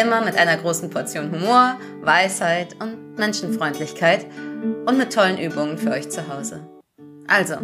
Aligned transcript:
Immer 0.00 0.24
mit 0.24 0.38
einer 0.38 0.56
großen 0.56 0.90
Portion 0.90 1.32
Humor, 1.32 1.76
Weisheit 2.02 2.76
und 2.80 3.18
Menschenfreundlichkeit 3.18 4.26
und 4.86 4.96
mit 4.96 5.12
tollen 5.12 5.38
Übungen 5.38 5.76
für 5.76 5.90
euch 5.90 6.08
zu 6.08 6.28
Hause. 6.28 6.68
Also, 7.26 7.56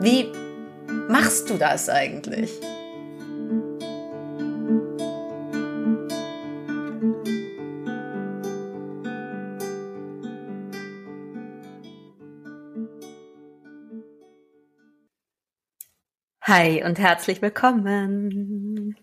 wie 0.00 0.30
machst 1.08 1.50
du 1.50 1.54
das 1.58 1.88
eigentlich? 1.88 2.52
Hi 16.42 16.84
und 16.84 17.00
herzlich 17.00 17.42
willkommen. 17.42 18.94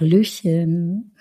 Hallöchen. 0.00 1.16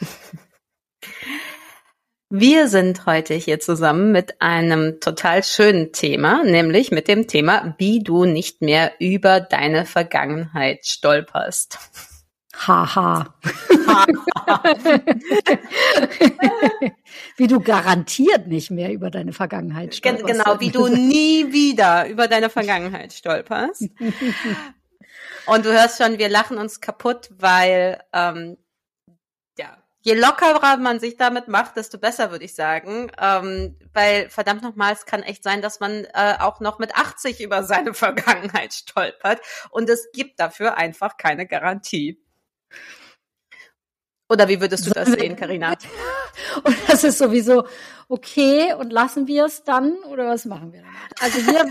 Wir 2.30 2.68
sind 2.68 3.08
heute 3.08 3.34
hier 3.34 3.60
zusammen 3.60 4.12
mit 4.12 4.40
einem 4.40 5.00
total 5.00 5.44
schönen 5.44 5.94
Thema, 5.94 6.44
nämlich 6.44 6.92
mit 6.92 7.08
dem 7.08 7.28
Thema, 7.28 7.74
wie 7.80 8.04
du 8.04 8.26
nicht 8.26 8.62
mehr 8.62 8.94
über 9.00 9.40
deine 9.40 9.86
Vergangenheit 9.86 10.86
stolperst. 10.86 11.80
Haha. 12.54 13.34
wie 17.38 17.48
du 17.48 17.60
garantiert 17.62 18.46
nicht 18.46 18.70
mehr 18.70 18.92
über 18.92 19.10
deine 19.10 19.34
Vergangenheit 19.34 19.96
stolperst. 19.96 20.28
Genau, 20.28 20.60
wie 20.60 20.70
du 20.70 20.88
nie 20.88 21.52
wieder 21.52 22.08
über 22.08 22.28
deine 22.28 22.52
Vergangenheit 22.52 23.12
stolperst. 23.14 23.90
Und 25.48 25.66
du 25.66 25.72
hörst 25.72 25.98
schon, 26.00 26.20
wir 26.20 26.30
lachen 26.30 26.58
uns 26.58 26.82
kaputt, 26.82 27.30
weil 27.40 28.04
ähm, 28.14 28.58
je 30.08 30.14
lockerer 30.14 30.78
man 30.78 31.02
sich 31.02 31.18
damit 31.18 31.50
macht, 31.50 31.76
desto 31.76 31.98
besser, 31.98 32.32
würde 32.32 32.46
ich 32.46 32.56
sagen. 32.56 33.12
Ähm, 33.22 33.76
weil 33.92 34.30
verdammt 34.30 34.64
nochmal, 34.64 34.94
es 34.94 35.06
kann 35.06 35.22
echt 35.22 35.44
sein, 35.44 35.62
dass 35.62 35.82
man 35.82 36.06
äh, 36.14 36.36
auch 36.40 36.62
noch 36.62 36.80
mit 36.80 36.96
80 36.96 37.42
über 37.42 37.64
seine 37.64 37.94
Vergangenheit 38.06 38.74
stolpert. 38.74 39.42
Und 39.70 39.90
es 39.90 40.10
gibt 40.14 40.40
dafür 40.40 40.78
einfach 40.78 41.18
keine 41.18 41.46
Garantie. 41.46 42.24
Oder 44.30 44.48
wie 44.48 44.62
würdest 44.62 44.88
du 44.88 44.92
das 44.92 45.10
sehen, 45.10 45.36
Karina? 45.36 45.76
Und 46.64 46.78
das 46.88 47.04
ist 47.04 47.18
sowieso 47.18 47.68
okay 48.08 48.74
und 48.74 48.92
lassen 48.92 49.28
wir 49.28 49.46
es 49.46 49.64
dann 49.64 49.94
oder 50.04 50.28
was 50.28 50.46
machen 50.46 50.72
wir 50.72 50.82
damit? 50.82 51.22
Also 51.22 51.46
wir, 51.46 51.66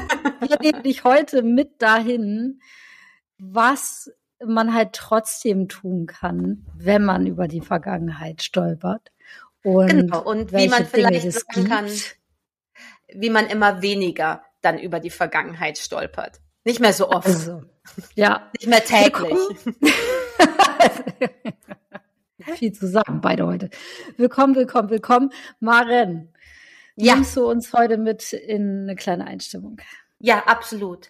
wir 0.48 0.58
nehmen 0.60 0.82
dich 0.82 1.04
heute 1.04 1.42
mit 1.42 1.80
dahin, 1.80 2.60
was 3.38 4.10
man 4.44 4.74
halt 4.74 4.92
trotzdem 4.92 5.68
tun 5.68 6.06
kann, 6.06 6.66
wenn 6.74 7.04
man 7.04 7.26
über 7.26 7.48
die 7.48 7.60
Vergangenheit 7.60 8.42
stolpert. 8.42 9.12
Und, 9.62 9.88
genau. 9.88 10.22
und 10.22 10.52
wie 10.52 10.68
man 10.68 10.86
vielleicht 10.86 11.32
sagen 11.32 11.68
kann, 11.68 11.90
wie 13.12 13.30
man 13.30 13.46
immer 13.46 13.82
weniger 13.82 14.42
dann 14.62 14.78
über 14.78 15.00
die 15.00 15.10
Vergangenheit 15.10 15.78
stolpert. 15.78 16.40
Nicht 16.64 16.80
mehr 16.80 16.92
so 16.92 17.10
oft. 17.10 17.26
Also, 17.26 17.62
ja. 18.14 18.50
Nicht 18.58 18.69
mehr 18.69 18.84
täglich. 18.84 19.38
Viel 22.56 22.72
zu 22.72 22.86
sagen, 22.86 23.20
beide 23.20 23.46
heute. 23.46 23.70
Willkommen, 24.16 24.54
willkommen, 24.54 24.91
willkommen. 24.91 25.32
Maren, 25.60 26.32
ja. 26.94 27.14
nimmst 27.14 27.36
du 27.36 27.48
uns 27.48 27.72
heute 27.72 27.98
mit 27.98 28.32
in 28.32 28.82
eine 28.82 28.94
kleine 28.96 29.26
Einstimmung? 29.26 29.80
Ja, 30.19 30.44
absolut. 30.46 31.08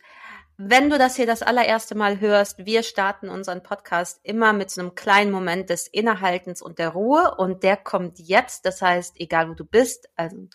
Wenn 0.58 0.88
du 0.88 0.96
das 0.96 1.16
hier 1.16 1.26
das 1.26 1.42
allererste 1.42 1.94
Mal 1.94 2.18
hörst, 2.18 2.64
wir 2.64 2.82
starten 2.82 3.28
unseren 3.28 3.62
Podcast 3.62 4.20
immer 4.22 4.54
mit 4.54 4.70
so 4.70 4.80
einem 4.80 4.94
kleinen 4.94 5.30
Moment 5.30 5.68
des 5.68 5.86
Innehaltens 5.86 6.62
und 6.62 6.78
der 6.78 6.88
Ruhe 6.90 7.34
und 7.36 7.62
der 7.62 7.76
kommt 7.76 8.18
jetzt. 8.18 8.64
Das 8.64 8.80
heißt, 8.80 9.20
egal 9.20 9.50
wo 9.50 9.54
du 9.54 9.66
bist, 9.66 10.08
also 10.16 10.48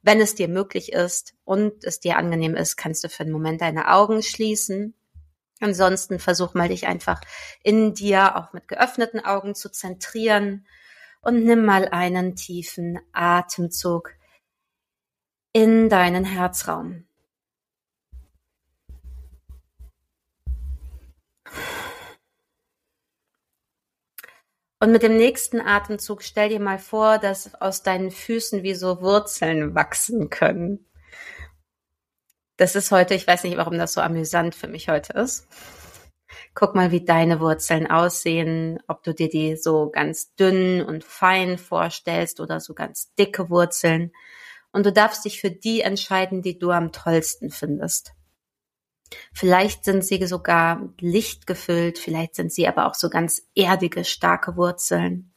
wenn 0.00 0.22
es 0.22 0.34
dir 0.34 0.48
möglich 0.48 0.92
ist 0.92 1.34
und 1.44 1.84
es 1.84 2.00
dir 2.00 2.16
angenehm 2.16 2.56
ist, 2.56 2.76
kannst 2.76 3.04
du 3.04 3.10
für 3.10 3.24
einen 3.24 3.32
Moment 3.32 3.60
deine 3.60 3.92
Augen 3.92 4.22
schließen. 4.22 4.94
Ansonsten 5.60 6.18
versuch 6.18 6.54
mal 6.54 6.68
dich 6.68 6.86
einfach 6.86 7.20
in 7.62 7.92
dir 7.92 8.36
auch 8.36 8.54
mit 8.54 8.68
geöffneten 8.68 9.20
Augen 9.22 9.54
zu 9.54 9.70
zentrieren 9.70 10.66
und 11.20 11.44
nimm 11.44 11.66
mal 11.66 11.88
einen 11.90 12.36
tiefen 12.36 13.00
Atemzug 13.12 14.14
in 15.52 15.90
deinen 15.90 16.24
Herzraum. 16.24 17.04
Und 24.82 24.90
mit 24.90 25.04
dem 25.04 25.16
nächsten 25.16 25.60
Atemzug 25.60 26.24
stell 26.24 26.48
dir 26.48 26.58
mal 26.58 26.80
vor, 26.80 27.18
dass 27.18 27.54
aus 27.60 27.84
deinen 27.84 28.10
Füßen 28.10 28.64
wie 28.64 28.74
so 28.74 29.00
Wurzeln 29.00 29.76
wachsen 29.76 30.28
können. 30.28 30.90
Das 32.56 32.74
ist 32.74 32.90
heute, 32.90 33.14
ich 33.14 33.24
weiß 33.24 33.44
nicht, 33.44 33.56
warum 33.56 33.78
das 33.78 33.92
so 33.92 34.00
amüsant 34.00 34.56
für 34.56 34.66
mich 34.66 34.88
heute 34.88 35.12
ist. 35.12 35.46
Guck 36.56 36.74
mal, 36.74 36.90
wie 36.90 37.04
deine 37.04 37.38
Wurzeln 37.38 37.88
aussehen, 37.88 38.80
ob 38.88 39.04
du 39.04 39.14
dir 39.14 39.28
die 39.28 39.54
so 39.54 39.88
ganz 39.88 40.34
dünn 40.34 40.82
und 40.82 41.04
fein 41.04 41.58
vorstellst 41.58 42.40
oder 42.40 42.58
so 42.58 42.74
ganz 42.74 43.14
dicke 43.14 43.50
Wurzeln. 43.50 44.10
Und 44.72 44.84
du 44.84 44.92
darfst 44.92 45.24
dich 45.24 45.40
für 45.40 45.52
die 45.52 45.82
entscheiden, 45.82 46.42
die 46.42 46.58
du 46.58 46.72
am 46.72 46.90
tollsten 46.90 47.50
findest. 47.50 48.14
Vielleicht 49.32 49.84
sind 49.84 50.04
sie 50.04 50.26
sogar 50.26 50.88
lichtgefüllt, 50.98 51.98
vielleicht 51.98 52.34
sind 52.34 52.52
sie 52.52 52.68
aber 52.68 52.86
auch 52.86 52.94
so 52.94 53.08
ganz 53.08 53.42
erdige, 53.54 54.04
starke 54.04 54.56
Wurzeln. 54.56 55.32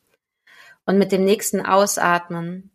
Und 0.85 0.97
mit 0.97 1.11
dem 1.11 1.25
nächsten 1.25 1.65
Ausatmen 1.65 2.71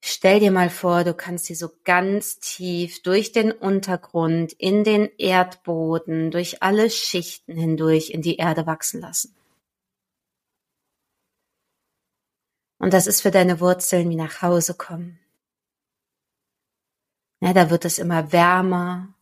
Stell 0.00 0.38
dir 0.38 0.52
mal 0.52 0.70
vor, 0.70 1.02
du 1.02 1.12
kannst 1.12 1.46
sie 1.46 1.54
so 1.54 1.70
ganz 1.84 2.38
tief 2.38 3.02
durch 3.02 3.32
den 3.32 3.50
Untergrund, 3.50 4.52
in 4.52 4.84
den 4.84 5.10
Erdboden, 5.18 6.30
durch 6.30 6.62
alle 6.62 6.88
Schichten 6.88 7.56
hindurch 7.56 8.10
in 8.10 8.22
die 8.22 8.36
Erde 8.36 8.66
wachsen 8.66 9.00
lassen. 9.00 9.34
Und 12.78 12.92
das 12.92 13.08
ist 13.08 13.22
für 13.22 13.32
deine 13.32 13.58
Wurzeln 13.60 14.08
wie 14.08 14.16
nach 14.16 14.40
Hause 14.40 14.74
kommen. 14.74 15.18
Ja, 17.40 17.52
da 17.52 17.70
wird 17.70 17.84
es 17.84 17.98
immer 17.98 18.32
wärmer 18.32 19.14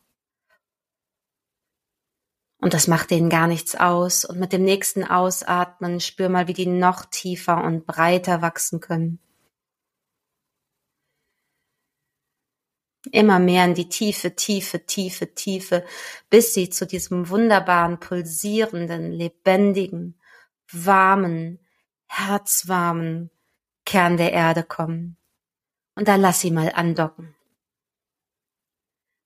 und 2.59 2.73
das 2.73 2.89
macht 2.89 3.11
denen 3.11 3.29
gar 3.29 3.47
nichts 3.47 3.75
aus. 3.75 4.25
Und 4.25 4.39
mit 4.39 4.53
dem 4.53 4.65
nächsten 4.65 5.05
Ausatmen 5.05 6.01
spür 6.01 6.29
mal, 6.29 6.49
wie 6.49 6.55
die 6.55 6.67
noch 6.67 7.05
tiefer 7.05 7.63
und 7.63 7.87
breiter 7.87 8.43
wachsen 8.43 8.81
können. 8.81 9.19
Immer 13.13 13.39
mehr 13.39 13.65
in 13.65 13.75
die 13.75 13.89
Tiefe, 13.89 14.35
Tiefe, 14.35 14.85
Tiefe, 14.85 15.33
Tiefe, 15.35 15.85
bis 16.29 16.55
sie 16.55 16.71
zu 16.71 16.87
diesem 16.87 17.29
wunderbaren, 17.29 18.01
pulsierenden, 18.01 19.13
lebendigen, 19.13 20.19
warmen, 20.73 21.61
herzwarmen 22.07 23.31
Kern 23.85 24.17
der 24.17 24.33
Erde 24.33 24.65
kommen. 24.65 25.17
Und 25.95 26.09
da 26.09 26.17
lass 26.17 26.41
sie 26.41 26.51
mal 26.51 26.73
andocken. 26.75 27.37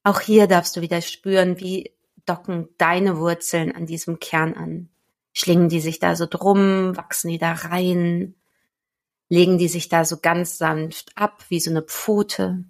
Auch 0.03 0.21
hier 0.21 0.47
darfst 0.47 0.77
du 0.77 0.83
wieder 0.83 1.01
spüren, 1.01 1.59
wie 1.61 1.91
docken 2.27 2.69
deine 2.79 3.19
Wurzeln 3.19 3.75
an 3.75 3.87
diesem 3.87 4.19
Kern 4.19 4.55
an? 4.55 4.89
Schlingen 5.33 5.69
die 5.69 5.81
sich 5.81 5.99
da 5.99 6.17
so 6.17 6.27
drum, 6.27 6.97
wachsen 6.97 7.31
die 7.31 7.39
da 7.39 7.53
rein, 7.53 8.35
legen 9.29 9.59
die 9.59 9.69
sich 9.69 9.89
da 9.89 10.05
so 10.05 10.19
ganz 10.19 10.59
sanft 10.59 11.13
ab, 11.17 11.45
wie 11.49 11.61
so 11.61 11.71
eine 11.71 11.83
Pfote? 11.83 12.65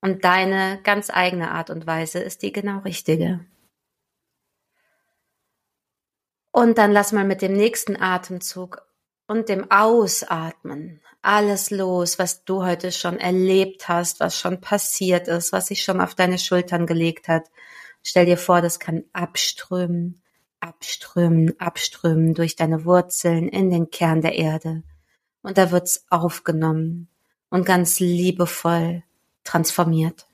Und 0.00 0.24
deine 0.24 0.80
ganz 0.82 1.10
eigene 1.10 1.50
Art 1.50 1.70
und 1.70 1.86
Weise 1.86 2.18
ist 2.20 2.42
die 2.42 2.52
genau 2.52 2.80
richtige. 2.80 3.46
Und 6.52 6.78
dann 6.78 6.92
lass 6.92 7.10
mal 7.10 7.24
mit 7.24 7.42
dem 7.42 7.54
nächsten 7.54 8.00
Atemzug 8.00 8.86
und 9.26 9.48
dem 9.48 9.70
Ausatmen 9.70 11.00
alles 11.22 11.70
los, 11.70 12.18
was 12.18 12.44
du 12.44 12.64
heute 12.64 12.92
schon 12.92 13.18
erlebt 13.18 13.88
hast, 13.88 14.20
was 14.20 14.38
schon 14.38 14.60
passiert 14.60 15.28
ist, 15.28 15.52
was 15.52 15.68
sich 15.68 15.82
schon 15.82 16.00
auf 16.00 16.14
deine 16.14 16.38
Schultern 16.38 16.86
gelegt 16.86 17.28
hat. 17.28 17.50
Stell 18.02 18.26
dir 18.26 18.36
vor, 18.36 18.60
das 18.60 18.78
kann 18.78 19.04
abströmen, 19.14 20.20
abströmen, 20.60 21.58
abströmen 21.58 22.34
durch 22.34 22.56
deine 22.56 22.84
Wurzeln 22.84 23.48
in 23.48 23.70
den 23.70 23.90
Kern 23.90 24.20
der 24.20 24.34
Erde. 24.34 24.82
Und 25.42 25.56
da 25.56 25.70
wird's 25.70 26.04
aufgenommen 26.10 27.08
und 27.48 27.64
ganz 27.64 28.00
liebevoll 28.00 29.02
transformiert. 29.44 30.26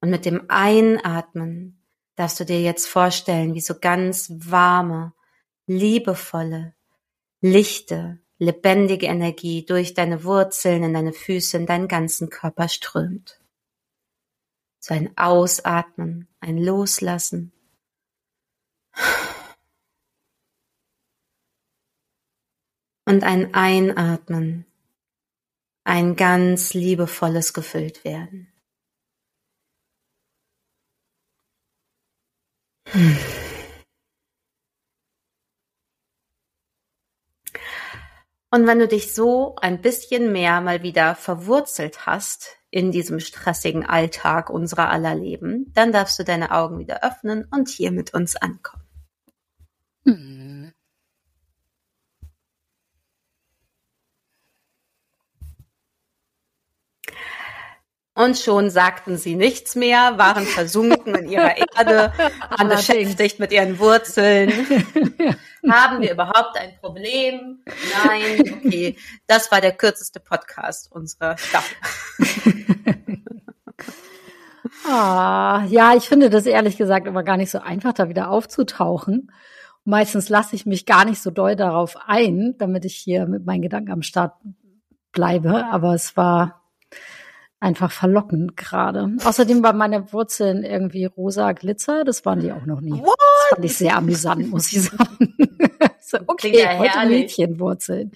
Und 0.00 0.10
mit 0.10 0.24
dem 0.24 0.44
Einatmen 0.48 1.80
darfst 2.14 2.38
du 2.38 2.44
dir 2.44 2.60
jetzt 2.60 2.86
vorstellen, 2.86 3.54
wie 3.54 3.60
so 3.60 3.74
ganz 3.80 4.30
warme, 4.36 5.12
liebevolle, 5.66 6.74
lichte, 7.40 8.18
lebendige 8.38 9.06
Energie 9.06 9.64
durch 9.64 9.94
deine 9.94 10.24
Wurzeln 10.24 10.82
in 10.82 10.94
deine 10.94 11.12
Füße, 11.12 11.56
in 11.56 11.66
deinen 11.66 11.88
ganzen 11.88 12.30
Körper 12.30 12.68
strömt. 12.68 13.40
So 14.80 14.94
ein 14.94 15.16
Ausatmen, 15.16 16.28
ein 16.40 16.56
Loslassen. 16.56 17.52
Und 23.06 23.24
ein 23.24 23.54
Einatmen, 23.54 24.66
ein 25.84 26.16
ganz 26.16 26.74
liebevolles 26.74 27.52
gefüllt 27.52 28.04
werden. 28.04 28.52
Und 38.50 38.66
wenn 38.66 38.80
du 38.80 38.88
dich 38.88 39.14
so 39.14 39.54
ein 39.60 39.80
bisschen 39.80 40.32
mehr 40.32 40.60
mal 40.60 40.82
wieder 40.82 41.14
verwurzelt 41.14 42.06
hast 42.06 42.56
in 42.70 42.90
diesem 42.90 43.20
stressigen 43.20 43.86
Alltag 43.86 44.50
unserer 44.50 44.90
aller 44.90 45.14
Leben, 45.14 45.72
dann 45.74 45.92
darfst 45.92 46.18
du 46.18 46.24
deine 46.24 46.50
Augen 46.50 46.78
wieder 46.78 47.04
öffnen 47.04 47.46
und 47.50 47.68
hier 47.68 47.92
mit 47.92 48.12
uns 48.12 48.34
ankommen. 48.34 48.82
Mhm. 50.04 50.72
Und 58.14 58.36
schon 58.36 58.68
sagten 58.68 59.16
sie 59.16 59.36
nichts 59.36 59.76
mehr, 59.76 60.18
waren 60.18 60.44
versunken 60.44 61.14
in 61.14 61.30
ihrer 61.30 61.56
Erde, 61.56 62.12
waren 62.50 62.68
beschäftigt 62.68 63.38
mit 63.38 63.52
ihren 63.52 63.78
Wurzeln. 63.78 64.52
Haben 65.68 66.00
wir 66.00 66.12
überhaupt 66.12 66.56
ein 66.58 66.76
Problem? 66.80 67.62
Nein, 68.06 68.40
okay. 68.40 68.96
Das 69.26 69.50
war 69.52 69.60
der 69.60 69.72
kürzeste 69.72 70.20
Podcast 70.20 70.90
unserer 70.90 71.36
Staffel. 71.36 71.76
ah, 74.88 75.64
ja, 75.68 75.94
ich 75.94 76.08
finde 76.08 76.30
das 76.30 76.46
ehrlich 76.46 76.76
gesagt 76.76 77.06
immer 77.06 77.22
gar 77.22 77.36
nicht 77.36 77.50
so 77.50 77.58
einfach, 77.58 77.92
da 77.92 78.08
wieder 78.08 78.30
aufzutauchen. 78.30 79.30
Meistens 79.84 80.28
lasse 80.28 80.56
ich 80.56 80.66
mich 80.66 80.86
gar 80.86 81.04
nicht 81.04 81.22
so 81.22 81.30
doll 81.30 81.56
darauf 81.56 81.96
ein, 82.06 82.54
damit 82.58 82.84
ich 82.84 82.96
hier 82.96 83.26
mit 83.26 83.44
meinen 83.44 83.62
Gedanken 83.62 83.92
am 83.92 84.02
Start 84.02 84.34
bleibe. 85.12 85.66
Aber 85.66 85.94
es 85.94 86.16
war 86.16 86.59
einfach 87.60 87.92
verlockend 87.92 88.56
gerade. 88.56 89.10
Außerdem 89.22 89.62
war 89.62 89.74
meine 89.74 90.12
Wurzeln 90.12 90.64
irgendwie 90.64 91.04
rosa 91.04 91.52
Glitzer. 91.52 92.04
Das 92.04 92.24
waren 92.24 92.40
die 92.40 92.52
auch 92.52 92.64
noch 92.64 92.80
nie. 92.80 92.92
What? 92.92 93.16
Das 93.18 93.50
fand 93.50 93.64
ich 93.64 93.76
sehr 93.76 93.96
amüsant, 93.96 94.50
muss 94.50 94.72
ich 94.72 94.82
sagen. 94.82 95.36
so, 96.00 96.18
okay, 96.26 96.58
ja 96.58 96.78
heute 96.78 97.08
Mädchenwurzeln. 97.08 98.12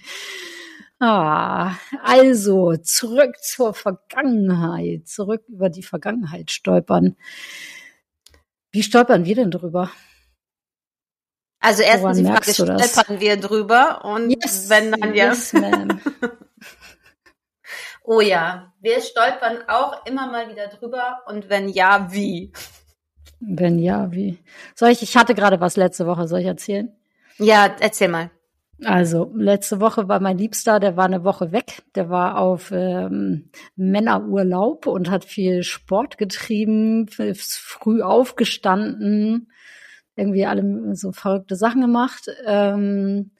Ah, 0.99 1.75
also 2.03 2.75
zurück 2.77 3.35
zur 3.41 3.73
Vergangenheit, 3.73 5.07
zurück 5.07 5.43
über 5.47 5.69
die 5.69 5.83
Vergangenheit 5.83 6.51
stolpern. 6.51 7.15
Wie 8.71 8.81
stolpern 8.81 9.25
wir 9.25 9.35
denn 9.35 9.51
drüber? 9.51 9.91
Also 11.59 11.83
erstens 11.83 12.17
die 12.17 12.25
Frage, 12.25 12.53
stolpern 12.53 13.19
wir 13.19 13.37
drüber 13.37 14.05
und 14.05 14.29
yes, 14.29 14.69
wenn 14.69 14.91
dann 14.91 15.13
ja. 15.13 15.29
Yes, 15.29 15.53
Oh 18.07 18.21
ja, 18.21 18.71
wir 18.81 19.01
stolpern 19.01 19.63
auch 19.67 20.05
immer 20.05 20.31
mal 20.31 20.49
wieder 20.49 20.67
drüber 20.67 21.21
und 21.27 21.49
wenn 21.49 21.69
ja, 21.69 22.07
wie? 22.11 22.51
Wenn 23.39 23.79
ja, 23.79 24.11
wie? 24.11 24.37
Soll 24.75 24.89
ich, 24.89 25.01
ich 25.01 25.17
hatte 25.17 25.33
gerade 25.33 25.59
was 25.59 25.75
letzte 25.75 26.05
Woche, 26.05 26.27
soll 26.27 26.41
ich 26.41 26.45
erzählen? 26.45 26.95
Ja, 27.37 27.75
erzähl 27.79 28.09
mal. 28.09 28.29
Also, 28.83 29.31
letzte 29.33 29.79
Woche 29.79 30.07
war 30.07 30.19
mein 30.19 30.37
Liebster, 30.37 30.79
der 30.79 30.97
war 30.97 31.05
eine 31.05 31.23
Woche 31.23 31.51
weg. 31.51 31.83
Der 31.95 32.09
war 32.09 32.37
auf 32.37 32.71
ähm, 32.71 33.49
Männerurlaub 33.75 34.85
und 34.85 35.09
hat 35.09 35.25
viel 35.25 35.63
Sport 35.63 36.17
getrieben, 36.17 37.07
ist 37.17 37.57
früh 37.57 38.01
aufgestanden, 38.01 39.51
irgendwie 40.15 40.45
alle 40.45 40.95
so 40.95 41.11
verrückte 41.11 41.55
Sachen 41.55 41.81
gemacht. 41.81 42.29
Ähm, 42.45 43.31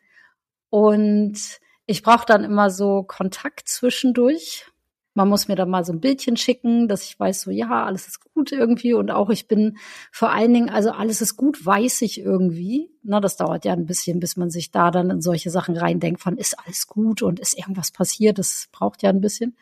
und 0.69 1.37
ich 1.85 2.01
brauche 2.03 2.25
dann 2.25 2.43
immer 2.43 2.69
so 2.69 3.03
Kontakt 3.03 3.67
zwischendurch. 3.67 4.65
Man 5.13 5.29
muss 5.29 5.47
mir 5.47 5.55
da 5.55 5.65
mal 5.65 5.85
so 5.85 5.93
ein 5.93 6.01
Bildchen 6.01 6.35
schicken, 6.35 6.89
dass 6.89 7.03
ich 7.03 7.17
weiß, 7.17 7.41
so 7.41 7.51
ja, 7.51 7.85
alles 7.85 8.07
ist 8.07 8.19
gut 8.33 8.51
irgendwie. 8.51 8.93
Und 8.93 9.11
auch 9.11 9.29
ich 9.29 9.47
bin 9.47 9.77
vor 10.11 10.31
allen 10.31 10.53
Dingen, 10.53 10.69
also 10.69 10.91
alles 10.91 11.21
ist 11.21 11.37
gut, 11.37 11.65
weiß 11.65 12.01
ich 12.01 12.19
irgendwie. 12.19 12.91
Na, 13.01 13.21
das 13.21 13.37
dauert 13.37 13.63
ja 13.63 13.71
ein 13.73 13.85
bisschen, 13.85 14.19
bis 14.19 14.35
man 14.35 14.49
sich 14.49 14.71
da 14.71 14.91
dann 14.91 15.09
in 15.09 15.21
solche 15.21 15.51
Sachen 15.51 15.77
reindenkt 15.77 16.21
von, 16.21 16.37
ist 16.37 16.59
alles 16.59 16.87
gut 16.87 17.21
und 17.21 17.39
ist 17.39 17.57
irgendwas 17.57 17.91
passiert. 17.91 18.39
Das 18.39 18.67
braucht 18.73 19.03
ja 19.03 19.09
ein 19.09 19.21
bisschen. 19.21 19.55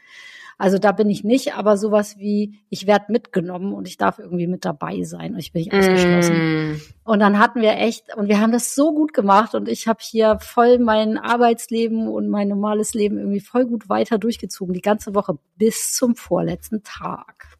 Also 0.64 0.78
da 0.78 0.94
bin 0.94 1.10
ich 1.10 1.26
nicht, 1.26 1.56
aber 1.56 1.76
sowas 1.76 2.18
wie, 2.20 2.58
ich 2.70 2.88
werde 2.88 3.12
mitgenommen 3.12 3.74
und 3.74 3.86
ich 3.86 3.98
darf 3.98 4.18
irgendwie 4.18 4.48
mit 4.48 4.64
dabei 4.64 5.04
sein 5.04 5.34
und 5.34 5.40
ich 5.40 5.52
bin 5.52 5.62
nicht 5.64 5.74
ausgeschlossen. 5.74 6.36
Mm. 6.72 6.82
Und 7.04 7.20
dann 7.20 7.38
hatten 7.38 7.62
wir 7.62 7.74
echt, 7.74 8.16
und 8.16 8.30
wir 8.30 8.40
haben 8.40 8.54
das 8.54 8.74
so 8.74 8.94
gut 8.94 9.14
gemacht 9.14 9.56
und 9.56 9.68
ich 9.68 9.90
habe 9.90 10.00
hier 10.02 10.38
voll 10.40 10.80
mein 10.80 11.18
Arbeitsleben 11.18 12.08
und 12.08 12.30
mein 12.30 12.48
normales 12.48 12.94
Leben 12.94 13.18
irgendwie 13.18 13.42
voll 13.42 13.66
gut 13.66 13.90
weiter 13.90 14.18
durchgezogen, 14.18 14.74
die 14.74 14.80
ganze 14.80 15.14
Woche 15.14 15.38
bis 15.58 15.92
zum 15.96 16.16
vorletzten 16.16 16.82
Tag. 16.82 17.58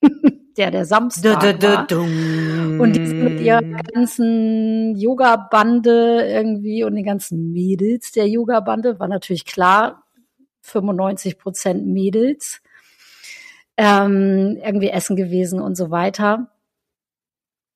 der 0.56 0.70
der 0.70 0.84
Samstag 0.84 1.40
du, 1.40 1.52
du, 1.52 1.84
du, 1.88 1.96
war. 1.96 2.80
Und 2.80 2.92
die 2.94 3.06
sind 3.08 3.24
mit 3.24 3.40
ihrer 3.40 3.60
ganzen 3.60 4.94
Yoga-Bande 4.94 6.28
irgendwie 6.28 6.84
und 6.84 6.94
den 6.94 7.04
ganzen 7.04 7.52
Mädels 7.52 8.12
der 8.12 8.28
Yoga-Bande 8.28 9.00
war 9.00 9.08
natürlich 9.08 9.46
klar, 9.46 10.05
95 10.66 11.38
Prozent 11.38 11.86
Mädels, 11.86 12.60
ähm, 13.76 14.58
irgendwie 14.62 14.90
essen 14.90 15.16
gewesen 15.16 15.60
und 15.60 15.76
so 15.76 15.90
weiter. 15.90 16.50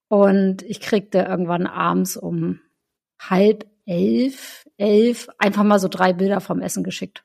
Und 0.08 0.62
ich 0.62 0.80
kriegte 0.80 1.18
irgendwann 1.18 1.66
abends 1.66 2.16
um 2.16 2.60
halb 3.18 3.66
elf, 3.86 4.66
elf, 4.76 5.28
einfach 5.38 5.62
mal 5.62 5.78
so 5.78 5.88
drei 5.88 6.12
Bilder 6.12 6.40
vom 6.40 6.60
Essen 6.60 6.84
geschickt. 6.84 7.24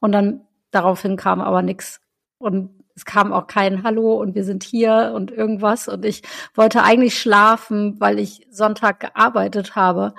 Und 0.00 0.12
dann 0.12 0.42
daraufhin 0.70 1.16
kam 1.16 1.40
aber 1.40 1.62
nichts. 1.62 2.00
Und 2.38 2.84
es 2.94 3.04
kam 3.04 3.32
auch 3.32 3.46
kein 3.46 3.82
Hallo 3.82 4.14
und 4.14 4.34
wir 4.34 4.44
sind 4.44 4.62
hier 4.62 5.12
und 5.14 5.30
irgendwas. 5.30 5.88
Und 5.88 6.04
ich 6.04 6.22
wollte 6.54 6.82
eigentlich 6.82 7.18
schlafen, 7.18 8.00
weil 8.00 8.18
ich 8.18 8.46
Sonntag 8.50 9.00
gearbeitet 9.00 9.76
habe. 9.76 10.14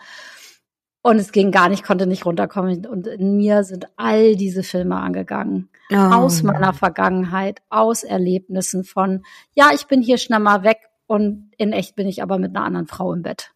Und 1.01 1.18
es 1.18 1.32
ging 1.32 1.51
gar 1.51 1.70
nicht, 1.70 1.84
konnte 1.84 2.06
nicht 2.06 2.25
runterkommen. 2.25 2.86
Und 2.86 3.08
in 3.08 3.38
mir 3.38 3.63
sind 3.63 3.88
all 3.96 4.36
diese 4.36 4.63
Filme 4.63 4.98
angegangen. 4.98 5.70
Oh. 5.92 5.96
Aus 5.96 6.44
meiner 6.44 6.74
Vergangenheit, 6.74 7.62
aus 7.70 8.04
Erlebnissen 8.04 8.84
von, 8.84 9.24
ja, 9.54 9.70
ich 9.74 9.88
bin 9.88 10.01
hier 10.01 10.18
schnell 10.18 10.39
mal 10.39 10.63
weg 10.63 10.80
und 11.06 11.51
in 11.58 11.72
echt 11.72 11.96
bin 11.96 12.08
ich 12.08 12.22
aber 12.22 12.38
mit 12.38 12.56
einer 12.56 12.66
anderen 12.66 12.88
Frau 12.88 13.13
im 13.13 13.22
Bett. 13.22 13.51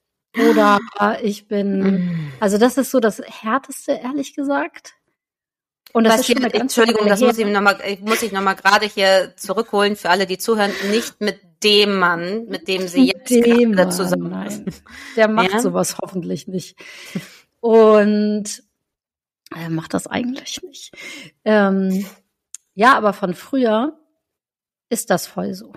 Oder 0.49 0.79
ich 1.21 1.47
bin, 1.47 2.31
also 2.39 2.57
das 2.57 2.77
ist 2.77 2.91
so 2.91 2.99
das 2.99 3.21
Härteste, 3.21 3.99
ehrlich 4.01 4.33
gesagt. 4.33 4.93
Und 5.93 6.05
das 6.05 6.13
Was 6.13 6.29
ist 6.29 6.37
hier, 6.37 6.55
Entschuldigung, 6.55 7.07
das 7.07 7.19
muss 7.19 7.37
ich 7.37 7.45
nochmal, 7.45 7.77
muss 7.99 8.21
ich 8.21 8.31
nochmal 8.31 8.55
gerade 8.55 8.85
hier 8.85 9.33
zurückholen 9.35 9.97
für 9.97 10.09
alle, 10.09 10.25
die 10.25 10.37
zuhören, 10.37 10.71
nicht 10.89 11.19
mit 11.19 11.41
dem 11.63 11.97
Mann, 11.99 12.45
mit 12.47 12.67
dem 12.67 12.87
sie 12.87 13.05
jetzt 13.07 13.29
dem 13.29 13.73
gerade 13.73 13.91
zusammen 13.91 14.29
nein. 14.29 14.65
Der 15.15 15.27
macht 15.27 15.53
ja? 15.53 15.59
sowas 15.59 15.97
hoffentlich 16.01 16.47
nicht. 16.47 16.77
Und 17.59 18.63
er 19.55 19.69
macht 19.69 19.93
das 19.93 20.07
eigentlich 20.07 20.61
nicht. 20.63 20.93
Ähm, 21.45 22.05
ja, 22.73 22.95
aber 22.95 23.13
von 23.13 23.33
früher 23.33 23.99
ist 24.89 25.09
das 25.09 25.27
voll 25.27 25.53
so. 25.53 25.73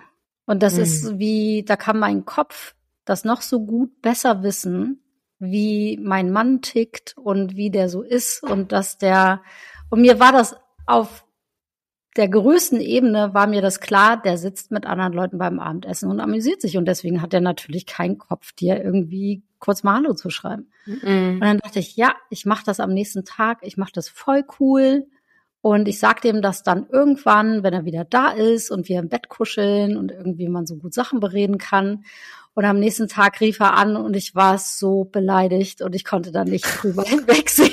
Und 0.47 0.62
das 0.62 0.75
mhm. 0.75 0.83
ist 0.83 1.19
wie, 1.19 1.64
da 1.64 1.76
kann 1.76 1.99
mein 1.99 2.25
Kopf 2.25 2.75
das 3.05 3.25
noch 3.25 3.43
so 3.43 3.64
gut 3.64 4.00
besser 4.00 4.43
wissen, 4.43 5.03
wie 5.38 5.99
mein 6.03 6.31
Mann 6.31 6.62
tickt 6.62 7.17
und 7.19 7.57
wie 7.57 7.71
der 7.71 7.88
so 7.88 8.03
ist 8.03 8.43
und 8.43 8.73
dass 8.73 8.99
der, 8.99 9.43
und 9.91 10.00
mir 10.00 10.21
war 10.21 10.33
das 10.33 10.57
auf 10.87 11.24
der 12.16 12.28
größten 12.28 12.80
Ebene 12.80 13.35
war 13.35 13.47
mir 13.47 13.61
das 13.61 13.80
klar, 13.80 14.21
der 14.21 14.38
sitzt 14.38 14.71
mit 14.71 14.87
anderen 14.87 15.12
Leuten 15.12 15.38
beim 15.38 15.59
Abendessen 15.59 16.11
und 16.11 16.21
amüsiert 16.21 16.61
sich 16.61 16.76
und 16.76 16.87
deswegen 16.87 17.21
hat 17.21 17.35
er 17.35 17.40
natürlich 17.40 17.87
keinen 17.87 18.18
Kopf, 18.18 18.52
dir 18.52 18.83
irgendwie 18.83 19.42
kurz 19.59 19.83
mal 19.83 19.97
Hallo 19.97 20.14
zu 20.14 20.30
schreiben. 20.30 20.71
Mhm. 20.87 21.35
Und 21.35 21.40
dann 21.40 21.59
dachte 21.59 21.78
ich, 21.78 21.97
ja, 21.97 22.14
ich 22.30 22.47
mache 22.47 22.64
das 22.64 22.80
am 22.80 22.92
nächsten 22.92 23.25
Tag, 23.25 23.59
ich 23.62 23.76
mache 23.76 23.92
das 23.92 24.09
voll 24.09 24.44
cool 24.61 25.06
Und 25.64 25.88
ich 25.88 25.99
sagte 25.99 26.28
ihm 26.28 26.42
das 26.42 26.62
dann 26.62 26.87
irgendwann, 26.90 27.62
wenn 27.62 27.73
er 27.73 27.87
wieder 27.87 28.04
da 28.04 28.28
ist 28.28 28.71
und 28.71 28.87
wir 28.87 28.99
im 28.99 29.09
Bett 29.09 29.30
kuscheln 29.30 29.97
und 29.97 30.12
irgendwie 30.12 30.47
man 30.47 30.66
so 30.66 30.76
gut 30.76 30.92
Sachen 30.92 31.21
bereden 31.21 31.56
kann. 31.56 32.04
Und 32.52 32.66
am 32.66 32.78
nächsten 32.78 33.09
Tag 33.09 33.40
rief 33.40 33.61
er 33.61 33.75
an 33.75 33.97
und 33.97 34.14
ich 34.14 34.35
war 34.35 34.59
so 34.59 35.04
beleidigt 35.04 35.80
und 35.80 35.94
ich 35.94 36.04
konnte 36.04 36.33
da 36.33 36.44
nicht 36.44 36.66
drüber 36.66 37.02
hinwegsehen. 37.06 37.71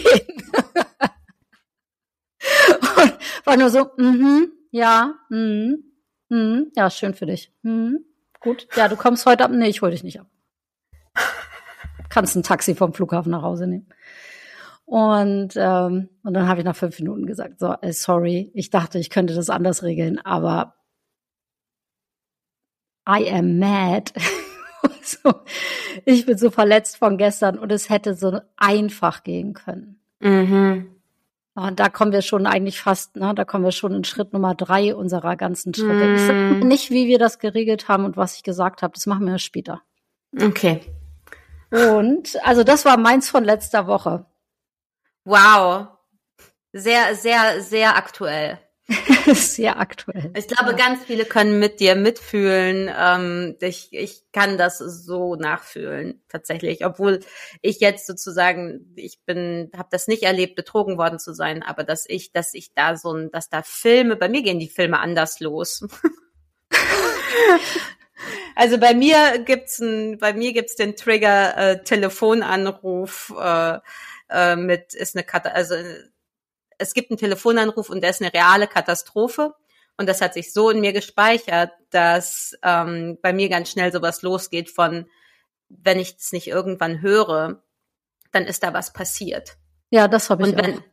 und 2.96 3.14
war 3.46 3.58
nur 3.58 3.70
so, 3.70 3.92
mhm, 3.98 4.52
ja, 4.72 5.16
mhm, 5.30 5.84
mhm, 6.30 6.72
ja, 6.76 6.90
schön 6.90 7.14
für 7.14 7.26
dich. 7.26 7.54
Mhm, 7.62 8.06
gut, 8.40 8.68
ja, 8.76 8.88
du 8.88 8.96
kommst 8.96 9.26
heute 9.26 9.44
ab. 9.44 9.52
Nee, 9.52 9.70
ich 9.70 9.82
hol 9.82 9.92
dich 9.92 10.04
nicht 10.04 10.20
ab. 10.20 10.28
Kannst 12.10 12.36
ein 12.36 12.44
Taxi 12.44 12.76
vom 12.76 12.94
Flughafen 12.94 13.32
nach 13.32 13.42
Hause 13.42 13.68
nehmen. 13.68 13.88
Und, 14.86 15.54
ähm, 15.56 16.10
und 16.24 16.34
dann 16.34 16.50
habe 16.50 16.60
ich 16.60 16.66
nach 16.66 16.76
fünf 16.76 17.00
Minuten 17.00 17.26
gesagt, 17.26 17.60
so, 17.60 17.76
äh, 17.82 17.94
sorry, 17.94 18.52
ich 18.54 18.70
dachte, 18.70 19.00
ich 19.00 19.10
könnte 19.10 19.34
das 19.34 19.50
anders 19.50 19.84
regeln, 19.84 20.20
aber 20.20 20.76
I 23.08 23.30
am 23.32 23.58
mad. 23.58 24.12
so, 25.02 25.34
ich 26.06 26.26
bin 26.26 26.38
so 26.38 26.52
verletzt 26.52 26.98
von 26.98 27.18
gestern 27.18 27.58
und 27.58 27.72
es 27.72 27.90
hätte 27.90 28.16
so 28.16 28.42
einfach 28.58 29.24
gehen 29.24 29.54
können. 29.54 30.02
Mhm. 30.20 30.91
Und 31.54 31.80
da 31.80 31.90
kommen 31.90 32.14
wir 32.14 32.22
schon 32.22 32.46
eigentlich 32.46 32.80
fast, 32.80 33.18
ne, 33.18 33.34
da 33.36 33.44
kommen 33.44 33.66
wir 33.66 33.74
schon 33.74 33.94
in 33.94 34.04
Schritt 34.06 34.32
Nummer 34.32 34.56
drei 34.56 34.96
unserer 34.96 35.36
ganzen 35.36 35.74
Schritte. 35.74 36.06
Mhm. 36.08 36.16
Ich 36.16 36.22
sage 36.22 36.66
nicht, 36.66 36.90
wie 36.92 37.08
wir 37.08 37.20
das 37.20 37.40
geregelt 37.40 37.90
haben 37.90 38.06
und 38.06 38.16
was 38.16 38.38
ich 38.38 38.44
gesagt 38.44 38.82
habe, 38.82 38.94
das 38.94 39.06
machen 39.06 39.28
wir 39.28 39.38
später. 39.38 39.82
Okay. 40.40 40.82
Und 41.70 42.38
also 42.46 42.64
das 42.64 42.86
war 42.86 42.98
meins 42.98 43.30
von 43.30 43.44
letzter 43.44 43.88
Woche. 43.88 44.26
Wow. 45.26 45.88
Sehr, 46.74 47.16
sehr, 47.16 47.62
sehr 47.62 47.98
aktuell. 47.98 48.60
sehr 49.34 49.80
aktuell. 49.80 50.32
Ich 50.36 50.48
glaube, 50.48 50.72
ja. 50.72 50.78
ganz 50.78 51.06
viele 51.06 51.26
können 51.26 51.60
mit 51.60 51.80
dir 51.80 51.96
mitfühlen. 51.96 52.90
Ähm, 52.98 53.56
ich, 53.62 53.90
ich 53.92 54.24
kann 54.32 54.58
das 54.58 54.78
so 54.78 55.36
nachfühlen, 55.36 56.22
tatsächlich. 56.30 56.86
Obwohl 56.86 57.22
ich 57.62 57.80
jetzt 57.80 58.08
sozusagen, 58.08 58.94
ich 58.96 59.20
bin, 59.26 59.72
habe 59.76 59.90
das 59.92 60.08
nicht 60.08 60.24
erlebt, 60.24 60.56
betrogen 60.56 60.98
worden 60.98 61.20
zu 61.20 61.34
sein, 61.34 61.64
aber 61.64 61.84
dass 61.84 62.06
ich, 62.08 62.32
dass 62.32 62.54
ich 62.54 62.74
da 62.74 62.98
so 62.98 63.14
ein, 63.14 63.32
dass 63.32 63.50
da 63.50 63.64
Filme, 63.64 64.16
bei 64.16 64.30
mir 64.30 64.42
gehen 64.42 64.60
die 64.60 64.70
Filme 64.70 65.00
anders 65.00 65.40
los. 65.40 65.86
Also 68.56 68.78
bei 68.78 68.94
mir 68.94 69.40
gibt's 69.40 69.80
ein, 69.80 70.20
bei 70.20 70.34
mir 70.34 70.54
gibt's 70.54 70.76
den 70.76 70.96
Trigger 70.96 71.58
äh, 71.58 71.84
Telefonanruf 71.84 73.34
äh, 73.40 73.80
äh, 74.30 74.56
mit 74.56 74.94
ist 74.94 75.16
eine 75.16 75.24
Kat 75.24 75.48
also 75.48 75.76
es 76.82 76.94
gibt 76.94 77.12
einen 77.12 77.18
Telefonanruf 77.18 77.90
und 77.90 78.02
der 78.02 78.10
ist 78.10 78.22
eine 78.22 78.34
reale 78.34 78.68
Katastrophe. 78.68 79.54
Und 79.98 80.08
das 80.10 80.22
hat 80.22 80.34
sich 80.34 80.52
so 80.52 80.70
in 80.70 80.82
mir 80.82 80.94
gespeichert, 80.94 81.72
dass 81.92 82.58
ähm, 82.64 83.20
bei 83.22 83.34
mir 83.34 83.50
ganz 83.50 83.70
schnell 83.70 83.92
sowas 83.92 84.22
losgeht 84.22 84.70
von, 84.70 85.06
wenn 85.70 86.00
ich 86.00 86.16
es 86.18 86.32
nicht 86.32 86.48
irgendwann 86.48 87.02
höre, 87.02 87.64
dann 88.32 88.46
ist 88.46 88.64
da 88.64 88.74
was 88.74 88.94
passiert. 88.94 89.58
Ja, 89.90 90.08
das 90.08 90.30
habe 90.30 90.44
ich 90.44 90.50
und 90.50 90.58
wenn, 90.58 90.78
auch. 90.78 90.84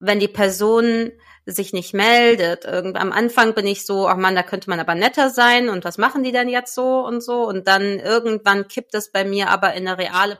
Wenn 0.00 0.20
die 0.20 0.28
Person 0.28 1.12
sich 1.44 1.72
nicht 1.72 1.92
meldet, 1.92 2.64
irgend, 2.64 2.96
am 2.96 3.12
Anfang 3.12 3.54
bin 3.54 3.66
ich 3.66 3.84
so, 3.84 4.08
ach 4.08 4.16
man, 4.16 4.34
da 4.34 4.42
könnte 4.42 4.70
man 4.70 4.80
aber 4.80 4.94
netter 4.94 5.30
sein 5.30 5.68
und 5.68 5.84
was 5.84 5.98
machen 5.98 6.22
die 6.22 6.32
denn 6.32 6.48
jetzt 6.48 6.74
so 6.74 7.04
und 7.04 7.22
so 7.22 7.46
und 7.46 7.66
dann 7.66 7.98
irgendwann 7.98 8.68
kippt 8.68 8.94
es 8.94 9.10
bei 9.10 9.24
mir 9.24 9.50
aber 9.50 9.74
in 9.74 9.88
eine 9.88 9.98
reale 9.98 10.38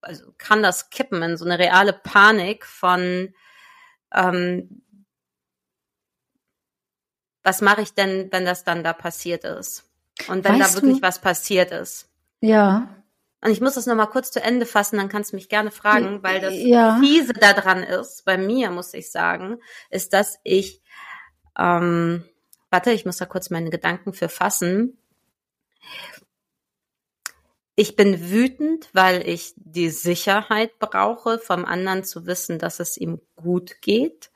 also 0.00 0.32
kann 0.38 0.62
das 0.62 0.90
kippen 0.90 1.22
in 1.22 1.36
so 1.36 1.44
eine 1.44 1.58
reale 1.58 1.92
Panik 1.92 2.66
von 2.66 3.34
ähm, 4.14 4.82
was 7.42 7.60
mache 7.60 7.82
ich 7.82 7.92
denn, 7.92 8.28
wenn 8.32 8.44
das 8.44 8.64
dann 8.64 8.82
da 8.82 8.92
passiert 8.92 9.44
ist? 9.44 9.84
Und 10.28 10.44
wenn 10.44 10.58
weißt 10.58 10.76
da 10.76 10.82
wirklich 10.82 11.00
du? 11.00 11.02
was 11.02 11.20
passiert 11.20 11.70
ist. 11.72 12.08
Ja. 12.40 12.88
Und 13.42 13.50
ich 13.50 13.60
muss 13.60 13.74
das 13.74 13.86
nochmal 13.86 14.08
kurz 14.08 14.30
zu 14.30 14.42
Ende 14.42 14.64
fassen, 14.64 14.96
dann 14.96 15.10
kannst 15.10 15.32
du 15.32 15.36
mich 15.36 15.50
gerne 15.50 15.70
fragen, 15.70 16.22
weil 16.22 16.40
das 16.40 16.54
ja. 16.54 16.98
fiese 16.98 17.34
daran 17.34 17.82
ist, 17.82 18.24
bei 18.24 18.38
mir 18.38 18.70
muss 18.70 18.94
ich 18.94 19.10
sagen, 19.10 19.58
ist, 19.90 20.14
dass 20.14 20.38
ich, 20.44 20.80
ähm, 21.58 22.24
warte, 22.70 22.92
ich 22.92 23.04
muss 23.04 23.18
da 23.18 23.26
kurz 23.26 23.50
meine 23.50 23.68
Gedanken 23.68 24.14
für 24.14 24.30
fassen. 24.30 24.96
Ich 27.76 27.96
bin 27.96 28.30
wütend, 28.30 28.88
weil 28.92 29.28
ich 29.28 29.52
die 29.56 29.90
Sicherheit 29.90 30.78
brauche, 30.78 31.38
vom 31.38 31.64
anderen 31.64 32.04
zu 32.04 32.26
wissen, 32.26 32.58
dass 32.58 32.78
es 32.78 32.96
ihm 32.96 33.20
gut 33.34 33.80
geht. 33.80 34.30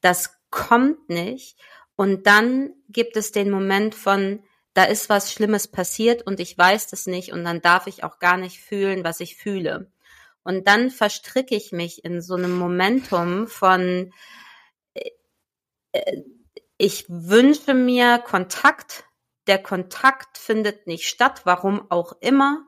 Das 0.00 0.36
kommt 0.50 1.08
nicht. 1.08 1.58
Und 1.96 2.26
dann 2.26 2.74
gibt 2.88 3.16
es 3.16 3.32
den 3.32 3.50
Moment 3.50 3.94
von, 3.94 4.42
da 4.74 4.84
ist 4.84 5.08
was 5.08 5.32
Schlimmes 5.32 5.68
passiert 5.68 6.26
und 6.26 6.40
ich 6.40 6.58
weiß 6.58 6.88
das 6.88 7.06
nicht 7.06 7.32
und 7.32 7.44
dann 7.44 7.62
darf 7.62 7.86
ich 7.86 8.04
auch 8.04 8.18
gar 8.18 8.36
nicht 8.36 8.60
fühlen, 8.60 9.04
was 9.04 9.20
ich 9.20 9.36
fühle. 9.36 9.90
Und 10.42 10.68
dann 10.68 10.90
verstricke 10.90 11.54
ich 11.54 11.72
mich 11.72 12.04
in 12.04 12.20
so 12.20 12.34
einem 12.34 12.52
Momentum 12.52 13.46
von, 13.46 14.12
äh, 15.92 16.22
ich 16.76 17.06
wünsche 17.08 17.72
mir 17.72 18.18
Kontakt 18.18 19.04
der 19.46 19.62
Kontakt 19.62 20.38
findet 20.38 20.86
nicht 20.86 21.08
statt, 21.08 21.42
warum 21.44 21.90
auch 21.90 22.14
immer. 22.20 22.66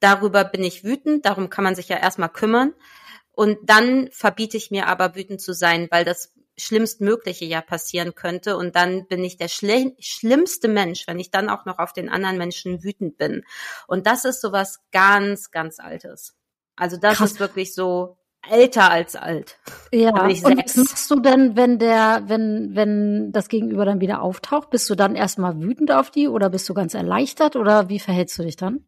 Darüber 0.00 0.44
bin 0.44 0.62
ich 0.62 0.84
wütend, 0.84 1.26
darum 1.26 1.50
kann 1.50 1.64
man 1.64 1.74
sich 1.74 1.88
ja 1.88 1.96
erstmal 1.96 2.28
kümmern. 2.28 2.74
Und 3.32 3.58
dann 3.62 4.10
verbiete 4.12 4.56
ich 4.56 4.70
mir 4.70 4.86
aber 4.88 5.14
wütend 5.14 5.40
zu 5.40 5.54
sein, 5.54 5.88
weil 5.90 6.04
das 6.04 6.32
Schlimmstmögliche 6.58 7.46
ja 7.46 7.60
passieren 7.60 8.14
könnte. 8.14 8.56
Und 8.56 8.76
dann 8.76 9.06
bin 9.08 9.24
ich 9.24 9.36
der 9.36 9.48
schl 9.48 9.94
schlimmste 9.98 10.68
Mensch, 10.68 11.06
wenn 11.06 11.18
ich 11.18 11.30
dann 11.30 11.48
auch 11.48 11.64
noch 11.64 11.78
auf 11.78 11.92
den 11.92 12.08
anderen 12.08 12.38
Menschen 12.38 12.84
wütend 12.84 13.16
bin. 13.16 13.44
Und 13.86 14.06
das 14.06 14.24
ist 14.24 14.40
sowas 14.40 14.80
ganz, 14.92 15.50
ganz 15.50 15.78
Altes. 15.78 16.36
Also 16.76 16.96
das 16.96 17.18
Krass. 17.18 17.32
ist 17.32 17.40
wirklich 17.40 17.74
so, 17.74 18.18
älter 18.50 18.90
als 18.90 19.16
alt. 19.16 19.58
Ja. 19.92 20.10
Und 20.10 20.44
was 20.44 20.76
machst 20.76 21.10
du 21.10 21.20
denn, 21.20 21.56
wenn 21.56 21.78
der, 21.78 22.24
wenn, 22.26 22.74
wenn 22.74 23.32
das 23.32 23.48
Gegenüber 23.48 23.84
dann 23.84 24.00
wieder 24.00 24.22
auftaucht? 24.22 24.70
Bist 24.70 24.90
du 24.90 24.94
dann 24.94 25.14
erstmal 25.14 25.60
wütend 25.60 25.92
auf 25.92 26.10
die 26.10 26.28
oder 26.28 26.50
bist 26.50 26.68
du 26.68 26.74
ganz 26.74 26.94
erleichtert 26.94 27.56
oder 27.56 27.88
wie 27.88 27.98
verhältst 27.98 28.38
du 28.38 28.42
dich 28.42 28.56
dann? 28.56 28.84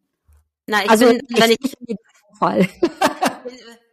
Na, 0.67 0.83
ich 0.83 0.89
also 0.89 1.05
bin, 1.05 1.21
wenn 1.37 1.51
ich, 1.51 1.75
Fall. 2.37 2.67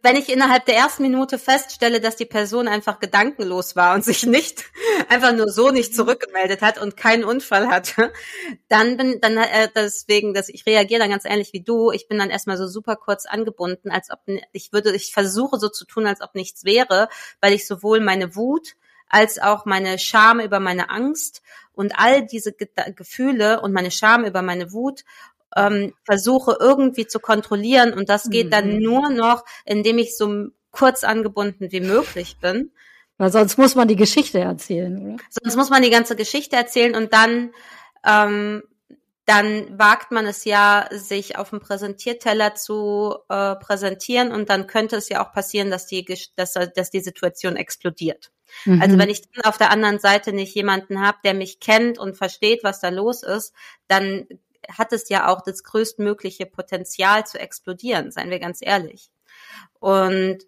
Wenn 0.01 0.15
ich 0.15 0.29
innerhalb 0.29 0.65
der 0.65 0.75
ersten 0.75 1.03
Minute 1.03 1.39
feststelle, 1.39 2.01
dass 2.01 2.15
die 2.15 2.25
Person 2.25 2.67
einfach 2.67 2.99
gedankenlos 2.99 3.75
war 3.75 3.95
und 3.95 4.03
sich 4.03 4.25
nicht 4.25 4.65
einfach 5.09 5.33
nur 5.33 5.49
so 5.49 5.71
nicht 5.71 5.95
zurückgemeldet 5.95 6.61
hat 6.61 6.77
und 6.77 6.97
keinen 6.97 7.23
Unfall 7.23 7.67
hatte, 7.67 8.11
dann 8.67 8.97
bin 8.97 9.21
dann 9.21 9.37
äh, 9.37 9.69
deswegen, 9.73 10.33
dass 10.33 10.49
ich 10.49 10.65
reagiere 10.65 10.99
dann 10.99 11.09
ganz 11.09 11.25
ähnlich 11.25 11.53
wie 11.53 11.61
du. 11.61 11.91
Ich 11.91 12.07
bin 12.07 12.17
dann 12.17 12.29
erstmal 12.29 12.57
so 12.57 12.67
super 12.67 12.95
kurz 12.95 13.25
angebunden, 13.25 13.91
als 13.91 14.09
ob 14.11 14.19
ich 14.51 14.73
würde, 14.73 14.95
ich 14.95 15.13
versuche 15.13 15.59
so 15.59 15.69
zu 15.69 15.85
tun, 15.85 16.05
als 16.05 16.21
ob 16.21 16.35
nichts 16.35 16.65
wäre, 16.65 17.09
weil 17.41 17.53
ich 17.53 17.67
sowohl 17.67 17.99
meine 17.99 18.35
Wut 18.35 18.75
als 19.13 19.37
auch 19.37 19.65
meine 19.65 19.99
Scham 19.99 20.39
über 20.39 20.59
meine 20.59 20.89
Angst 20.89 21.43
und 21.73 21.99
all 21.99 22.25
diese 22.25 22.51
Ge 22.51 22.67
Gefühle 22.95 23.61
und 23.61 23.71
meine 23.71 23.91
Scham 23.91 24.25
über 24.25 24.41
meine 24.41 24.71
Wut 24.71 25.03
ähm, 25.55 25.93
versuche 26.03 26.57
irgendwie 26.59 27.07
zu 27.07 27.19
kontrollieren 27.19 27.93
und 27.93 28.09
das 28.09 28.29
geht 28.29 28.47
mhm. 28.47 28.51
dann 28.51 28.77
nur 28.79 29.09
noch, 29.09 29.45
indem 29.65 29.97
ich 29.97 30.17
so 30.17 30.47
kurz 30.71 31.03
angebunden 31.03 31.71
wie 31.71 31.81
möglich 31.81 32.37
bin. 32.41 32.71
Weil 33.17 33.31
sonst 33.31 33.57
muss 33.57 33.75
man 33.75 33.87
die 33.87 33.95
Geschichte 33.95 34.39
erzählen, 34.39 34.97
oder? 34.97 35.17
Sonst 35.29 35.55
muss 35.55 35.69
man 35.69 35.83
die 35.83 35.91
ganze 35.91 36.15
Geschichte 36.15 36.55
erzählen 36.55 36.95
und 36.95 37.13
dann 37.13 37.51
ähm, 38.05 38.63
dann 39.25 39.79
wagt 39.79 40.11
man 40.11 40.25
es 40.25 40.43
ja, 40.43 40.87
sich 40.91 41.37
auf 41.37 41.51
dem 41.51 41.61
Präsentierteller 41.61 42.55
zu 42.55 43.15
äh, 43.29 43.55
präsentieren 43.55 44.31
und 44.31 44.49
dann 44.49 44.67
könnte 44.67 44.97
es 44.97 45.07
ja 45.07 45.25
auch 45.25 45.31
passieren, 45.31 45.71
dass 45.71 45.85
die, 45.85 46.03
dass, 46.35 46.53
dass 46.53 46.89
die 46.89 46.99
Situation 46.99 47.55
explodiert. 47.55 48.31
Mhm. 48.65 48.81
Also 48.81 48.97
wenn 48.97 49.09
ich 49.09 49.21
dann 49.31 49.45
auf 49.45 49.57
der 49.57 49.71
anderen 49.71 49.99
Seite 49.99 50.33
nicht 50.33 50.53
jemanden 50.55 51.01
habe, 51.01 51.19
der 51.23 51.33
mich 51.33 51.61
kennt 51.61 51.97
und 51.97 52.17
versteht, 52.17 52.63
was 52.63 52.81
da 52.81 52.89
los 52.89 53.23
ist, 53.23 53.53
dann 53.87 54.27
hat 54.69 54.93
es 54.93 55.09
ja 55.09 55.27
auch 55.27 55.41
das 55.41 55.63
größtmögliche 55.63 56.45
Potenzial 56.45 57.25
zu 57.25 57.39
explodieren, 57.39 58.11
seien 58.11 58.29
wir 58.29 58.39
ganz 58.39 58.59
ehrlich. 58.61 59.11
Und 59.79 60.39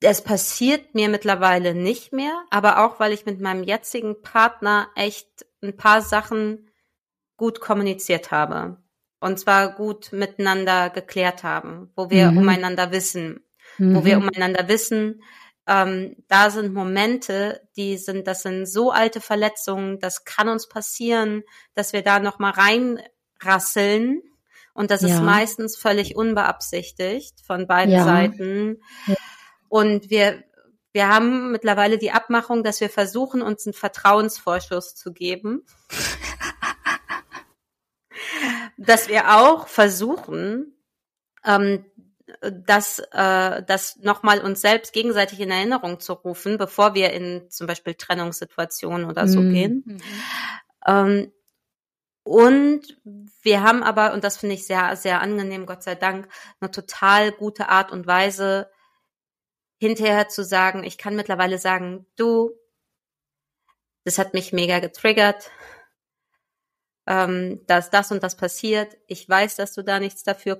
es 0.00 0.22
passiert 0.22 0.94
mir 0.94 1.08
mittlerweile 1.08 1.74
nicht 1.74 2.12
mehr, 2.12 2.44
aber 2.50 2.84
auch 2.84 3.00
weil 3.00 3.12
ich 3.12 3.26
mit 3.26 3.40
meinem 3.40 3.64
jetzigen 3.64 4.20
Partner 4.22 4.88
echt 4.94 5.46
ein 5.62 5.76
paar 5.76 6.02
Sachen 6.02 6.70
gut 7.36 7.60
kommuniziert 7.60 8.30
habe. 8.30 8.76
Und 9.20 9.38
zwar 9.38 9.74
gut 9.74 10.12
miteinander 10.12 10.90
geklärt 10.90 11.42
haben, 11.42 11.90
wo 11.96 12.10
wir 12.10 12.30
mhm. 12.30 12.38
umeinander 12.38 12.92
wissen, 12.92 13.42
mhm. 13.78 13.96
wo 13.96 14.04
wir 14.04 14.18
mhm. 14.18 14.28
umeinander 14.28 14.68
wissen, 14.68 15.22
ähm, 15.66 16.16
da 16.28 16.50
sind 16.50 16.74
Momente, 16.74 17.66
die 17.76 17.96
sind, 17.96 18.26
das 18.26 18.42
sind 18.42 18.66
so 18.66 18.90
alte 18.90 19.20
Verletzungen, 19.20 19.98
das 19.98 20.24
kann 20.24 20.48
uns 20.48 20.68
passieren, 20.68 21.42
dass 21.74 21.92
wir 21.92 22.02
da 22.02 22.20
noch 22.20 22.38
mal 22.38 22.52
reinrasseln 22.52 24.22
und 24.74 24.90
das 24.90 25.02
ja. 25.02 25.08
ist 25.08 25.22
meistens 25.22 25.76
völlig 25.76 26.16
unbeabsichtigt 26.16 27.40
von 27.46 27.66
beiden 27.66 27.94
ja. 27.94 28.04
Seiten. 28.04 28.82
Ja. 29.06 29.14
Und 29.68 30.10
wir 30.10 30.44
wir 30.94 31.08
haben 31.08 31.50
mittlerweile 31.50 31.98
die 31.98 32.12
Abmachung, 32.12 32.62
dass 32.62 32.80
wir 32.80 32.88
versuchen, 32.88 33.42
uns 33.42 33.66
einen 33.66 33.74
Vertrauensvorschuss 33.74 34.94
zu 34.94 35.12
geben. 35.12 35.66
dass 38.76 39.08
wir 39.08 39.36
auch 39.36 39.66
versuchen, 39.66 40.76
ähm, 41.44 41.84
das, 42.40 43.00
äh, 43.12 43.62
das 43.62 43.96
nochmal 43.96 44.40
uns 44.40 44.60
selbst 44.60 44.92
gegenseitig 44.92 45.40
in 45.40 45.50
Erinnerung 45.50 46.00
zu 46.00 46.14
rufen, 46.14 46.56
bevor 46.56 46.94
wir 46.94 47.12
in 47.12 47.50
zum 47.50 47.66
Beispiel 47.66 47.94
Trennungssituationen 47.94 49.06
oder 49.06 49.28
so 49.28 49.40
mhm. 49.40 49.52
gehen. 49.52 49.82
Mhm. 49.86 50.00
Ähm, 50.86 51.32
und 52.22 52.82
wir 53.42 53.62
haben 53.62 53.82
aber, 53.82 54.14
und 54.14 54.24
das 54.24 54.38
finde 54.38 54.54
ich 54.54 54.66
sehr, 54.66 54.96
sehr 54.96 55.20
angenehm, 55.20 55.66
Gott 55.66 55.82
sei 55.82 55.94
Dank, 55.94 56.28
eine 56.60 56.70
total 56.70 57.32
gute 57.32 57.68
Art 57.68 57.92
und 57.92 58.06
Weise, 58.06 58.70
hinterher 59.78 60.28
zu 60.28 60.42
sagen, 60.42 60.84
ich 60.84 60.96
kann 60.96 61.16
mittlerweile 61.16 61.58
sagen, 61.58 62.06
du, 62.16 62.52
das 64.04 64.18
hat 64.18 64.32
mich 64.32 64.52
mega 64.52 64.78
getriggert, 64.78 65.50
ähm, 67.06 67.60
dass 67.66 67.90
das 67.90 68.10
und 68.12 68.22
das 68.22 68.36
passiert. 68.36 68.96
Ich 69.06 69.28
weiß, 69.28 69.56
dass 69.56 69.74
du 69.74 69.82
da 69.82 70.00
nichts 70.00 70.22
dafür 70.22 70.58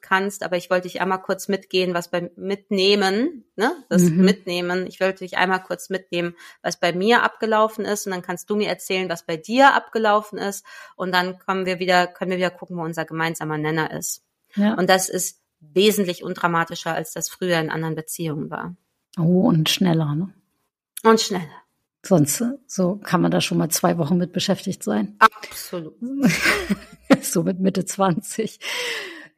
kannst, 0.00 0.42
aber 0.42 0.56
ich 0.56 0.68
wollte 0.68 0.88
dich 0.88 1.00
einmal 1.00 1.22
kurz 1.22 1.48
mitgehen, 1.48 1.94
was 1.94 2.10
bei 2.10 2.30
mitnehmen, 2.36 3.44
ne? 3.56 3.72
Das 3.88 4.02
mhm. 4.02 4.24
mitnehmen. 4.24 4.86
Ich 4.86 5.00
wollte 5.00 5.24
dich 5.24 5.38
einmal 5.38 5.62
kurz 5.62 5.88
mitnehmen, 5.88 6.34
was 6.62 6.78
bei 6.78 6.92
mir 6.92 7.22
abgelaufen 7.22 7.84
ist, 7.84 8.06
und 8.06 8.12
dann 8.12 8.22
kannst 8.22 8.50
du 8.50 8.56
mir 8.56 8.68
erzählen, 8.68 9.08
was 9.08 9.24
bei 9.24 9.36
dir 9.36 9.74
abgelaufen 9.74 10.38
ist, 10.38 10.66
und 10.96 11.14
dann 11.14 11.38
kommen 11.38 11.64
wir 11.64 11.78
wieder, 11.78 12.06
können 12.06 12.30
wir 12.30 12.38
wieder 12.38 12.50
gucken, 12.50 12.76
wo 12.76 12.82
unser 12.82 13.04
gemeinsamer 13.04 13.56
Nenner 13.56 13.90
ist. 13.90 14.22
Ja. 14.54 14.74
Und 14.74 14.90
das 14.90 15.08
ist 15.08 15.40
wesentlich 15.60 16.22
undramatischer, 16.22 16.94
als 16.94 17.12
das 17.12 17.28
früher 17.28 17.58
in 17.58 17.70
anderen 17.70 17.94
Beziehungen 17.94 18.50
war. 18.50 18.76
Oh, 19.18 19.48
und 19.48 19.70
schneller, 19.70 20.14
ne? 20.14 20.32
Und 21.02 21.20
schneller. 21.20 21.65
Sonst 22.06 22.42
so 22.66 22.96
kann 22.96 23.20
man 23.20 23.30
da 23.30 23.40
schon 23.40 23.58
mal 23.58 23.68
zwei 23.68 23.98
Wochen 23.98 24.16
mit 24.16 24.32
beschäftigt 24.32 24.82
sein. 24.82 25.16
Absolut. 25.18 25.94
so 27.20 27.42
mit 27.42 27.58
Mitte 27.58 27.84
20. 27.84 28.60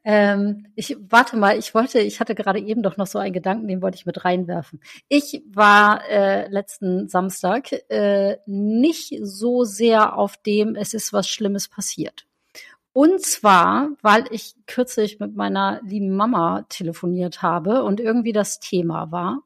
Ähm, 0.05 0.67
ich 0.75 0.97
warte 1.01 1.37
mal, 1.37 1.59
ich 1.59 1.75
wollte, 1.75 1.99
ich 2.01 2.21
hatte 2.21 2.35
gerade 2.35 2.61
eben 2.61 2.83
doch 2.83 2.97
noch 2.97 3.07
so 3.07 3.19
einen 3.19 3.33
Gedanken, 3.33 3.69
den 3.69 3.83
wollte 3.83 3.97
ich 3.97 4.07
mit 4.07 4.25
reinwerfen. 4.25 4.81
Ich 5.09 5.43
war 5.51 6.07
äh, 6.09 6.49
letzten 6.49 7.09
Samstag 7.09 7.73
äh, 7.91 8.37
nicht 8.47 9.19
so 9.23 9.65
sehr 9.65 10.17
auf 10.17 10.37
dem, 10.37 10.77
es 10.77 10.95
ist 10.95 11.13
was 11.13 11.29
Schlimmes 11.29 11.69
passiert. 11.69 12.27
Und 12.93 13.23
zwar, 13.23 13.91
weil 14.03 14.25
ich 14.31 14.55
kürzlich 14.67 15.21
mit 15.21 15.37
meiner 15.37 15.81
lieben 15.85 16.17
Mama 16.17 16.67
telefoniert 16.69 17.43
habe 17.43 17.83
und 17.83 18.01
irgendwie 18.01 18.33
das 18.33 18.61
Thema 18.61 19.11
war. 19.11 19.43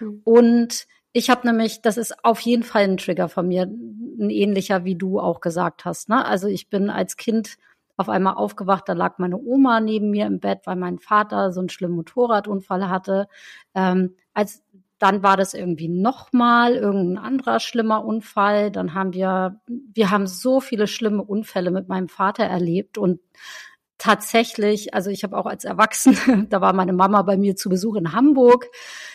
Mhm. 0.00 0.20
Und 0.24 0.86
ich 1.16 1.30
habe 1.30 1.46
nämlich, 1.46 1.80
das 1.80 1.96
ist 1.96 2.24
auf 2.24 2.40
jeden 2.40 2.64
Fall 2.64 2.82
ein 2.82 2.96
Trigger 2.96 3.28
von 3.28 3.46
mir, 3.46 3.62
ein 3.62 4.30
ähnlicher, 4.30 4.84
wie 4.84 4.96
du 4.96 5.20
auch 5.20 5.40
gesagt 5.40 5.84
hast. 5.84 6.08
Ne? 6.08 6.24
Also 6.24 6.48
ich 6.48 6.68
bin 6.68 6.90
als 6.90 7.16
Kind 7.16 7.56
auf 7.96 8.08
einmal 8.08 8.34
aufgewacht, 8.34 8.88
da 8.88 8.94
lag 8.94 9.18
meine 9.18 9.38
Oma 9.38 9.78
neben 9.80 10.10
mir 10.10 10.26
im 10.26 10.40
Bett, 10.40 10.62
weil 10.64 10.74
mein 10.74 10.98
Vater 10.98 11.52
so 11.52 11.60
einen 11.60 11.68
schlimmen 11.68 11.94
Motorradunfall 11.94 12.88
hatte. 12.88 13.28
Ähm, 13.76 14.16
als 14.34 14.64
dann 14.98 15.22
war 15.22 15.36
das 15.36 15.54
irgendwie 15.54 15.88
nochmal 15.88 16.74
irgendein 16.74 17.24
anderer 17.24 17.60
schlimmer 17.60 18.04
Unfall. 18.04 18.72
Dann 18.72 18.94
haben 18.94 19.12
wir, 19.12 19.60
wir 19.68 20.10
haben 20.10 20.26
so 20.26 20.60
viele 20.60 20.88
schlimme 20.88 21.22
Unfälle 21.22 21.70
mit 21.70 21.88
meinem 21.88 22.08
Vater 22.08 22.44
erlebt 22.44 22.98
und 22.98 23.20
tatsächlich, 23.98 24.94
also 24.94 25.10
ich 25.10 25.24
habe 25.24 25.36
auch 25.36 25.46
als 25.46 25.64
Erwachsene, 25.64 26.46
da 26.48 26.60
war 26.60 26.72
meine 26.72 26.92
Mama 26.92 27.22
bei 27.22 27.36
mir 27.36 27.56
zu 27.56 27.68
Besuch 27.68 27.96
in 27.96 28.12
Hamburg, 28.12 28.68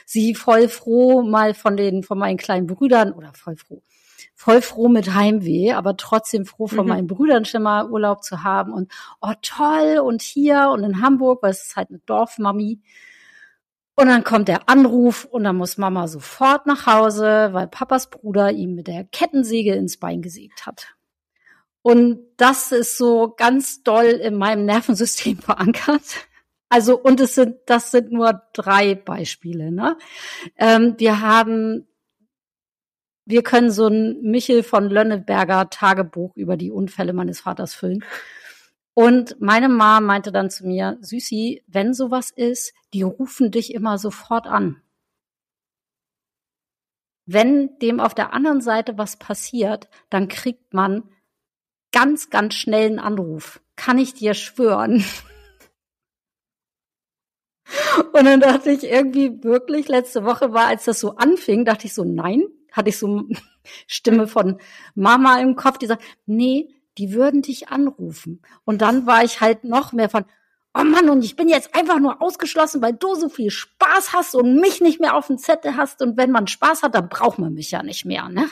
sie 0.05 0.35
voll 0.35 0.67
froh 0.67 1.21
mal 1.21 1.53
von 1.53 1.77
den 1.77 2.03
von 2.03 2.17
meinen 2.17 2.37
kleinen 2.37 2.67
Brüdern 2.67 3.11
oder 3.11 3.31
voll 3.33 3.55
froh, 3.55 3.81
voll 4.35 4.61
froh 4.61 4.87
mit 4.87 5.13
Heimweh, 5.13 5.73
aber 5.73 5.97
trotzdem 5.97 6.45
froh 6.45 6.67
von 6.67 6.85
mhm. 6.85 6.89
meinen 6.89 7.07
Brüdern 7.07 7.45
schon 7.45 7.63
mal 7.63 7.89
Urlaub 7.89 8.23
zu 8.23 8.43
haben 8.43 8.73
und 8.73 8.91
oh 9.21 9.33
toll 9.41 9.99
und 10.03 10.21
hier 10.21 10.69
und 10.73 10.83
in 10.83 11.01
Hamburg, 11.01 11.43
weil 11.43 11.51
es 11.51 11.67
ist 11.67 11.75
halt 11.75 11.89
eine 11.89 11.99
Dorfmami. 12.05 12.81
Und 13.95 14.07
dann 14.07 14.23
kommt 14.23 14.47
der 14.47 14.69
Anruf 14.69 15.25
und 15.25 15.43
dann 15.43 15.57
muss 15.57 15.77
Mama 15.77 16.07
sofort 16.07 16.65
nach 16.65 16.85
Hause, 16.85 17.49
weil 17.51 17.67
Papas 17.67 18.09
Bruder 18.09 18.49
ihm 18.49 18.73
mit 18.73 18.87
der 18.87 19.03
Kettensäge 19.03 19.75
ins 19.75 19.97
Bein 19.97 20.21
gesägt 20.21 20.65
hat. 20.65 20.95
Und 21.81 22.25
das 22.37 22.71
ist 22.71 22.97
so 22.97 23.33
ganz 23.35 23.83
doll 23.83 24.05
in 24.05 24.35
meinem 24.35 24.65
Nervensystem 24.65 25.37
verankert. 25.41 26.27
Also, 26.69 26.99
und 26.99 27.19
es 27.19 27.35
sind, 27.35 27.57
das 27.65 27.91
sind 27.91 28.11
nur 28.11 28.43
drei 28.53 28.93
Beispiele, 28.93 29.71
ne? 29.71 29.97
Ähm, 30.55 30.95
wir 30.97 31.21
haben, 31.21 31.87
wir 33.25 33.43
können 33.43 33.71
so 33.71 33.87
ein 33.87 34.21
Michel 34.21 34.61
von 34.61 34.89
Lönneberger 34.89 35.69
Tagebuch 35.69 36.35
über 36.35 36.57
die 36.57 36.71
Unfälle 36.71 37.13
meines 37.13 37.39
Vaters 37.41 37.73
füllen. 37.73 38.03
Und 38.93 39.39
meine 39.39 39.69
Mama 39.69 40.01
meinte 40.01 40.31
dann 40.31 40.49
zu 40.49 40.67
mir, 40.67 40.97
Süßi, 41.01 41.63
wenn 41.67 41.93
sowas 41.93 42.31
ist, 42.31 42.73
die 42.93 43.01
rufen 43.01 43.49
dich 43.49 43.73
immer 43.73 43.97
sofort 43.97 44.45
an. 44.45 44.81
Wenn 47.25 47.77
dem 47.79 47.99
auf 47.99 48.13
der 48.13 48.33
anderen 48.33 48.61
Seite 48.61 48.97
was 48.97 49.17
passiert, 49.17 49.87
dann 50.09 50.27
kriegt 50.27 50.73
man 50.73 51.09
ganz, 51.99 52.29
ganz 52.29 52.53
schnellen 52.53 52.97
Anruf. 52.97 53.59
Kann 53.75 53.97
ich 53.97 54.13
dir 54.13 54.33
schwören. 54.33 55.03
Und 58.13 58.25
dann 58.25 58.39
dachte 58.39 58.71
ich 58.71 58.85
irgendwie 58.85 59.43
wirklich, 59.43 59.89
letzte 59.89 60.23
Woche 60.23 60.53
war, 60.53 60.67
als 60.67 60.85
das 60.85 61.01
so 61.01 61.17
anfing, 61.17 61.65
dachte 61.65 61.87
ich 61.87 61.93
so, 61.93 62.05
nein, 62.05 62.43
hatte 62.71 62.87
ich 62.87 62.97
so 62.97 63.23
Stimme 63.87 64.27
von 64.27 64.61
Mama 64.95 65.41
im 65.41 65.57
Kopf, 65.57 65.77
die 65.77 65.87
sagt, 65.87 66.03
nee, 66.25 66.73
die 66.97 67.11
würden 67.11 67.41
dich 67.41 67.67
anrufen. 67.67 68.41
Und 68.63 68.81
dann 68.81 69.05
war 69.05 69.25
ich 69.25 69.41
halt 69.41 69.65
noch 69.65 69.91
mehr 69.91 70.09
von, 70.09 70.23
oh 70.73 70.85
Mann, 70.85 71.09
und 71.09 71.25
ich 71.25 71.35
bin 71.35 71.49
jetzt 71.49 71.75
einfach 71.75 71.99
nur 71.99 72.21
ausgeschlossen, 72.21 72.81
weil 72.81 72.93
du 72.93 73.13
so 73.15 73.27
viel 73.27 73.51
Spaß 73.51 74.13
hast 74.13 74.35
und 74.35 74.55
mich 74.55 74.79
nicht 74.79 75.01
mehr 75.01 75.15
auf 75.15 75.27
dem 75.27 75.37
Zettel 75.37 75.75
hast. 75.75 76.01
Und 76.01 76.15
wenn 76.15 76.31
man 76.31 76.47
Spaß 76.47 76.81
hat, 76.81 76.95
dann 76.95 77.09
braucht 77.09 77.39
man 77.39 77.53
mich 77.53 77.71
ja 77.71 77.83
nicht 77.83 78.05
mehr, 78.05 78.29
ne? 78.29 78.49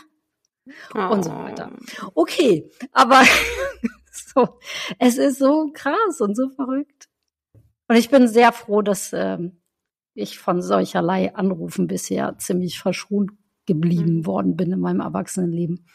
Oh. 0.94 1.14
und 1.14 1.24
so 1.24 1.32
weiter. 1.32 1.72
Oh. 2.04 2.22
Okay, 2.22 2.70
aber 2.92 3.24
so, 4.12 4.60
es 5.00 5.18
ist 5.18 5.40
so 5.40 5.72
krass 5.74 6.20
und 6.20 6.36
so 6.36 6.50
verrückt. 6.50 7.08
Und 7.88 7.96
ich 7.96 8.10
bin 8.10 8.28
sehr 8.28 8.52
froh, 8.52 8.82
dass 8.82 9.14
ähm, 9.14 9.62
ich 10.14 10.40
von 10.40 10.62
solcherlei 10.62 11.36
Anrufen 11.36 11.88
bisher 11.88 12.38
ziemlich 12.38 12.80
verschont 12.80 13.32
geblieben 13.66 14.20
mhm. 14.20 14.26
worden 14.26 14.56
bin 14.56 14.72
in 14.72 14.80
meinem 14.80 15.02
Erwachsenenleben. 15.02 15.86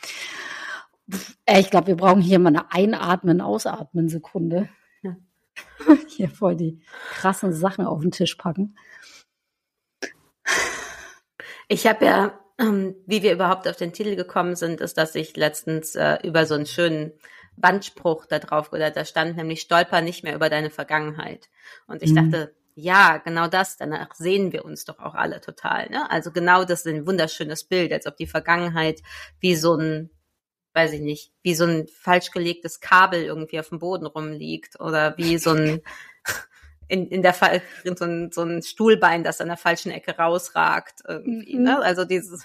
Ich 1.48 1.70
glaube, 1.70 1.88
wir 1.88 1.96
brauchen 1.96 2.22
hier 2.22 2.38
mal 2.38 2.50
eine 2.50 2.72
Einatmen, 2.72 3.40
Ausatmen 3.40 4.08
Sekunde. 4.08 4.68
Ja. 5.02 5.16
Hier 6.08 6.28
voll 6.28 6.56
die 6.56 6.80
krassen 7.10 7.52
Sachen 7.52 7.84
auf 7.84 8.00
den 8.00 8.12
Tisch 8.12 8.36
packen. 8.36 8.76
Ich 11.68 11.86
habe 11.86 12.04
ja 12.04 12.41
wie 13.06 13.22
wir 13.22 13.32
überhaupt 13.32 13.68
auf 13.68 13.76
den 13.76 13.92
Titel 13.92 14.16
gekommen 14.16 14.56
sind, 14.56 14.80
ist, 14.80 14.98
dass 14.98 15.14
ich 15.14 15.36
letztens 15.36 15.94
äh, 15.94 16.18
über 16.22 16.46
so 16.46 16.54
einen 16.54 16.66
schönen 16.66 17.12
Wandspruch 17.56 18.26
da 18.26 18.38
drauf 18.38 18.72
oder 18.72 18.90
da 18.90 19.04
stand 19.04 19.36
nämlich 19.36 19.60
stolper 19.60 20.00
nicht 20.00 20.24
mehr 20.24 20.34
über 20.34 20.48
deine 20.48 20.70
Vergangenheit. 20.70 21.48
Und 21.86 22.02
ich 22.02 22.12
mhm. 22.12 22.30
dachte, 22.30 22.54
ja, 22.74 23.18
genau 23.18 23.48
das, 23.48 23.76
danach 23.76 24.14
sehen 24.14 24.52
wir 24.52 24.64
uns 24.64 24.84
doch 24.84 24.98
auch 24.98 25.14
alle 25.14 25.40
total. 25.40 25.90
Ne? 25.90 26.10
Also 26.10 26.32
genau 26.32 26.64
das 26.64 26.86
ist 26.86 26.92
ein 26.92 27.06
wunderschönes 27.06 27.64
Bild, 27.64 27.92
als 27.92 28.06
ob 28.06 28.16
die 28.16 28.26
Vergangenheit 28.26 29.02
wie 29.40 29.56
so 29.56 29.74
ein, 29.74 30.10
weiß 30.72 30.92
ich 30.92 31.02
nicht, 31.02 31.32
wie 31.42 31.54
so 31.54 31.64
ein 31.64 31.86
falsch 31.88 32.30
gelegtes 32.30 32.80
Kabel 32.80 33.24
irgendwie 33.24 33.60
auf 33.60 33.68
dem 33.68 33.78
Boden 33.78 34.06
rumliegt 34.06 34.80
oder 34.80 35.16
wie 35.18 35.36
so 35.36 35.50
ein 35.50 35.82
in, 36.92 37.08
in 37.08 37.22
der 37.22 37.32
Fall 37.32 37.62
so 37.84 38.04
ein, 38.04 38.30
so 38.32 38.42
ein 38.42 38.62
Stuhlbein, 38.62 39.24
das 39.24 39.40
an 39.40 39.48
der 39.48 39.56
falschen 39.56 39.90
Ecke 39.90 40.14
rausragt 40.18 41.00
irgendwie, 41.08 41.56
mhm. 41.56 41.62
ne? 41.62 41.78
Also 41.80 42.04
dieses 42.04 42.44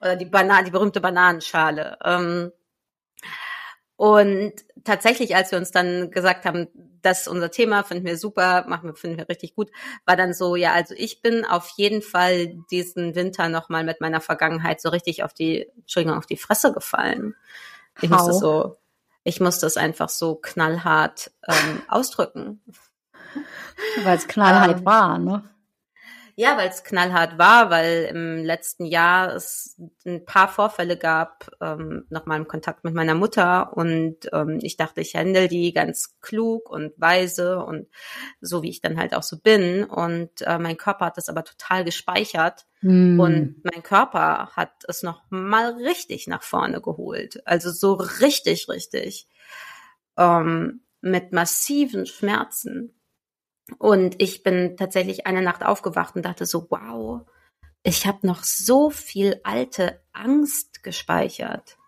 oder 0.00 0.16
die 0.16 0.26
Banane, 0.26 0.64
die 0.64 0.70
berühmte 0.70 1.00
Bananenschale. 1.00 1.96
Ähm, 2.04 2.52
und 3.96 4.52
tatsächlich, 4.84 5.34
als 5.34 5.50
wir 5.50 5.58
uns 5.58 5.70
dann 5.70 6.10
gesagt 6.10 6.44
haben, 6.44 6.68
das 7.00 7.20
ist 7.20 7.28
unser 7.28 7.50
Thema, 7.50 7.82
finden 7.84 8.04
wir 8.04 8.18
super, 8.18 8.66
machen 8.68 8.90
wir, 8.90 8.94
finden 8.94 9.16
wir 9.16 9.30
richtig 9.30 9.54
gut, 9.54 9.70
war 10.04 10.16
dann 10.16 10.34
so, 10.34 10.56
ja, 10.56 10.72
also 10.72 10.94
ich 10.96 11.22
bin 11.22 11.46
auf 11.46 11.70
jeden 11.76 12.02
Fall 12.02 12.54
diesen 12.70 13.14
Winter 13.14 13.48
nochmal 13.48 13.84
mit 13.84 14.02
meiner 14.02 14.20
Vergangenheit 14.20 14.82
so 14.82 14.90
richtig 14.90 15.22
auf 15.22 15.32
die, 15.32 15.70
Entschuldigung, 15.76 16.18
auf 16.18 16.26
die 16.26 16.36
Fresse 16.36 16.74
gefallen. 16.74 17.34
Ich 18.02 18.10
How? 18.10 18.18
musste 18.18 18.32
so, 18.34 18.76
ich 19.26 19.40
muss 19.40 19.58
das 19.58 19.76
einfach 19.76 20.08
so 20.08 20.36
knallhart 20.36 21.32
ähm, 21.48 21.82
ausdrücken. 21.88 22.62
Weil 24.04 24.16
es 24.16 24.28
knallhart 24.28 24.78
ähm, 24.78 24.84
war, 24.86 25.18
ne? 25.18 25.42
Ja, 26.38 26.58
weil 26.58 26.68
es 26.68 26.84
knallhart 26.84 27.38
war, 27.38 27.70
weil 27.70 28.08
im 28.10 28.44
letzten 28.44 28.84
Jahr 28.84 29.34
es 29.34 29.80
ein 30.04 30.26
paar 30.26 30.48
Vorfälle 30.48 30.98
gab, 30.98 31.50
ähm, 31.62 32.04
nochmal 32.10 32.38
im 32.38 32.46
Kontakt 32.46 32.84
mit 32.84 32.92
meiner 32.92 33.14
Mutter 33.14 33.74
und 33.74 34.16
ähm, 34.34 34.58
ich 34.60 34.76
dachte, 34.76 35.00
ich 35.00 35.16
handle 35.16 35.48
die 35.48 35.72
ganz 35.72 36.20
klug 36.20 36.68
und 36.68 36.92
weise 36.98 37.64
und 37.64 37.88
so 38.42 38.62
wie 38.62 38.68
ich 38.68 38.82
dann 38.82 38.98
halt 38.98 39.14
auch 39.14 39.22
so 39.22 39.38
bin. 39.40 39.84
Und 39.84 40.42
äh, 40.42 40.58
mein 40.58 40.76
Körper 40.76 41.06
hat 41.06 41.16
das 41.16 41.30
aber 41.30 41.42
total 41.42 41.84
gespeichert 41.84 42.66
mm. 42.82 43.18
und 43.18 43.64
mein 43.64 43.82
Körper 43.82 44.50
hat 44.54 44.84
es 44.88 45.02
noch 45.02 45.22
mal 45.30 45.72
richtig 45.84 46.26
nach 46.26 46.42
vorne 46.42 46.82
geholt, 46.82 47.40
also 47.46 47.70
so 47.70 47.94
richtig, 47.94 48.68
richtig 48.68 49.26
ähm, 50.18 50.82
mit 51.00 51.32
massiven 51.32 52.04
Schmerzen 52.04 52.92
und 53.78 54.20
ich 54.22 54.42
bin 54.42 54.76
tatsächlich 54.76 55.26
eine 55.26 55.42
Nacht 55.42 55.64
aufgewacht 55.64 56.16
und 56.16 56.24
dachte 56.24 56.46
so, 56.46 56.66
wow, 56.70 57.22
ich 57.82 58.06
habe 58.06 58.26
noch 58.26 58.42
so 58.42 58.90
viel 58.90 59.40
alte 59.44 60.00
Angst 60.12 60.82
gespeichert. 60.82 61.78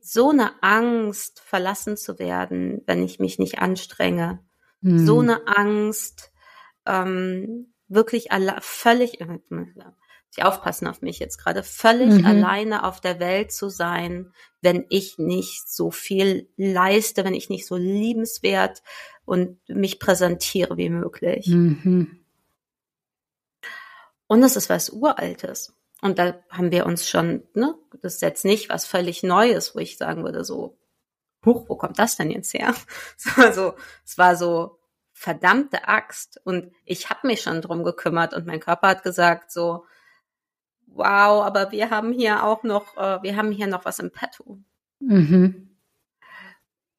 So 0.00 0.30
eine 0.30 0.62
Angst, 0.62 1.40
verlassen 1.40 1.96
zu 1.96 2.18
werden, 2.18 2.82
wenn 2.86 3.02
ich 3.02 3.18
mich 3.18 3.38
nicht 3.38 3.60
anstrenge. 3.60 4.44
Hm. 4.82 5.06
So 5.06 5.20
eine 5.20 5.46
Angst, 5.46 6.32
ähm, 6.86 7.72
wirklich 7.88 8.32
alle, 8.32 8.56
völlig, 8.60 9.20
Sie 10.34 10.42
aufpassen 10.42 10.88
auf 10.88 11.00
mich 11.00 11.20
jetzt 11.20 11.38
gerade, 11.38 11.62
völlig 11.62 12.10
mhm. 12.10 12.26
alleine 12.26 12.84
auf 12.84 13.00
der 13.00 13.20
Welt 13.20 13.52
zu 13.52 13.68
sein, 13.68 14.32
wenn 14.60 14.84
ich 14.88 15.16
nicht 15.16 15.70
so 15.70 15.92
viel 15.92 16.48
leiste, 16.56 17.24
wenn 17.24 17.34
ich 17.34 17.50
nicht 17.50 17.66
so 17.66 17.76
liebenswert 17.76 18.82
und 19.24 19.60
mich 19.68 20.00
präsentiere 20.00 20.76
wie 20.76 20.88
möglich. 20.88 21.46
Mhm. 21.46 22.18
Und 24.26 24.40
das 24.40 24.56
ist 24.56 24.68
was 24.68 24.90
Uraltes. 24.90 25.72
Und 26.02 26.18
da 26.18 26.34
haben 26.50 26.72
wir 26.72 26.84
uns 26.86 27.08
schon, 27.08 27.44
ne, 27.54 27.76
das 28.02 28.14
ist 28.14 28.22
jetzt 28.22 28.44
nicht 28.44 28.68
was 28.70 28.86
völlig 28.86 29.22
Neues, 29.22 29.76
wo 29.76 29.78
ich 29.78 29.98
sagen 29.98 30.24
würde, 30.24 30.44
so, 30.44 30.76
huch, 31.44 31.68
wo 31.68 31.76
kommt 31.76 32.00
das 32.00 32.16
denn 32.16 32.32
jetzt 32.32 32.54
her? 32.54 32.74
Es 33.16 33.26
war 33.38 33.52
so, 33.52 33.74
es 34.04 34.18
war 34.18 34.34
so, 34.34 34.80
verdammte 35.12 35.86
Axt. 35.86 36.40
Und 36.44 36.72
ich 36.84 37.08
habe 37.08 37.28
mich 37.28 37.40
schon 37.40 37.62
drum 37.62 37.84
gekümmert 37.84 38.34
und 38.34 38.46
mein 38.46 38.58
Körper 38.58 38.88
hat 38.88 39.04
gesagt, 39.04 39.52
so, 39.52 39.84
wow, 40.94 41.44
aber 41.44 41.72
wir 41.72 41.90
haben 41.90 42.12
hier 42.12 42.44
auch 42.44 42.62
noch, 42.62 42.96
äh, 42.96 43.22
wir 43.22 43.36
haben 43.36 43.50
hier 43.50 43.66
noch 43.66 43.84
was 43.84 43.98
im 43.98 44.10
Petto. 44.10 44.58
Mhm. 45.00 45.76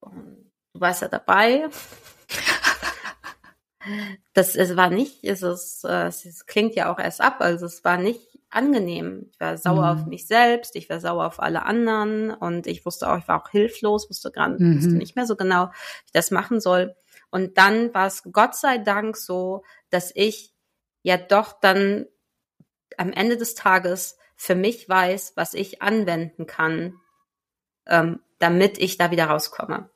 Du 0.02 0.80
warst 0.80 1.02
ja 1.02 1.08
dabei. 1.08 1.70
Das 4.34 4.56
es 4.56 4.76
war 4.76 4.90
nicht, 4.90 5.24
es, 5.24 5.44
ist, 5.44 5.86
äh, 5.86 6.08
es 6.08 6.46
klingt 6.48 6.76
ja 6.76 6.92
auch 6.92 6.98
erst 6.98 7.22
ab, 7.22 7.36
also 7.40 7.68
es 7.68 7.84
war 7.84 7.98
nicht 7.98 8.20
angenehm. 8.50 9.28
Ich 9.32 9.40
war 9.40 9.58
sauer 9.58 9.94
mhm. 9.94 10.02
auf 10.02 10.06
mich 10.08 10.28
selbst, 10.28 10.76
ich 10.76 10.90
war 10.90 11.00
sauer 11.00 11.26
auf 11.26 11.40
alle 11.40 11.64
anderen 11.64 12.32
und 12.32 12.68
ich 12.68 12.86
wusste 12.86 13.10
auch, 13.10 13.18
ich 13.18 13.28
war 13.28 13.44
auch 13.44 13.50
hilflos, 13.50 14.10
wusste 14.10 14.32
gerade 14.32 14.62
mhm. 14.62 14.78
wusste 14.78 14.96
nicht 14.96 15.16
mehr 15.16 15.28
so 15.28 15.36
genau, 15.36 15.68
wie 15.68 16.06
ich 16.08 16.12
das 16.14 16.32
machen 16.32 16.60
soll. 16.60 16.96
Und 17.30 17.58
dann 17.58 17.94
war 17.94 18.08
es 18.08 18.24
Gott 18.32 18.56
sei 18.56 18.78
Dank 18.78 19.18
so, 19.18 19.64
dass 19.90 20.12
ich 20.16 20.54
ja 21.04 21.18
doch 21.18 21.60
dann 21.60 22.06
am 22.98 23.12
Ende 23.12 23.38
des 23.38 23.56
Tages 23.56 24.18
für 24.36 24.56
mich 24.56 24.88
weiß, 24.90 25.34
was 25.36 25.54
ich 25.54 25.82
anwenden 25.82 26.46
kann, 26.46 27.00
ähm, 27.86 28.20
damit 28.40 28.78
ich 28.78 28.98
da 28.98 29.12
wieder 29.12 29.26
rauskomme. 29.26 29.90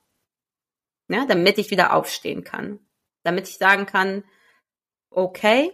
Ja, 1.08 1.26
damit 1.26 1.58
ich 1.58 1.70
wieder 1.70 1.92
aufstehen 1.92 2.44
kann. 2.44 2.78
Damit 3.22 3.48
ich 3.48 3.58
sagen 3.58 3.84
kann, 3.84 4.24
okay, 5.10 5.72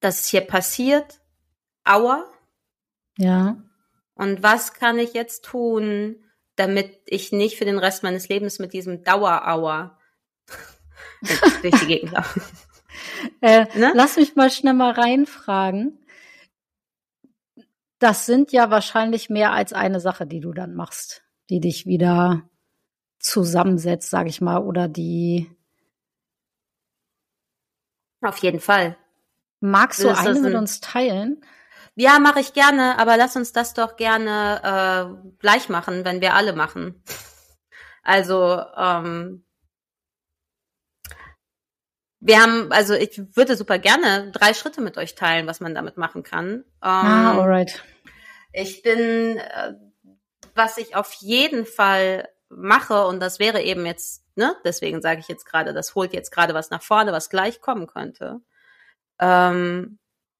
das 0.00 0.20
ist 0.20 0.26
hier 0.28 0.42
passiert, 0.42 1.20
aua. 1.84 2.24
Ja. 3.16 3.56
Und 4.14 4.42
was 4.42 4.74
kann 4.74 4.98
ich 4.98 5.14
jetzt 5.14 5.44
tun, 5.44 6.24
damit 6.56 7.00
ich 7.06 7.32
nicht 7.32 7.56
für 7.56 7.64
den 7.64 7.78
Rest 7.78 8.02
meines 8.02 8.28
Lebens 8.28 8.58
mit 8.58 8.72
diesem 8.72 9.02
Dauerauer 9.02 9.98
durch 11.62 11.80
die 11.80 11.86
Gegend 11.86 12.12
laufe? 12.12 12.42
Äh, 13.40 13.66
ne? 13.78 13.92
Lass 13.94 14.16
mich 14.16 14.36
mal 14.36 14.50
schnell 14.50 14.74
mal 14.74 14.92
reinfragen. 14.92 15.98
Das 17.98 18.26
sind 18.26 18.52
ja 18.52 18.70
wahrscheinlich 18.70 19.30
mehr 19.30 19.52
als 19.52 19.72
eine 19.72 20.00
Sache, 20.00 20.26
die 20.26 20.40
du 20.40 20.52
dann 20.52 20.74
machst, 20.74 21.24
die 21.50 21.60
dich 21.60 21.86
wieder 21.86 22.48
zusammensetzt, 23.18 24.10
sage 24.10 24.28
ich 24.28 24.40
mal, 24.40 24.58
oder 24.58 24.88
die. 24.88 25.50
Auf 28.20 28.38
jeden 28.38 28.60
Fall. 28.60 28.96
Magst 29.60 30.02
du 30.02 30.14
eine 30.14 30.40
mit 30.40 30.54
uns 30.54 30.80
teilen? 30.80 31.40
Ja, 31.96 32.18
mache 32.18 32.40
ich 32.40 32.52
gerne, 32.52 32.98
aber 32.98 33.16
lass 33.16 33.36
uns 33.36 33.52
das 33.52 33.72
doch 33.72 33.96
gerne 33.96 34.60
äh, 34.62 35.30
gleich 35.38 35.68
machen, 35.68 36.04
wenn 36.04 36.20
wir 36.20 36.34
alle 36.34 36.52
machen. 36.52 37.02
Also 38.02 38.60
ähm, 38.76 39.44
wir 42.24 42.40
haben, 42.40 42.72
also 42.72 42.94
ich 42.94 43.20
würde 43.36 43.54
super 43.54 43.78
gerne 43.78 44.32
drei 44.32 44.54
Schritte 44.54 44.80
mit 44.80 44.96
euch 44.96 45.14
teilen, 45.14 45.46
was 45.46 45.60
man 45.60 45.74
damit 45.74 45.98
machen 45.98 46.22
kann. 46.22 46.64
ah, 46.80 47.32
ähm, 47.32 47.38
alright. 47.38 47.84
Ich 48.54 48.82
bin, 48.82 49.36
äh, 49.36 49.74
was 50.54 50.78
ich 50.78 50.96
auf 50.96 51.12
jeden 51.20 51.66
Fall 51.66 52.28
mache, 52.48 53.06
und 53.06 53.20
das 53.20 53.40
wäre 53.40 53.60
eben 53.60 53.84
jetzt, 53.84 54.24
ne, 54.36 54.56
deswegen 54.64 55.02
sage 55.02 55.20
ich 55.20 55.28
jetzt 55.28 55.44
gerade, 55.44 55.74
das 55.74 55.94
holt 55.94 56.14
jetzt 56.14 56.30
gerade 56.30 56.54
was 56.54 56.70
nach 56.70 56.82
vorne, 56.82 57.12
was 57.12 57.28
gleich 57.28 57.60
kommen 57.60 57.86
könnte, 57.86 58.40
ähm, 59.18 59.98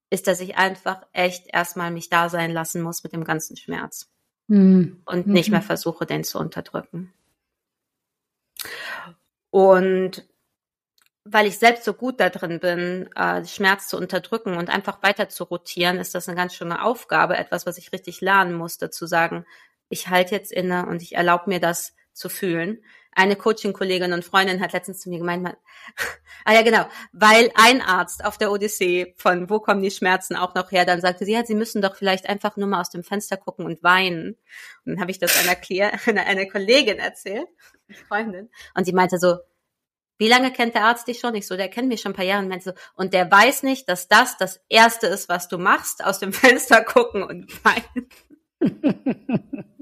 ist, 0.09 0.27
dass 0.27 0.41
ich 0.41 0.57
einfach 0.57 1.03
echt 1.13 1.53
erstmal 1.53 1.91
mich 1.91 2.09
da 2.09 2.31
sein 2.31 2.51
lassen 2.51 2.81
muss 2.81 3.05
mit 3.05 3.13
dem 3.13 3.25
ganzen 3.25 3.59
Schmerz. 3.59 4.11
Mhm. 4.47 5.03
Und 5.05 5.27
nicht 5.27 5.51
mehr 5.51 5.61
mhm. 5.61 5.65
versuche, 5.65 6.07
den 6.07 6.25
zu 6.25 6.39
unterdrücken. 6.39 7.13
Und 9.51 10.27
weil 11.25 11.47
ich 11.47 11.59
selbst 11.59 11.85
so 11.85 11.95
gut 11.95 12.21
da 12.21 12.29
drin 12.29 12.61
bin, 12.61 13.09
äh, 13.17 13.45
Schmerz 13.47 13.89
zu 13.89 13.97
unterdrücken 13.97 14.57
und 14.57 14.69
einfach 14.69 15.03
weiter 15.03 15.29
zu 15.31 15.45
rotieren, 15.45 15.99
ist 15.99 16.15
das 16.15 16.29
eine 16.29 16.37
ganz 16.37 16.55
schöne 16.55 16.85
Aufgabe, 16.85 17.37
etwas, 17.37 17.65
was 17.67 17.79
ich 17.79 17.93
richtig 17.93 18.21
lernen 18.21 18.55
musste, 18.55 18.91
zu 18.91 19.07
sagen, 19.07 19.47
ich 19.89 20.09
halte 20.09 20.35
jetzt 20.35 20.53
inne 20.53 20.87
und 20.87 21.03
ich 21.03 21.15
erlaube 21.15 21.49
mir 21.49 21.61
das 21.61 21.95
zu 22.13 22.29
fühlen. 22.29 22.83
Eine 23.17 23.37
Coaching-Kollegin 23.37 24.13
und 24.13 24.25
Freundin 24.25 24.61
hat 24.61 24.73
letztens 24.73 25.01
zu 25.01 25.09
mir 25.09 25.19
gemeint, 25.19 25.57
ah 26.45 26.53
ja 26.53 26.63
genau, 26.63 26.85
weil 27.13 27.51
ein 27.55 27.81
Arzt 27.81 28.25
auf 28.25 28.37
der 28.37 28.51
Odyssee 28.51 29.15
von 29.17 29.49
wo 29.49 29.61
kommen 29.61 29.83
die 29.83 29.91
Schmerzen 29.91 30.37
auch 30.37 30.55
noch 30.55 30.73
her, 30.73 30.85
dann 30.85 31.01
sagte 31.01 31.25
sie, 31.25 31.33
ja, 31.33 31.45
sie 31.45 31.55
müssen 31.55 31.81
doch 31.81 31.97
vielleicht 31.97 32.29
einfach 32.29 32.57
nur 32.57 32.69
mal 32.69 32.81
aus 32.81 32.91
dem 32.91 33.05
Fenster 33.05 33.37
gucken 33.37 33.65
und 33.65 33.83
weinen. 33.83 34.37
Und 34.85 34.93
dann 34.93 35.01
habe 35.01 35.11
ich 35.11 35.19
das 35.19 35.39
einer, 35.39 35.57
einer, 36.07 36.27
einer 36.27 36.47
Kollegin 36.51 36.99
erzählt, 36.99 37.49
Freundin, 38.09 38.51
und 38.75 38.85
sie 38.85 38.93
meinte 38.93 39.19
so, 39.19 39.39
wie 40.19 40.29
lange 40.29 40.53
kennt 40.53 40.75
der 40.75 40.85
Arzt 40.85 41.09
dich 41.09 41.19
schon? 41.19 41.35
Ich 41.35 41.47
so, 41.47 41.57
der 41.57 41.69
kennt 41.69 41.89
mich 41.89 42.01
schon 42.01 42.13
ein 42.13 42.17
paar 42.17 42.25
Jahre. 42.25 42.47
Und, 42.47 42.63
so, 42.63 42.73
und 42.95 43.13
der 43.13 43.31
weiß 43.31 43.65
nicht, 43.65 43.89
dass 43.89 44.09
das 44.09 44.37
das 44.37 44.61
Erste 44.69 45.07
ist, 45.09 45.29
was 45.29 45.49
du 45.49 45.59
machst, 45.59 46.05
aus 46.05 46.21
dem 46.21 46.33
Fenster 46.33 46.83
gucken 46.85 47.23
und 47.23 47.53
weinen. 47.65 48.09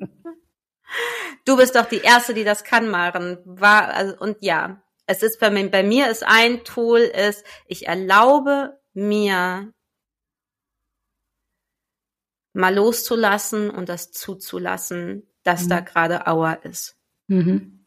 du 1.45 1.57
bist 1.57 1.77
doch 1.77 1.87
die 1.87 2.01
Erste, 2.01 2.35
die 2.35 2.45
das 2.45 2.65
kann, 2.65 2.89
Maren. 2.89 3.39
War, 3.45 3.89
also, 3.89 4.17
und 4.19 4.39
ja, 4.41 4.83
es 5.07 5.23
ist 5.23 5.39
bei 5.39 5.51
mir, 5.51 5.71
bei 5.71 5.83
mir 5.83 6.11
ist 6.11 6.25
ein 6.27 6.65
Tool, 6.65 7.01
ist, 7.01 7.45
ich 7.67 7.87
erlaube 7.87 8.81
mir, 8.95 9.73
mal 12.55 12.75
loszulassen 12.75 13.71
und 13.71 13.89
das 13.89 14.13
zuzulassen, 14.13 15.27
dass 15.43 15.65
mhm. 15.65 15.69
da 15.71 15.81
gerade 15.81 16.27
Auer 16.27 16.59
ist. 16.65 16.99
Mhm 17.27 17.82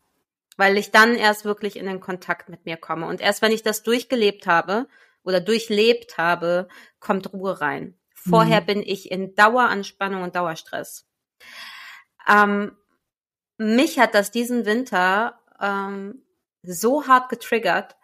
weil 0.58 0.78
ich 0.78 0.92
dann 0.92 1.16
erst 1.16 1.46
wirklich 1.46 1.78
in 1.78 1.86
den 1.86 2.00
Kontakt 2.00 2.50
mit 2.50 2.66
mir 2.66 2.78
komme. 2.78 3.08
Und 3.08 3.22
erst 3.22 3.42
wenn 3.42 3.52
ich 3.52 3.64
das 3.64 3.84
durchgelebt 3.84 4.48
habe 4.48 4.88
oder 5.24 5.40
durchlebt 5.40 6.18
habe, 6.18 6.68
kommt 7.00 7.34
Ruhe 7.34 7.60
rein. 7.62 7.98
Vorher 8.14 8.62
mhm. 8.62 8.66
bin 8.66 8.84
ich 8.84 9.12
in 9.12 9.36
Daueranspannung 9.36 10.24
und 10.24 10.36
Dauerstress. 10.36 11.08
Ähm, 12.28 12.76
mich 13.58 14.00
hat 14.00 14.16
das 14.16 14.32
diesen 14.32 14.66
Winter 14.66 15.40
ähm, 15.62 16.24
so 16.64 17.08
hart 17.08 17.30
getriggert, 17.30 17.96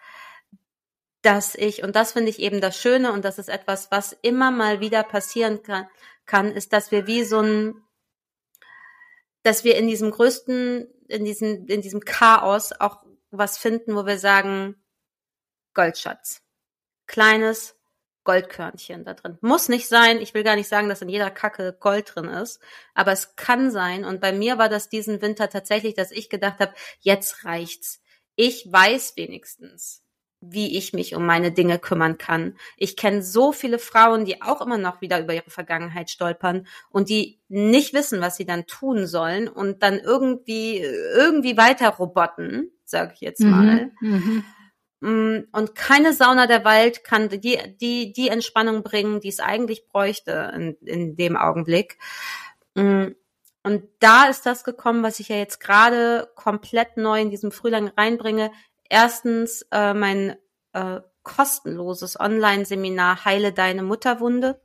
dass 1.22 1.56
ich, 1.56 1.84
und 1.84 1.96
das 1.96 2.14
finde 2.14 2.30
ich 2.30 2.40
eben 2.40 2.62
das 2.62 2.78
Schöne, 2.78 3.12
und 3.12 3.26
das 3.26 3.38
ist 3.38 3.50
etwas, 3.50 3.92
was 3.92 4.14
immer 4.22 4.52
mal 4.52 4.80
wieder 4.80 5.04
passieren 5.04 5.62
kann, 5.64 5.88
kann 6.26 6.52
ist, 6.52 6.74
dass 6.74 6.92
wir 6.92 7.08
wie 7.08 7.24
so 7.24 7.40
ein, 7.40 7.84
dass 9.44 9.64
wir 9.64 9.78
in 9.78 9.88
diesem 9.88 10.12
größten 10.12 10.88
in 11.12 11.26
diesem, 11.26 11.68
in 11.68 11.82
diesem 11.82 12.02
Chaos 12.02 12.72
auch 12.72 13.04
was 13.32 13.58
finden, 13.58 13.96
wo 13.96 14.06
wir 14.06 14.18
sagen, 14.18 14.76
Goldschatz. 15.74 16.42
Kleines 17.06 17.76
Goldkörnchen 18.24 19.04
da 19.04 19.14
drin. 19.14 19.38
Muss 19.42 19.68
nicht 19.68 19.88
sein, 19.88 20.22
ich 20.22 20.34
will 20.34 20.44
gar 20.44 20.56
nicht 20.56 20.68
sagen, 20.68 20.90
dass 20.90 21.02
in 21.02 21.10
jeder 21.10 21.32
Kacke 21.32 21.76
Gold 21.80 22.16
drin 22.16 22.26
ist, 22.26 22.60
aber 22.94 23.12
es 23.12 23.36
kann 23.36 23.72
sein. 23.72 24.06
Und 24.06 24.22
bei 24.22 24.32
mir 24.32 24.58
war 24.58 24.70
das 24.70 24.90
diesen 24.90 25.22
Winter 25.22 25.50
tatsächlich, 25.50 25.96
dass 25.96 26.12
ich 26.12 26.30
gedacht 26.30 26.60
habe, 26.60 26.74
jetzt 27.00 27.46
reicht's. 27.46 28.02
Ich 28.36 28.72
weiß 28.72 29.18
wenigstens, 29.18 30.04
wie 30.42 30.76
ich 30.78 30.92
mich 30.92 31.16
um 31.16 31.26
meine 31.26 31.52
Dinge 31.52 31.78
kümmern 31.78 32.18
kann. 32.18 32.56
Ich 32.76 32.98
kenne 32.98 33.22
so 33.22 33.52
viele 33.52 33.78
Frauen, 33.78 34.26
die 34.26 34.42
auch 34.42 34.60
immer 34.62 34.80
noch 34.80 35.00
wieder 35.00 35.20
über 35.20 35.36
ihre 35.36 35.52
Vergangenheit 35.52 36.10
stolpern 36.10 36.68
und 36.90 37.10
die 37.10 37.40
nicht 37.48 37.94
wissen, 37.94 38.22
was 38.22 38.38
sie 38.38 38.46
dann 38.46 38.66
tun 38.66 39.06
sollen 39.06 39.48
und 39.48 39.84
dann 39.84 40.00
irgendwie 40.00 40.80
irgendwie 40.80 41.58
weiter 41.58 41.90
robotten, 41.90 42.72
sage 42.84 43.14
ich 43.14 43.22
jetzt 43.22 43.42
mal. 43.42 43.92
Mhm, 44.02 44.44
mh. 45.00 45.10
Mm, 45.10 45.48
und 45.52 45.74
keine 45.74 46.14
Sauna 46.14 46.46
der 46.46 46.64
Welt 46.64 47.04
kann 47.04 47.28
die 47.30 47.58
die 47.82 48.14
die 48.14 48.30
Entspannung 48.30 48.84
bringen, 48.84 49.20
die 49.20 49.30
es 49.30 49.40
eigentlich 49.40 49.88
bräuchte 49.88 50.52
in, 50.56 50.76
in 50.86 51.16
dem 51.16 51.36
Augenblick. 51.36 51.98
Mm, 52.76 53.08
und 53.64 53.84
da 54.00 54.26
ist 54.26 54.46
das 54.46 54.64
gekommen, 54.64 55.04
was 55.04 55.20
ich 55.20 55.30
ja 55.30 55.36
jetzt 55.36 55.60
gerade 55.60 56.32
komplett 56.36 56.98
neu 56.98 57.22
in 57.22 57.30
diesem 57.30 57.52
Frühling 57.52 57.90
reinbringe 57.96 58.52
erstens 58.92 59.66
äh, 59.72 59.94
mein 59.94 60.36
äh, 60.74 61.00
kostenloses 61.24 62.20
Online-Seminar 62.20 63.26
Heile 63.26 63.54
deine 63.54 63.84
Mutterwunde. 63.84 64.62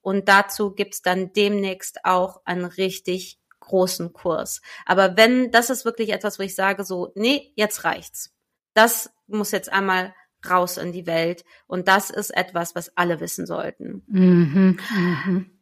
Und 0.00 0.28
dazu 0.28 0.74
gibt's 0.74 1.02
dann 1.02 1.32
demnächst 1.32 2.04
auch 2.04 2.40
einen 2.44 2.64
richtig 2.64 3.38
großen 3.60 4.12
Kurs. 4.12 4.60
Aber 4.86 5.16
wenn, 5.16 5.50
das 5.50 5.70
ist 5.70 5.84
wirklich 5.84 6.10
etwas, 6.10 6.38
wo 6.38 6.42
ich 6.42 6.54
sage 6.54 6.84
so, 6.84 7.12
nee, 7.14 7.52
jetzt 7.56 7.84
reicht's. 7.84 8.34
Das 8.74 9.10
muss 9.26 9.50
jetzt 9.50 9.70
einmal 9.70 10.14
raus 10.48 10.76
in 10.76 10.92
die 10.92 11.06
Welt. 11.06 11.44
Und 11.66 11.88
das 11.88 12.10
ist 12.10 12.30
etwas, 12.30 12.74
was 12.74 12.96
alle 12.96 13.20
wissen 13.20 13.46
sollten. 13.46 14.02
Mhm, 14.06 14.78
mhm. 14.90 15.58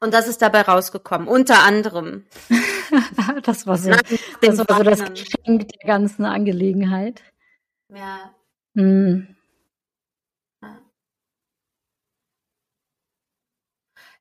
Und 0.00 0.14
das 0.14 0.28
ist 0.28 0.42
dabei 0.42 0.62
rausgekommen, 0.62 1.28
unter 1.28 1.62
anderem. 1.62 2.26
das 3.42 3.66
war 3.66 3.78
so, 3.78 3.90
das, 3.90 4.58
war 4.58 4.76
so 4.78 4.82
das 4.82 5.04
Geschenk 5.04 5.68
der 5.68 5.86
ganzen 5.86 6.24
Angelegenheit. 6.24 7.22
Ja. 7.88 8.34
Hm. 8.74 9.36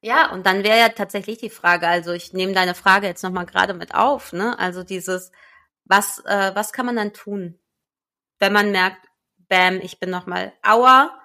Ja, 0.02 0.32
und 0.32 0.46
dann 0.46 0.64
wäre 0.64 0.78
ja 0.78 0.90
tatsächlich 0.90 1.40
die 1.40 1.50
Frage, 1.50 1.88
also 1.88 2.12
ich 2.12 2.32
nehme 2.32 2.54
deine 2.54 2.76
Frage 2.76 3.08
jetzt 3.08 3.24
nochmal 3.24 3.48
gerade 3.48 3.74
mit 3.74 3.96
auf, 3.96 4.34
ne? 4.34 4.58
Also 4.60 4.84
dieses, 4.84 5.32
was, 5.84 6.20
äh, 6.26 6.52
was 6.54 6.74
kann 6.74 6.86
man 6.86 6.96
dann 6.96 7.14
tun, 7.14 7.60
wenn 8.38 8.54
man 8.54 8.72
merkt, 8.72 9.08
bam, 9.50 9.80
ich 9.82 10.00
bin 10.00 10.12
nochmal, 10.12 10.54
aua, 10.62 11.20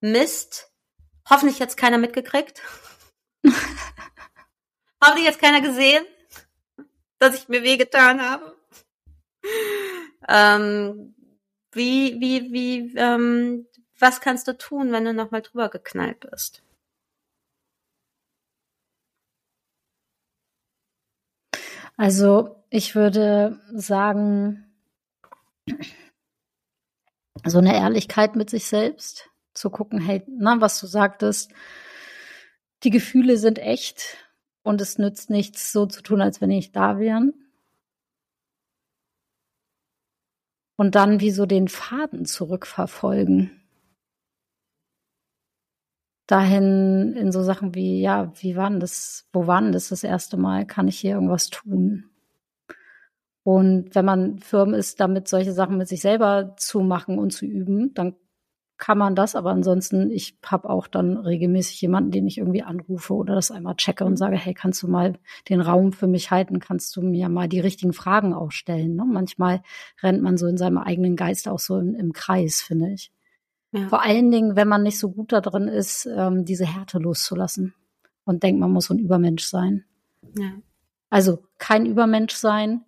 Mist, 0.00 0.70
hoffentlich 1.30 1.58
jetzt 1.58 1.78
keiner 1.78 1.96
mitgekriegt. 1.96 2.60
Hat 5.02 5.18
jetzt 5.18 5.40
keiner 5.40 5.62
gesehen, 5.62 6.04
dass 7.18 7.34
ich 7.34 7.48
mir 7.48 7.62
wehgetan 7.62 8.20
habe? 8.20 8.56
Ähm, 10.28 11.14
wie, 11.72 12.20
wie, 12.20 12.52
wie, 12.52 12.96
ähm, 12.96 13.66
was 13.98 14.20
kannst 14.20 14.48
du 14.48 14.56
tun, 14.56 14.92
wenn 14.92 15.04
du 15.04 15.12
nochmal 15.12 15.42
drüber 15.42 15.68
geknallt 15.68 16.20
bist? 16.30 16.62
Also 21.96 22.62
ich 22.68 22.94
würde 22.94 23.58
sagen, 23.72 24.66
so 27.44 27.58
eine 27.58 27.74
Ehrlichkeit 27.74 28.36
mit 28.36 28.50
sich 28.50 28.66
selbst, 28.66 29.30
zu 29.54 29.70
gucken, 29.70 29.98
hey, 30.00 30.22
na, 30.26 30.60
was 30.60 30.78
du 30.80 30.86
sagtest, 30.86 31.52
die 32.82 32.90
Gefühle 32.90 33.38
sind 33.38 33.58
echt 33.58 34.18
und 34.66 34.80
es 34.80 34.98
nützt 34.98 35.30
nichts, 35.30 35.72
so 35.72 35.86
zu 35.86 36.02
tun, 36.02 36.20
als 36.20 36.40
wenn 36.40 36.50
ich 36.50 36.72
da 36.72 36.98
wären. 36.98 37.32
Und 40.76 40.96
dann 40.96 41.20
wie 41.20 41.30
so 41.30 41.46
den 41.46 41.68
Faden 41.68 42.26
zurückverfolgen. 42.26 43.62
Dahin 46.26 47.14
in 47.14 47.30
so 47.30 47.42
Sachen 47.44 47.76
wie, 47.76 48.00
ja, 48.00 48.32
wie 48.42 48.56
war 48.56 48.68
denn 48.68 48.80
das, 48.80 49.28
wo 49.32 49.46
war 49.46 49.62
denn 49.62 49.70
das 49.70 49.90
das 49.90 50.02
erste 50.02 50.36
Mal? 50.36 50.66
Kann 50.66 50.88
ich 50.88 50.98
hier 50.98 51.12
irgendwas 51.12 51.48
tun? 51.48 52.10
Und 53.44 53.94
wenn 53.94 54.04
man 54.04 54.40
firm 54.40 54.74
ist, 54.74 54.98
damit 54.98 55.28
solche 55.28 55.52
Sachen 55.52 55.78
mit 55.78 55.86
sich 55.86 56.00
selber 56.00 56.56
zu 56.56 56.80
machen 56.80 57.20
und 57.20 57.30
zu 57.32 57.46
üben, 57.46 57.94
dann 57.94 58.16
kann 58.78 58.98
man 58.98 59.14
das, 59.14 59.34
aber 59.34 59.50
ansonsten, 59.50 60.10
ich 60.10 60.36
habe 60.44 60.68
auch 60.68 60.86
dann 60.86 61.16
regelmäßig 61.16 61.80
jemanden, 61.80 62.10
den 62.10 62.26
ich 62.26 62.38
irgendwie 62.38 62.62
anrufe 62.62 63.14
oder 63.14 63.34
das 63.34 63.50
einmal 63.50 63.76
checke 63.76 64.04
und 64.04 64.16
sage, 64.16 64.36
hey, 64.36 64.52
kannst 64.52 64.82
du 64.82 64.88
mal 64.88 65.18
den 65.48 65.60
Raum 65.60 65.92
für 65.92 66.06
mich 66.06 66.30
halten, 66.30 66.60
kannst 66.60 66.94
du 66.96 67.02
mir 67.02 67.28
mal 67.28 67.48
die 67.48 67.60
richtigen 67.60 67.92
Fragen 67.92 68.34
auch 68.34 68.52
stellen. 68.52 68.96
Ne? 68.96 69.04
Manchmal 69.06 69.62
rennt 70.02 70.22
man 70.22 70.36
so 70.36 70.46
in 70.46 70.58
seinem 70.58 70.78
eigenen 70.78 71.16
Geist 71.16 71.48
auch 71.48 71.58
so 71.58 71.78
im, 71.78 71.94
im 71.94 72.12
Kreis, 72.12 72.60
finde 72.60 72.92
ich. 72.92 73.12
Ja. 73.72 73.88
Vor 73.88 74.02
allen 74.02 74.30
Dingen, 74.30 74.56
wenn 74.56 74.68
man 74.68 74.82
nicht 74.82 74.98
so 74.98 75.10
gut 75.10 75.32
da 75.32 75.40
drin 75.40 75.68
ist, 75.68 76.06
ähm, 76.14 76.44
diese 76.44 76.66
Härte 76.66 76.98
loszulassen 76.98 77.74
und 78.24 78.42
denkt, 78.42 78.60
man 78.60 78.72
muss 78.72 78.86
so 78.86 78.94
ein 78.94 78.98
Übermensch 78.98 79.44
sein. 79.44 79.84
Ja. 80.36 80.52
Also 81.08 81.38
kein 81.58 81.86
Übermensch 81.86 82.34
sein, 82.34 82.84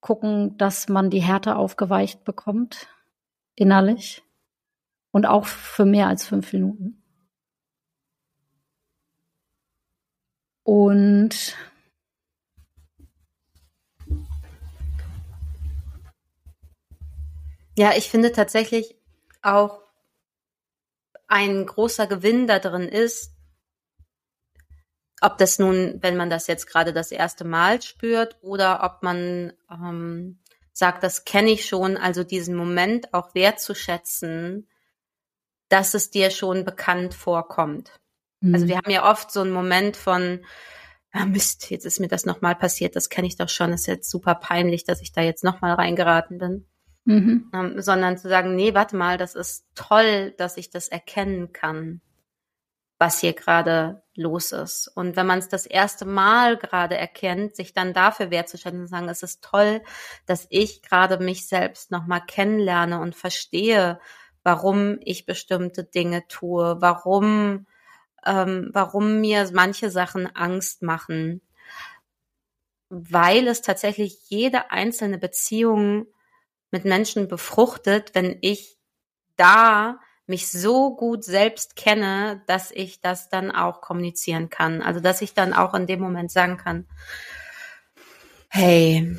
gucken, 0.00 0.56
dass 0.56 0.88
man 0.88 1.10
die 1.10 1.22
Härte 1.22 1.56
aufgeweicht 1.56 2.24
bekommt, 2.24 2.86
innerlich 3.54 4.22
und 5.16 5.24
auch 5.24 5.46
für 5.46 5.86
mehr 5.86 6.08
als 6.08 6.26
fünf 6.26 6.52
Minuten. 6.52 7.02
Und 10.62 11.56
ja, 17.78 17.92
ich 17.96 18.10
finde 18.10 18.30
tatsächlich 18.32 18.94
auch 19.40 19.80
ein 21.28 21.64
großer 21.64 22.06
Gewinn 22.06 22.46
da 22.46 22.58
drin 22.58 22.86
ist, 22.86 23.32
ob 25.22 25.38
das 25.38 25.58
nun, 25.58 25.96
wenn 26.02 26.18
man 26.18 26.28
das 26.28 26.46
jetzt 26.46 26.66
gerade 26.66 26.92
das 26.92 27.10
erste 27.10 27.44
Mal 27.44 27.80
spürt 27.80 28.36
oder 28.42 28.84
ob 28.84 29.02
man 29.02 29.54
ähm, 29.70 30.40
sagt, 30.74 31.02
das 31.02 31.24
kenne 31.24 31.52
ich 31.52 31.64
schon, 31.64 31.96
also 31.96 32.22
diesen 32.22 32.54
Moment 32.54 33.14
auch 33.14 33.34
wertzuschätzen, 33.34 34.68
dass 35.68 35.94
es 35.94 36.10
dir 36.10 36.30
schon 36.30 36.64
bekannt 36.64 37.14
vorkommt. 37.14 37.92
Also 38.42 38.48
mhm. 38.48 38.54
Also 38.54 38.68
wir 38.68 38.76
haben 38.76 38.90
ja 38.90 39.10
oft 39.10 39.30
so 39.30 39.40
einen 39.40 39.52
Moment 39.52 39.96
von, 39.96 40.44
ah 41.12 41.26
Mist, 41.26 41.70
jetzt 41.70 41.86
ist 41.86 42.00
mir 42.00 42.08
das 42.08 42.26
nochmal 42.26 42.54
passiert, 42.54 42.96
das 42.96 43.08
kenne 43.08 43.26
ich 43.26 43.36
doch 43.36 43.48
schon, 43.48 43.72
ist 43.72 43.86
jetzt 43.86 44.10
super 44.10 44.34
peinlich, 44.34 44.84
dass 44.84 45.00
ich 45.00 45.12
da 45.12 45.22
jetzt 45.22 45.44
nochmal 45.44 45.74
reingeraten 45.74 46.38
bin. 46.38 46.66
Mhm. 47.04 47.50
Ähm, 47.54 47.80
sondern 47.80 48.18
zu 48.18 48.28
sagen, 48.28 48.56
nee, 48.56 48.74
warte 48.74 48.96
mal, 48.96 49.16
das 49.16 49.36
ist 49.36 49.64
toll, 49.76 50.34
dass 50.38 50.56
ich 50.56 50.70
das 50.70 50.88
erkennen 50.88 51.52
kann, 51.52 52.00
was 52.98 53.20
hier 53.20 53.32
gerade 53.32 54.02
los 54.16 54.50
ist. 54.50 54.88
Und 54.88 55.14
wenn 55.14 55.26
man 55.26 55.38
es 55.38 55.48
das 55.48 55.66
erste 55.66 56.04
Mal 56.04 56.56
gerade 56.56 56.96
erkennt, 56.96 57.54
sich 57.54 57.72
dann 57.72 57.92
dafür 57.92 58.30
wertzuschätzen 58.30 58.80
und 58.80 58.86
sagen, 58.88 59.08
es 59.08 59.22
ist 59.22 59.44
toll, 59.44 59.82
dass 60.26 60.46
ich 60.50 60.82
gerade 60.82 61.22
mich 61.22 61.46
selbst 61.46 61.92
nochmal 61.92 62.22
kennenlerne 62.26 62.98
und 62.98 63.14
verstehe, 63.14 64.00
warum 64.46 65.00
ich 65.00 65.26
bestimmte 65.26 65.82
Dinge 65.82 66.28
tue, 66.28 66.80
warum, 66.80 67.66
ähm, 68.24 68.70
warum 68.72 69.20
mir 69.20 69.50
manche 69.52 69.90
Sachen 69.90 70.36
Angst 70.36 70.82
machen, 70.82 71.42
weil 72.88 73.48
es 73.48 73.60
tatsächlich 73.60 74.20
jede 74.28 74.70
einzelne 74.70 75.18
Beziehung 75.18 76.06
mit 76.70 76.84
Menschen 76.84 77.26
befruchtet, 77.26 78.14
wenn 78.14 78.38
ich 78.40 78.78
da 79.34 79.98
mich 80.28 80.48
so 80.48 80.94
gut 80.94 81.24
selbst 81.24 81.74
kenne, 81.74 82.44
dass 82.46 82.70
ich 82.70 83.00
das 83.00 83.28
dann 83.28 83.50
auch 83.50 83.80
kommunizieren 83.80 84.48
kann. 84.48 84.80
Also 84.80 85.00
dass 85.00 85.22
ich 85.22 85.34
dann 85.34 85.54
auch 85.54 85.74
in 85.74 85.88
dem 85.88 85.98
Moment 85.98 86.30
sagen 86.30 86.56
kann, 86.56 86.86
hey, 88.48 89.18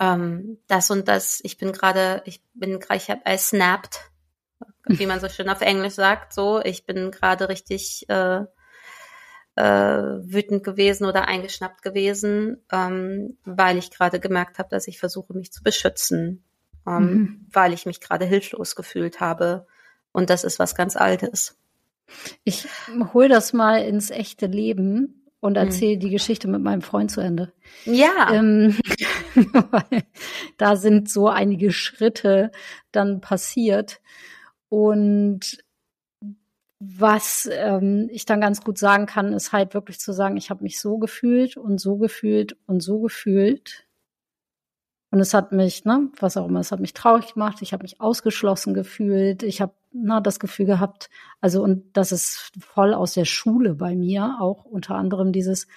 ähm, 0.00 0.58
das 0.66 0.90
und 0.90 1.08
das, 1.08 1.40
ich 1.42 1.58
bin 1.58 1.72
gerade, 1.72 2.22
ich 2.24 2.42
bin 2.54 2.80
gerade, 2.80 2.96
ich 2.96 3.10
habe 3.10 3.22
I 3.28 3.36
snapped, 3.38 4.10
wie 4.86 5.06
man 5.06 5.20
so 5.20 5.28
schön 5.28 5.48
auf 5.48 5.60
Englisch 5.60 5.94
sagt, 5.94 6.32
so, 6.32 6.60
ich 6.62 6.86
bin 6.86 7.10
gerade 7.10 7.48
richtig 7.48 8.08
äh, 8.08 8.44
äh, 9.56 9.62
wütend 9.62 10.64
gewesen 10.64 11.06
oder 11.06 11.28
eingeschnappt 11.28 11.82
gewesen, 11.82 12.62
ähm, 12.70 13.38
weil 13.44 13.78
ich 13.78 13.90
gerade 13.90 14.20
gemerkt 14.20 14.58
habe, 14.58 14.68
dass 14.68 14.86
ich 14.86 14.98
versuche, 14.98 15.34
mich 15.34 15.52
zu 15.52 15.62
beschützen, 15.62 16.44
ähm, 16.86 17.02
mhm. 17.02 17.46
weil 17.50 17.72
ich 17.72 17.86
mich 17.86 18.00
gerade 18.00 18.26
hilflos 18.26 18.76
gefühlt 18.76 19.20
habe. 19.20 19.66
Und 20.12 20.30
das 20.30 20.44
ist 20.44 20.58
was 20.58 20.74
ganz 20.74 20.96
Altes. 20.96 21.58
Ich 22.44 22.68
hole 23.12 23.28
das 23.28 23.52
mal 23.52 23.82
ins 23.82 24.10
echte 24.10 24.46
Leben 24.46 25.25
und 25.46 25.56
hm. 25.56 25.64
erzähle 25.64 25.96
mhm. 25.96 26.00
die 26.00 26.10
Geschichte 26.10 26.48
mit 26.48 26.62
meinem 26.62 26.82
Freund 26.82 27.10
zu 27.10 27.20
Ende. 27.20 27.52
Ja. 27.84 28.32
Ähm, 28.32 28.76
da 30.58 30.76
sind 30.76 31.08
so 31.08 31.28
einige 31.28 31.72
Schritte 31.72 32.50
dann 32.92 33.20
passiert. 33.20 34.00
Und 34.68 35.64
was 36.78 37.48
ähm, 37.52 38.08
ich 38.10 38.26
dann 38.26 38.40
ganz 38.40 38.62
gut 38.62 38.76
sagen 38.76 39.06
kann, 39.06 39.32
ist 39.32 39.52
halt 39.52 39.72
wirklich 39.72 39.98
zu 39.98 40.12
sagen, 40.12 40.36
ich 40.36 40.50
habe 40.50 40.62
mich 40.62 40.78
so 40.78 40.98
gefühlt 40.98 41.56
und 41.56 41.80
so 41.80 41.96
gefühlt 41.96 42.56
und 42.66 42.82
so 42.82 43.00
gefühlt. 43.00 43.85
Und 45.10 45.20
es 45.20 45.34
hat 45.34 45.52
mich, 45.52 45.84
ne, 45.84 46.10
was 46.18 46.36
auch 46.36 46.48
immer, 46.48 46.60
es 46.60 46.72
hat 46.72 46.80
mich 46.80 46.92
traurig 46.92 47.34
gemacht, 47.34 47.62
ich 47.62 47.72
habe 47.72 47.84
mich 47.84 48.00
ausgeschlossen 48.00 48.74
gefühlt, 48.74 49.42
ich 49.42 49.60
habe 49.60 49.72
na, 49.92 50.20
das 50.20 50.40
Gefühl 50.40 50.66
gehabt, 50.66 51.10
also 51.40 51.62
und 51.62 51.96
das 51.96 52.12
ist 52.12 52.52
voll 52.58 52.92
aus 52.92 53.14
der 53.14 53.24
Schule 53.24 53.74
bei 53.74 53.94
mir, 53.94 54.38
auch 54.40 54.64
unter 54.64 54.96
anderem 54.96 55.32
dieses, 55.32 55.68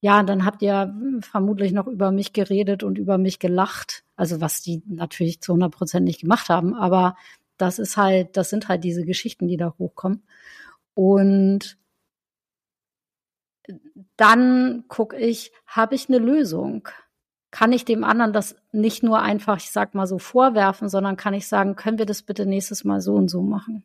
ja, 0.00 0.22
dann 0.22 0.44
habt 0.44 0.62
ihr 0.62 0.94
vermutlich 1.22 1.72
noch 1.72 1.86
über 1.88 2.12
mich 2.12 2.32
geredet 2.32 2.84
und 2.84 2.98
über 2.98 3.18
mich 3.18 3.38
gelacht. 3.40 4.04
Also 4.16 4.40
was 4.40 4.62
die 4.62 4.82
natürlich 4.86 5.40
zu 5.40 5.52
100 5.52 5.72
Prozent 5.72 6.04
nicht 6.04 6.20
gemacht 6.20 6.48
haben, 6.48 6.74
aber 6.74 7.16
das 7.56 7.78
ist 7.80 7.96
halt, 7.96 8.36
das 8.36 8.50
sind 8.50 8.68
halt 8.68 8.84
diese 8.84 9.04
Geschichten, 9.04 9.48
die 9.48 9.56
da 9.56 9.74
hochkommen. 9.78 10.22
Und 10.94 11.78
dann 14.16 14.84
gucke 14.88 15.16
ich, 15.16 15.52
habe 15.66 15.94
ich 15.94 16.08
eine 16.08 16.18
Lösung? 16.18 16.88
Kann 17.50 17.72
ich 17.72 17.84
dem 17.84 18.04
anderen 18.04 18.32
das 18.32 18.56
nicht 18.72 19.02
nur 19.02 19.22
einfach, 19.22 19.56
ich 19.56 19.70
sag 19.70 19.94
mal 19.94 20.06
so, 20.06 20.18
vorwerfen, 20.18 20.88
sondern 20.88 21.16
kann 21.16 21.34
ich 21.34 21.48
sagen, 21.48 21.76
können 21.76 21.98
wir 21.98 22.06
das 22.06 22.22
bitte 22.22 22.46
nächstes 22.46 22.84
Mal 22.84 23.00
so 23.00 23.14
und 23.14 23.28
so 23.28 23.42
machen? 23.42 23.84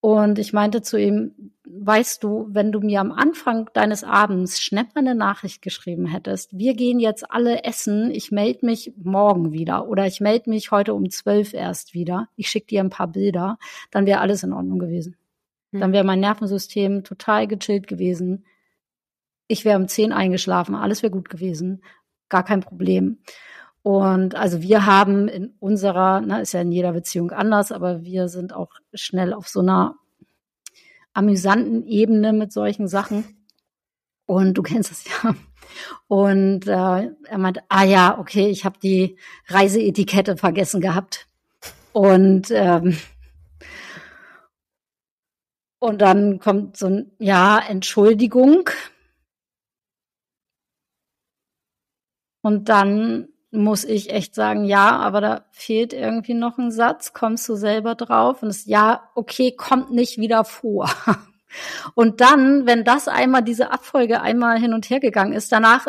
Und 0.00 0.38
ich 0.38 0.52
meinte 0.52 0.82
zu 0.82 0.98
ihm, 0.98 1.52
weißt 1.64 2.22
du, 2.22 2.46
wenn 2.50 2.70
du 2.70 2.78
mir 2.78 3.00
am 3.00 3.10
Anfang 3.10 3.68
deines 3.72 4.04
Abends 4.04 4.60
schnell 4.62 4.84
mal 4.94 5.00
eine 5.00 5.16
Nachricht 5.16 5.62
geschrieben 5.62 6.06
hättest, 6.06 6.56
wir 6.56 6.74
gehen 6.74 7.00
jetzt 7.00 7.28
alle 7.28 7.64
essen, 7.64 8.12
ich 8.12 8.30
melde 8.30 8.66
mich 8.66 8.92
morgen 8.96 9.52
wieder 9.52 9.88
oder 9.88 10.06
ich 10.06 10.20
melde 10.20 10.50
mich 10.50 10.70
heute 10.70 10.94
um 10.94 11.10
zwölf 11.10 11.54
erst 11.54 11.92
wieder, 11.92 12.28
ich 12.36 12.48
schicke 12.48 12.68
dir 12.68 12.84
ein 12.84 12.90
paar 12.90 13.08
Bilder, 13.08 13.58
dann 13.90 14.06
wäre 14.06 14.20
alles 14.20 14.44
in 14.44 14.52
Ordnung 14.52 14.78
gewesen. 14.78 15.16
Hm. 15.72 15.80
Dann 15.80 15.92
wäre 15.92 16.04
mein 16.04 16.20
Nervensystem 16.20 17.02
total 17.02 17.48
gechillt 17.48 17.88
gewesen. 17.88 18.44
Ich 19.48 19.64
wäre 19.64 19.78
um 19.78 19.88
zehn 19.88 20.12
eingeschlafen, 20.12 20.76
alles 20.76 21.02
wäre 21.02 21.10
gut 21.10 21.28
gewesen, 21.28 21.82
gar 22.28 22.44
kein 22.44 22.60
Problem. 22.60 23.18
Und 23.82 24.34
also 24.34 24.62
wir 24.62 24.84
haben 24.84 25.28
in 25.28 25.54
unserer, 25.60 26.20
na, 26.20 26.40
ist 26.40 26.52
ja 26.52 26.60
in 26.60 26.72
jeder 26.72 26.92
Beziehung 26.92 27.30
anders, 27.30 27.70
aber 27.70 28.02
wir 28.02 28.28
sind 28.28 28.52
auch 28.52 28.72
schnell 28.92 29.32
auf 29.32 29.48
so 29.48 29.60
einer 29.60 29.94
amüsanten 31.12 31.86
Ebene 31.86 32.32
mit 32.32 32.52
solchen 32.52 32.88
Sachen. 32.88 33.24
Und 34.26 34.54
du 34.54 34.62
kennst 34.62 34.90
es 34.90 35.04
ja. 35.04 35.34
Und 36.08 36.66
äh, 36.66 37.10
er 37.28 37.38
meinte, 37.38 37.62
ah 37.68 37.84
ja, 37.84 38.18
okay, 38.18 38.48
ich 38.48 38.64
habe 38.64 38.78
die 38.82 39.16
Reiseetikette 39.46 40.36
vergessen 40.36 40.80
gehabt. 40.80 41.26
Und 41.92 42.48
ähm, 42.50 42.96
und 45.78 46.02
dann 46.02 46.40
kommt 46.40 46.76
so 46.76 46.86
ein 46.86 47.12
ja 47.18 47.58
Entschuldigung. 47.58 48.68
Und 52.46 52.68
dann 52.68 53.26
muss 53.50 53.82
ich 53.82 54.10
echt 54.10 54.36
sagen, 54.36 54.66
ja, 54.66 54.90
aber 54.90 55.20
da 55.20 55.46
fehlt 55.50 55.92
irgendwie 55.92 56.34
noch 56.34 56.58
ein 56.58 56.70
Satz, 56.70 57.12
kommst 57.12 57.48
du 57.48 57.56
selber 57.56 57.96
drauf? 57.96 58.40
Und 58.40 58.50
es, 58.50 58.66
ja, 58.66 59.10
okay, 59.16 59.50
kommt 59.50 59.90
nicht 59.90 60.18
wieder 60.18 60.44
vor. 60.44 60.88
Und 61.96 62.20
dann, 62.20 62.64
wenn 62.64 62.84
das 62.84 63.08
einmal, 63.08 63.42
diese 63.42 63.72
Abfolge 63.72 64.20
einmal 64.20 64.60
hin 64.60 64.74
und 64.74 64.88
her 64.90 65.00
gegangen 65.00 65.32
ist, 65.32 65.50
danach 65.50 65.88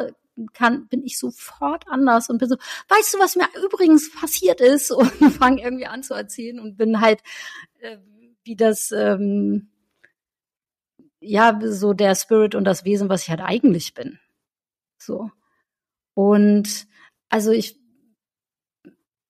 kann, 0.53 0.87
bin 0.87 1.03
ich 1.03 1.19
sofort 1.19 1.83
anders 1.87 2.27
und 2.27 2.39
bin 2.39 2.49
so, 2.49 2.55
weißt 2.89 3.13
du, 3.13 3.19
was 3.19 3.35
mir 3.35 3.47
übrigens 3.63 4.11
passiert 4.11 4.59
ist? 4.59 4.89
Und 4.95 5.11
fange 5.33 5.61
irgendwie 5.61 5.85
an 5.85 6.01
zu 6.01 6.15
erzählen 6.15 6.59
und 6.59 6.75
bin 6.75 7.01
halt, 7.01 7.21
äh, 7.81 7.97
wie 8.43 8.55
das, 8.55 8.91
ähm, 8.91 9.69
ja, 11.19 11.59
so 11.61 11.93
der 11.93 12.15
Spirit 12.15 12.55
und 12.55 12.63
das 12.63 12.83
Wesen, 12.83 13.09
was 13.09 13.23
ich 13.23 13.29
halt 13.29 13.41
eigentlich 13.41 13.93
bin. 13.93 14.19
So. 14.97 15.29
Und 16.17 16.87
also 17.29 17.51
ich, 17.51 17.79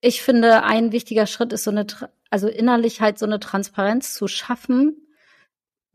ich 0.00 0.22
finde, 0.22 0.62
ein 0.62 0.90
wichtiger 0.90 1.26
Schritt 1.26 1.52
ist 1.52 1.64
so 1.64 1.70
eine, 1.70 1.86
also 2.30 2.48
innerlich 2.48 3.02
halt 3.02 3.18
so 3.18 3.26
eine 3.26 3.40
Transparenz 3.40 4.14
zu 4.14 4.26
schaffen, 4.26 4.96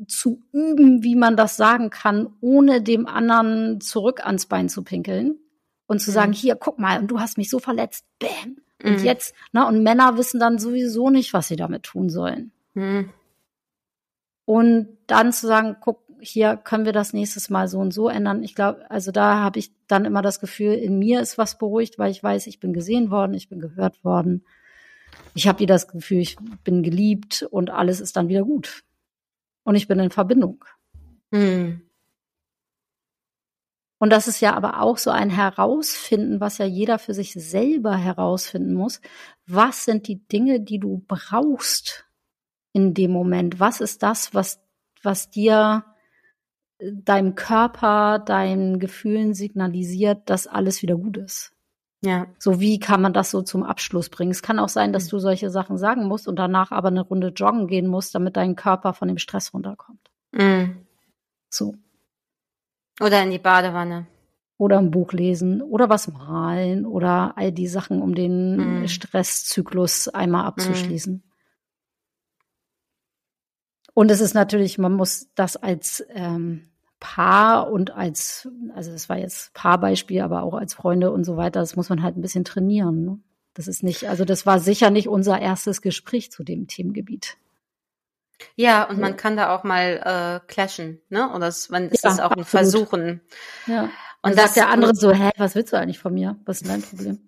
zu 0.07 0.43
üben, 0.51 1.01
wie 1.01 1.15
man 1.15 1.35
das 1.35 1.57
sagen 1.57 1.89
kann, 1.89 2.35
ohne 2.41 2.83
dem 2.83 3.07
anderen 3.07 3.81
zurück 3.81 4.23
ans 4.23 4.45
Bein 4.45 4.69
zu 4.69 4.83
pinkeln 4.83 5.39
und 5.87 5.97
zu 5.97 6.11
mhm. 6.11 6.13
sagen, 6.13 6.33
hier, 6.33 6.55
guck 6.55 6.77
mal, 6.77 6.99
und 6.99 7.07
du 7.07 7.19
hast 7.19 7.39
mich 7.39 7.49
so 7.49 7.57
verletzt, 7.57 8.05
bäm. 8.19 8.61
Und 8.83 8.99
mhm. 8.99 9.03
jetzt, 9.03 9.33
na, 9.51 9.67
und 9.67 9.81
Männer 9.81 10.15
wissen 10.15 10.39
dann 10.39 10.59
sowieso 10.59 11.09
nicht, 11.09 11.33
was 11.33 11.47
sie 11.47 11.55
damit 11.55 11.81
tun 11.81 12.11
sollen. 12.11 12.51
Mhm. 12.75 13.09
Und 14.45 14.95
dann 15.07 15.33
zu 15.33 15.47
sagen, 15.47 15.77
guck, 15.79 16.02
hier 16.23 16.57
können 16.57 16.85
wir 16.85 16.93
das 16.93 17.13
nächstes 17.13 17.49
Mal 17.49 17.67
so 17.67 17.79
und 17.79 17.93
so 17.93 18.09
ändern. 18.09 18.43
Ich 18.43 18.55
glaube, 18.55 18.89
also 18.89 19.11
da 19.11 19.39
habe 19.39 19.59
ich 19.59 19.71
dann 19.87 20.05
immer 20.05 20.21
das 20.21 20.39
Gefühl, 20.39 20.73
in 20.73 20.97
mir 20.97 21.21
ist 21.21 21.37
was 21.37 21.57
beruhigt, 21.57 21.99
weil 21.99 22.11
ich 22.11 22.23
weiß, 22.23 22.47
ich 22.47 22.59
bin 22.59 22.73
gesehen 22.73 23.11
worden, 23.11 23.33
ich 23.33 23.49
bin 23.49 23.59
gehört 23.59 24.03
worden. 24.03 24.45
Ich 25.33 25.47
habe 25.47 25.59
hier 25.59 25.67
das 25.67 25.87
Gefühl, 25.87 26.19
ich 26.19 26.37
bin 26.63 26.83
geliebt 26.83 27.45
und 27.51 27.69
alles 27.69 27.99
ist 27.99 28.15
dann 28.15 28.29
wieder 28.29 28.43
gut. 28.43 28.83
Und 29.63 29.75
ich 29.75 29.87
bin 29.87 29.99
in 29.99 30.09
Verbindung. 30.09 30.63
Hm. 31.31 31.81
Und 33.99 34.09
das 34.09 34.27
ist 34.27 34.41
ja 34.41 34.53
aber 34.53 34.81
auch 34.81 34.97
so 34.97 35.11
ein 35.11 35.29
Herausfinden, 35.29 36.41
was 36.41 36.57
ja 36.57 36.65
jeder 36.65 36.99
für 36.99 37.13
sich 37.13 37.33
selber 37.33 37.95
herausfinden 37.95 38.73
muss. 38.73 38.99
Was 39.45 39.85
sind 39.85 40.07
die 40.07 40.27
Dinge, 40.27 40.59
die 40.59 40.79
du 40.79 41.03
brauchst 41.07 42.05
in 42.73 42.93
dem 42.93 43.11
Moment? 43.11 43.61
Was 43.61 43.79
ist 43.79 44.03
das, 44.03 44.33
was, 44.33 44.61
was 45.03 45.29
dir 45.29 45.85
deinem 46.91 47.35
Körper, 47.35 48.19
deinen 48.19 48.79
Gefühlen 48.79 49.33
signalisiert, 49.33 50.29
dass 50.29 50.47
alles 50.47 50.81
wieder 50.81 50.95
gut 50.95 51.17
ist. 51.17 51.53
Ja. 52.01 52.27
So 52.37 52.59
wie 52.59 52.79
kann 52.79 53.01
man 53.01 53.13
das 53.13 53.31
so 53.31 53.41
zum 53.41 53.63
Abschluss 53.63 54.09
bringen? 54.09 54.31
Es 54.31 54.41
kann 54.41 54.59
auch 54.59 54.69
sein, 54.69 54.91
dass 54.91 55.05
mhm. 55.05 55.09
du 55.11 55.19
solche 55.19 55.49
Sachen 55.49 55.77
sagen 55.77 56.07
musst 56.07 56.27
und 56.27 56.37
danach 56.37 56.71
aber 56.71 56.89
eine 56.89 57.01
Runde 57.01 57.29
joggen 57.29 57.67
gehen 57.67 57.87
musst, 57.87 58.13
damit 58.13 58.35
dein 58.35 58.57
Körper 58.57 58.93
von 58.93 59.07
dem 59.07 59.17
Stress 59.17 59.53
runterkommt. 59.53 60.11
Mhm. 60.33 60.85
So. 61.49 61.75
Oder 62.99 63.23
in 63.23 63.31
die 63.31 63.39
Badewanne. 63.39 64.07
Oder 64.57 64.79
ein 64.79 64.91
Buch 64.91 65.13
lesen 65.13 65.61
oder 65.61 65.89
was 65.89 66.09
malen 66.09 66.85
oder 66.85 67.37
all 67.37 67.51
die 67.51 67.67
Sachen, 67.67 68.01
um 68.01 68.15
den 68.15 68.81
mhm. 68.81 68.87
Stresszyklus 68.87 70.09
einmal 70.09 70.45
abzuschließen. 70.45 71.13
Mhm. 71.13 71.23
Und 73.93 74.11
es 74.11 74.21
ist 74.21 74.33
natürlich, 74.33 74.77
man 74.77 74.93
muss 74.93 75.29
das 75.35 75.55
als 75.55 76.03
ähm, 76.09 76.69
Paar 77.03 77.69
und 77.69 77.91
als, 77.91 78.47
also 78.73 78.93
das 78.93 79.09
war 79.09 79.17
jetzt 79.17 79.53
Paarbeispiel, 79.53 80.21
aber 80.21 80.41
auch 80.41 80.53
als 80.53 80.73
Freunde 80.73 81.11
und 81.11 81.25
so 81.25 81.35
weiter, 81.35 81.59
das 81.59 81.75
muss 81.75 81.89
man 81.89 82.01
halt 82.01 82.15
ein 82.15 82.21
bisschen 82.21 82.45
trainieren. 82.45 83.03
Ne? 83.03 83.19
Das 83.53 83.67
ist 83.67 83.83
nicht, 83.83 84.07
also 84.07 84.23
das 84.23 84.45
war 84.45 84.57
sicher 84.57 84.89
nicht 84.89 85.09
unser 85.09 85.37
erstes 85.37 85.81
Gespräch 85.81 86.31
zu 86.31 86.45
dem 86.45 86.67
Themengebiet. 86.67 87.35
Ja, 88.55 88.83
und 88.85 88.99
man 88.99 89.17
kann 89.17 89.35
da 89.35 89.53
auch 89.53 89.65
mal 89.65 90.41
äh, 90.41 90.47
clashen, 90.47 91.01
ne? 91.09 91.29
Oder 91.33 91.47
es, 91.47 91.69
man, 91.69 91.89
es 91.91 92.03
ja, 92.03 92.11
ist 92.11 92.21
auch 92.21 92.31
ein 92.31 92.45
Versuchen. 92.45 93.19
Ja. 93.67 93.89
Und, 94.21 94.37
das 94.37 94.53
der 94.53 94.69
andere 94.69 94.95
so, 94.95 95.11
hä, 95.11 95.31
was 95.37 95.55
willst 95.55 95.73
du 95.73 95.77
eigentlich 95.77 95.99
von 95.99 96.13
mir? 96.13 96.37
Was 96.45 96.61
ist 96.61 96.69
dein 96.69 96.81
Problem? 96.81 97.19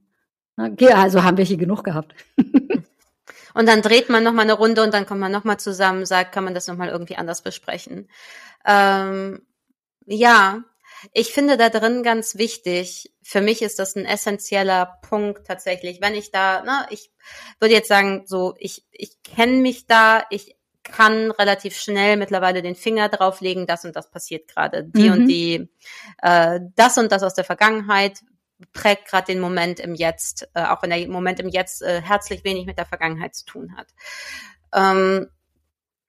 Na, 0.55 0.67
okay, 0.67 0.93
also 0.93 1.23
haben 1.23 1.35
wir 1.35 1.43
hier 1.43 1.57
genug 1.57 1.83
gehabt. 1.83 2.15
und 3.53 3.67
dann 3.67 3.81
dreht 3.81 4.09
man 4.09 4.23
noch 4.23 4.31
mal 4.31 4.43
eine 4.43 4.53
Runde 4.53 4.83
und 4.83 4.93
dann 4.93 5.05
kommt 5.05 5.19
man 5.19 5.33
noch 5.33 5.43
mal 5.43 5.57
zusammen, 5.57 6.05
sagt, 6.05 6.31
kann 6.31 6.45
man 6.45 6.53
das 6.53 6.67
noch 6.67 6.77
mal 6.77 6.87
irgendwie 6.87 7.17
anders 7.17 7.41
besprechen. 7.41 8.07
Ähm, 8.65 9.41
ja, 10.05 10.63
ich 11.13 11.33
finde 11.33 11.57
da 11.57 11.69
drin 11.69 12.03
ganz 12.03 12.37
wichtig. 12.37 13.11
Für 13.21 13.41
mich 13.41 13.61
ist 13.61 13.79
das 13.79 13.95
ein 13.95 14.05
essentieller 14.05 14.99
Punkt 15.01 15.45
tatsächlich. 15.45 16.01
Wenn 16.01 16.15
ich 16.15 16.31
da, 16.31 16.63
ne, 16.63 16.87
ich 16.89 17.11
würde 17.59 17.73
jetzt 17.73 17.87
sagen, 17.87 18.23
so, 18.25 18.55
ich, 18.57 18.85
ich 18.91 19.21
kenne 19.23 19.57
mich 19.57 19.87
da, 19.87 20.23
ich 20.29 20.55
kann 20.83 21.31
relativ 21.31 21.75
schnell 21.77 22.15
mittlerweile 22.15 22.61
den 22.61 22.75
Finger 22.75 23.09
drauflegen, 23.09 23.65
das 23.65 23.85
und 23.85 23.95
das 23.95 24.09
passiert 24.09 24.47
gerade. 24.47 24.83
Die 24.83 25.09
mhm. 25.09 25.13
und 25.13 25.27
die, 25.27 25.69
äh, 26.21 26.59
das 26.75 26.97
und 26.97 27.11
das 27.11 27.23
aus 27.23 27.33
der 27.33 27.43
Vergangenheit 27.43 28.21
prägt 28.71 29.07
gerade 29.07 29.27
den 29.27 29.39
Moment 29.39 29.79
im 29.79 29.95
Jetzt, 29.95 30.47
äh, 30.53 30.63
auch 30.63 30.81
wenn 30.81 30.91
der 30.91 31.07
Moment 31.07 31.39
im 31.39 31.49
Jetzt 31.49 31.81
äh, 31.81 32.01
herzlich 32.01 32.43
wenig 32.43 32.65
mit 32.65 32.77
der 32.77 32.85
Vergangenheit 32.85 33.35
zu 33.35 33.45
tun 33.45 33.75
hat. 33.75 33.87
Ähm, 34.73 35.27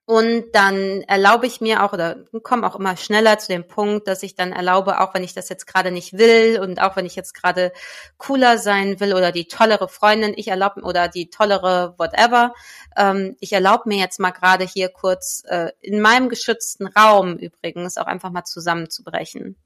und 0.09 0.51
dann 0.53 1.01
erlaube 1.01 1.47
ich 1.47 1.59
mir 1.59 1.83
auch 1.83 1.91
oder 1.91 2.15
komme 2.41 2.65
auch 2.65 2.77
immer 2.77 2.95
schneller 2.95 3.39
zu 3.39 3.49
dem 3.49 3.67
Punkt, 3.67 4.07
dass 4.07 4.23
ich 4.23 4.35
dann 4.35 4.53
erlaube, 4.53 5.01
auch 5.01 5.13
wenn 5.13 5.21
ich 5.21 5.33
das 5.33 5.49
jetzt 5.49 5.67
gerade 5.67 5.91
nicht 5.91 6.17
will 6.17 6.61
und 6.61 6.81
auch 6.81 6.95
wenn 6.95 7.05
ich 7.05 7.17
jetzt 7.17 7.33
gerade 7.33 7.73
cooler 8.17 8.57
sein 8.57 9.01
will 9.01 9.13
oder 9.13 9.33
die 9.33 9.49
tollere 9.49 9.89
Freundin, 9.89 10.33
ich 10.37 10.47
erlaube 10.47 10.81
oder 10.83 11.09
die 11.09 11.29
tollere 11.29 11.93
whatever, 11.97 12.53
ähm, 12.95 13.35
ich 13.41 13.51
erlaube 13.51 13.89
mir 13.89 13.97
jetzt 13.97 14.17
mal 14.17 14.31
gerade 14.31 14.63
hier 14.63 14.87
kurz 14.87 15.43
äh, 15.45 15.73
in 15.81 15.99
meinem 15.99 16.29
geschützten 16.29 16.87
Raum 16.87 17.35
übrigens 17.35 17.97
auch 17.97 18.07
einfach 18.07 18.31
mal 18.31 18.45
zusammenzubrechen. 18.45 19.57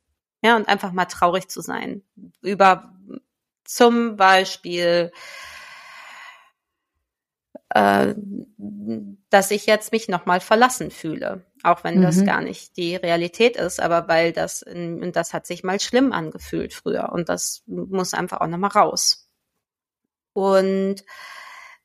Ja, 0.41 0.55
und 0.55 0.67
einfach 0.67 0.91
mal 0.91 1.05
traurig 1.05 1.49
zu 1.49 1.61
sein. 1.61 2.01
Über 2.41 2.95
zum 3.63 4.15
Beispiel 4.15 5.11
äh, 7.73 8.13
dass 9.29 9.51
ich 9.51 9.65
jetzt 9.65 9.91
mich 9.91 10.07
nochmal 10.07 10.39
verlassen 10.39 10.91
fühle. 10.91 11.45
Auch 11.63 11.83
wenn 11.83 11.99
mhm. 11.99 12.03
das 12.03 12.25
gar 12.25 12.41
nicht 12.41 12.75
die 12.77 12.95
Realität 12.95 13.55
ist, 13.55 13.79
aber 13.79 14.07
weil 14.07 14.33
das, 14.33 14.63
und 14.63 15.13
das 15.13 15.33
hat 15.33 15.45
sich 15.45 15.63
mal 15.63 15.79
schlimm 15.79 16.11
angefühlt 16.11 16.73
früher 16.73 17.11
und 17.11 17.29
das 17.29 17.63
muss 17.67 18.13
einfach 18.13 18.41
auch 18.41 18.47
nochmal 18.47 18.71
raus. 18.71 19.29
Und 20.33 21.03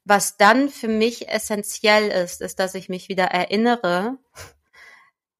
was 0.05 0.37
dann 0.37 0.69
für 0.69 0.89
mich 0.89 1.29
essentiell 1.29 2.09
ist, 2.09 2.41
ist, 2.41 2.59
dass 2.59 2.75
ich 2.75 2.89
mich 2.89 3.09
wieder 3.09 3.25
erinnere, 3.25 4.19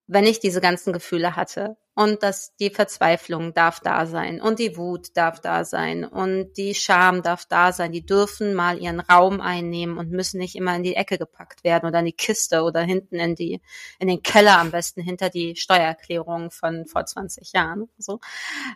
wenn 0.09 0.25
ich 0.25 0.39
diese 0.39 0.61
ganzen 0.61 0.93
Gefühle 0.93 1.35
hatte 1.35 1.77
und 1.95 2.23
dass 2.23 2.55
die 2.57 2.71
Verzweiflung 2.71 3.55
darf 3.55 3.81
da 3.81 4.07
sein 4.07 4.41
und 4.41 4.59
die 4.59 4.77
Wut 4.77 5.17
darf 5.17 5.41
da 5.41 5.65
sein 5.65 6.05
und 6.05 6.53
die 6.57 6.75
Scham 6.75 7.23
darf 7.23 7.47
da 7.47 7.73
sein. 7.73 7.91
Die 7.91 8.07
dürfen 8.07 8.55
mal 8.55 8.79
ihren 8.79 9.01
Raum 9.01 9.41
einnehmen 9.41 9.99
und 9.99 10.11
müssen 10.11 10.39
nicht 10.39 10.55
immer 10.55 10.77
in 10.77 10.85
die 10.85 10.95
Ecke 10.95 11.19
gepackt 11.19 11.65
werden 11.65 11.89
oder 11.89 12.01
in 12.01 12.05
die 12.05 12.13
Kiste 12.13 12.63
oder 12.63 12.83
hinten 12.83 13.17
in 13.17 13.35
die 13.35 13.61
in 13.99 14.09
den 14.09 14.23
Keller 14.23 14.59
am 14.59 14.71
besten 14.71 15.03
hinter 15.03 15.31
die 15.31 15.57
Steuererklärung 15.57 16.51
von 16.51 16.87
vor 16.87 17.05
20 17.05 17.53
Jahren 17.53 17.89
so. 17.99 18.21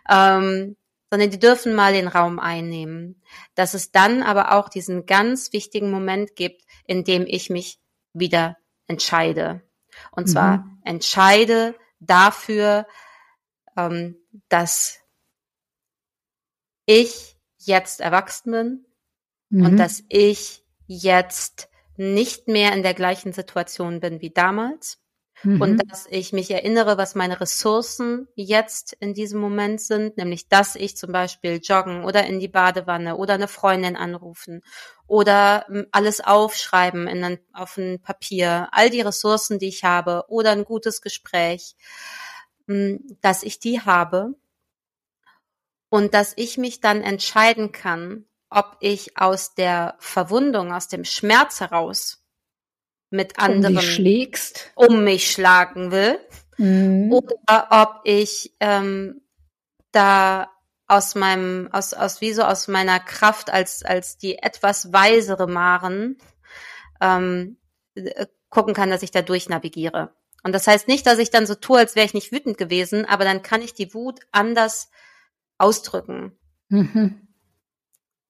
Ähm, 0.09 0.75
sondern 1.09 1.29
die 1.29 1.39
dürfen 1.39 1.75
mal 1.75 1.93
den 1.93 2.07
Raum 2.07 2.39
einnehmen. 2.39 3.21
Dass 3.55 3.73
es 3.73 3.91
dann 3.91 4.23
aber 4.23 4.53
auch 4.53 4.69
diesen 4.69 5.05
ganz 5.05 5.53
wichtigen 5.53 5.91
Moment 5.91 6.35
gibt, 6.35 6.63
in 6.85 7.03
dem 7.03 7.25
ich 7.27 7.49
mich 7.49 7.79
wieder 8.13 8.57
entscheide 8.87 9.61
und 10.11 10.27
zwar 10.27 10.57
mhm. 10.57 10.81
entscheide 10.83 11.75
dafür, 11.99 12.87
ähm, 13.77 14.17
dass 14.49 14.99
ich 16.85 17.37
jetzt 17.57 18.01
erwachsen 18.01 18.51
bin 18.51 18.85
mhm. 19.49 19.65
und 19.65 19.77
dass 19.77 20.03
ich 20.09 20.63
jetzt 20.87 21.69
nicht 21.95 22.47
mehr 22.47 22.73
in 22.73 22.83
der 22.83 22.93
gleichen 22.93 23.33
Situation 23.33 23.99
bin 23.99 24.21
wie 24.21 24.31
damals 24.31 25.00
mhm. 25.43 25.61
und 25.61 25.91
dass 25.91 26.07
ich 26.09 26.33
mich 26.33 26.51
erinnere, 26.51 26.97
was 26.97 27.15
meine 27.15 27.39
Ressourcen 27.39 28.27
jetzt 28.35 28.93
in 28.93 29.13
diesem 29.13 29.39
Moment 29.39 29.81
sind, 29.81 30.17
nämlich 30.17 30.47
dass 30.47 30.75
ich 30.75 30.97
zum 30.97 31.11
Beispiel 31.11 31.59
joggen 31.61 32.03
oder 32.03 32.25
in 32.25 32.39
die 32.39 32.47
Badewanne 32.47 33.17
oder 33.17 33.35
eine 33.35 33.47
Freundin 33.47 33.95
anrufen 33.95 34.61
oder 35.07 35.65
hm, 35.67 35.87
alles 35.91 36.21
aufschreiben 36.21 37.07
in 37.07 37.23
ein, 37.23 37.39
auf 37.53 37.77
ein 37.77 38.01
Papier, 38.01 38.69
all 38.71 38.89
die 38.89 39.01
Ressourcen, 39.01 39.59
die 39.59 39.67
ich 39.67 39.83
habe 39.83 40.25
oder 40.27 40.51
ein 40.51 40.65
gutes 40.65 41.01
Gespräch, 41.01 41.75
hm, 42.67 42.99
dass 43.21 43.43
ich 43.43 43.59
die 43.59 43.81
habe 43.81 44.35
und 45.89 46.13
dass 46.13 46.33
ich 46.37 46.57
mich 46.57 46.79
dann 46.79 47.01
entscheiden 47.01 47.71
kann, 47.71 48.25
ob 48.49 48.77
ich 48.79 49.17
aus 49.17 49.55
der 49.55 49.95
Verwundung, 49.99 50.73
aus 50.73 50.87
dem 50.87 51.05
Schmerz 51.05 51.59
heraus 51.59 52.20
mit 53.11 53.39
anderen 53.39 53.75
um, 53.75 53.81
schlägst. 53.81 54.71
um 54.75 55.03
mich 55.03 55.31
schlagen 55.31 55.91
will 55.91 56.17
mhm. 56.57 57.11
oder 57.11 57.67
ob 57.69 58.01
ich 58.05 58.55
ähm, 58.59 59.21
da 59.91 60.49
aus 60.87 61.15
meinem 61.15 61.69
aus 61.71 61.93
aus 61.93 62.21
wie 62.21 62.33
so 62.33 62.43
aus 62.43 62.67
meiner 62.67 62.99
Kraft 62.99 63.51
als 63.51 63.83
als 63.83 64.17
die 64.17 64.39
etwas 64.39 64.91
weisere 64.91 65.47
Maren 65.47 66.17
ähm, 67.01 67.57
äh, 67.95 68.25
gucken 68.49 68.73
kann, 68.73 68.89
dass 68.89 69.03
ich 69.03 69.11
da 69.11 69.21
durchnavigiere. 69.21 70.13
Und 70.43 70.53
das 70.53 70.67
heißt 70.67 70.87
nicht, 70.87 71.05
dass 71.05 71.19
ich 71.19 71.29
dann 71.29 71.45
so 71.45 71.55
tue, 71.55 71.77
als 71.77 71.95
wäre 71.95 72.05
ich 72.05 72.13
nicht 72.13 72.31
wütend 72.31 72.57
gewesen, 72.57 73.05
aber 73.05 73.23
dann 73.23 73.43
kann 73.43 73.61
ich 73.61 73.73
die 73.73 73.93
Wut 73.93 74.21
anders 74.31 74.89
ausdrücken. 75.57 76.37
Mhm. 76.69 77.27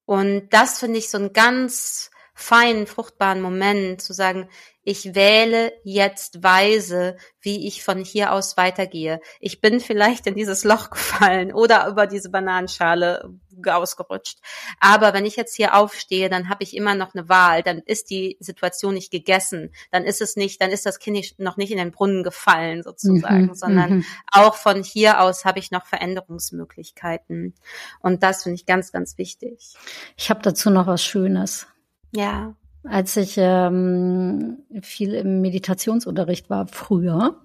Und 0.04 0.50
das 0.50 0.78
finde 0.78 0.98
ich 0.98 1.08
so 1.08 1.18
ein 1.18 1.32
ganz 1.32 2.10
feinen, 2.34 2.86
fruchtbaren 2.86 3.40
Moment 3.40 4.00
zu 4.00 4.12
sagen, 4.12 4.48
ich 4.84 5.14
wähle 5.14 5.72
jetzt 5.84 6.42
weise, 6.42 7.16
wie 7.40 7.68
ich 7.68 7.84
von 7.84 7.98
hier 7.98 8.32
aus 8.32 8.56
weitergehe. 8.56 9.20
Ich 9.38 9.60
bin 9.60 9.78
vielleicht 9.78 10.26
in 10.26 10.34
dieses 10.34 10.64
Loch 10.64 10.90
gefallen 10.90 11.52
oder 11.52 11.86
über 11.86 12.08
diese 12.08 12.30
Bananenschale 12.30 13.30
ausgerutscht. 13.64 14.40
Aber 14.80 15.14
wenn 15.14 15.24
ich 15.24 15.36
jetzt 15.36 15.54
hier 15.54 15.76
aufstehe, 15.76 16.28
dann 16.28 16.48
habe 16.48 16.64
ich 16.64 16.74
immer 16.74 16.96
noch 16.96 17.14
eine 17.14 17.28
Wahl. 17.28 17.62
Dann 17.62 17.78
ist 17.78 18.10
die 18.10 18.36
Situation 18.40 18.94
nicht 18.94 19.12
gegessen. 19.12 19.70
Dann 19.92 20.04
ist 20.04 20.20
es 20.20 20.34
nicht, 20.34 20.60
dann 20.60 20.70
ist 20.70 20.84
das 20.84 20.98
Kind 20.98 21.38
noch 21.38 21.56
nicht 21.56 21.70
in 21.70 21.78
den 21.78 21.92
Brunnen 21.92 22.24
gefallen 22.24 22.82
sozusagen, 22.82 23.46
mhm, 23.46 23.54
sondern 23.54 23.90
mhm. 23.96 24.04
auch 24.32 24.56
von 24.56 24.82
hier 24.82 25.20
aus 25.20 25.44
habe 25.44 25.60
ich 25.60 25.70
noch 25.70 25.86
Veränderungsmöglichkeiten. 25.86 27.54
Und 28.00 28.24
das 28.24 28.42
finde 28.42 28.56
ich 28.56 28.66
ganz, 28.66 28.90
ganz 28.90 29.16
wichtig. 29.16 29.74
Ich 30.16 30.28
habe 30.30 30.42
dazu 30.42 30.70
noch 30.70 30.88
was 30.88 31.04
Schönes. 31.04 31.68
Ja 32.12 32.54
als 32.84 33.16
ich 33.16 33.34
ähm, 33.38 34.58
viel 34.82 35.14
im 35.14 35.40
Meditationsunterricht 35.40 36.50
war 36.50 36.66
früher. 36.66 37.40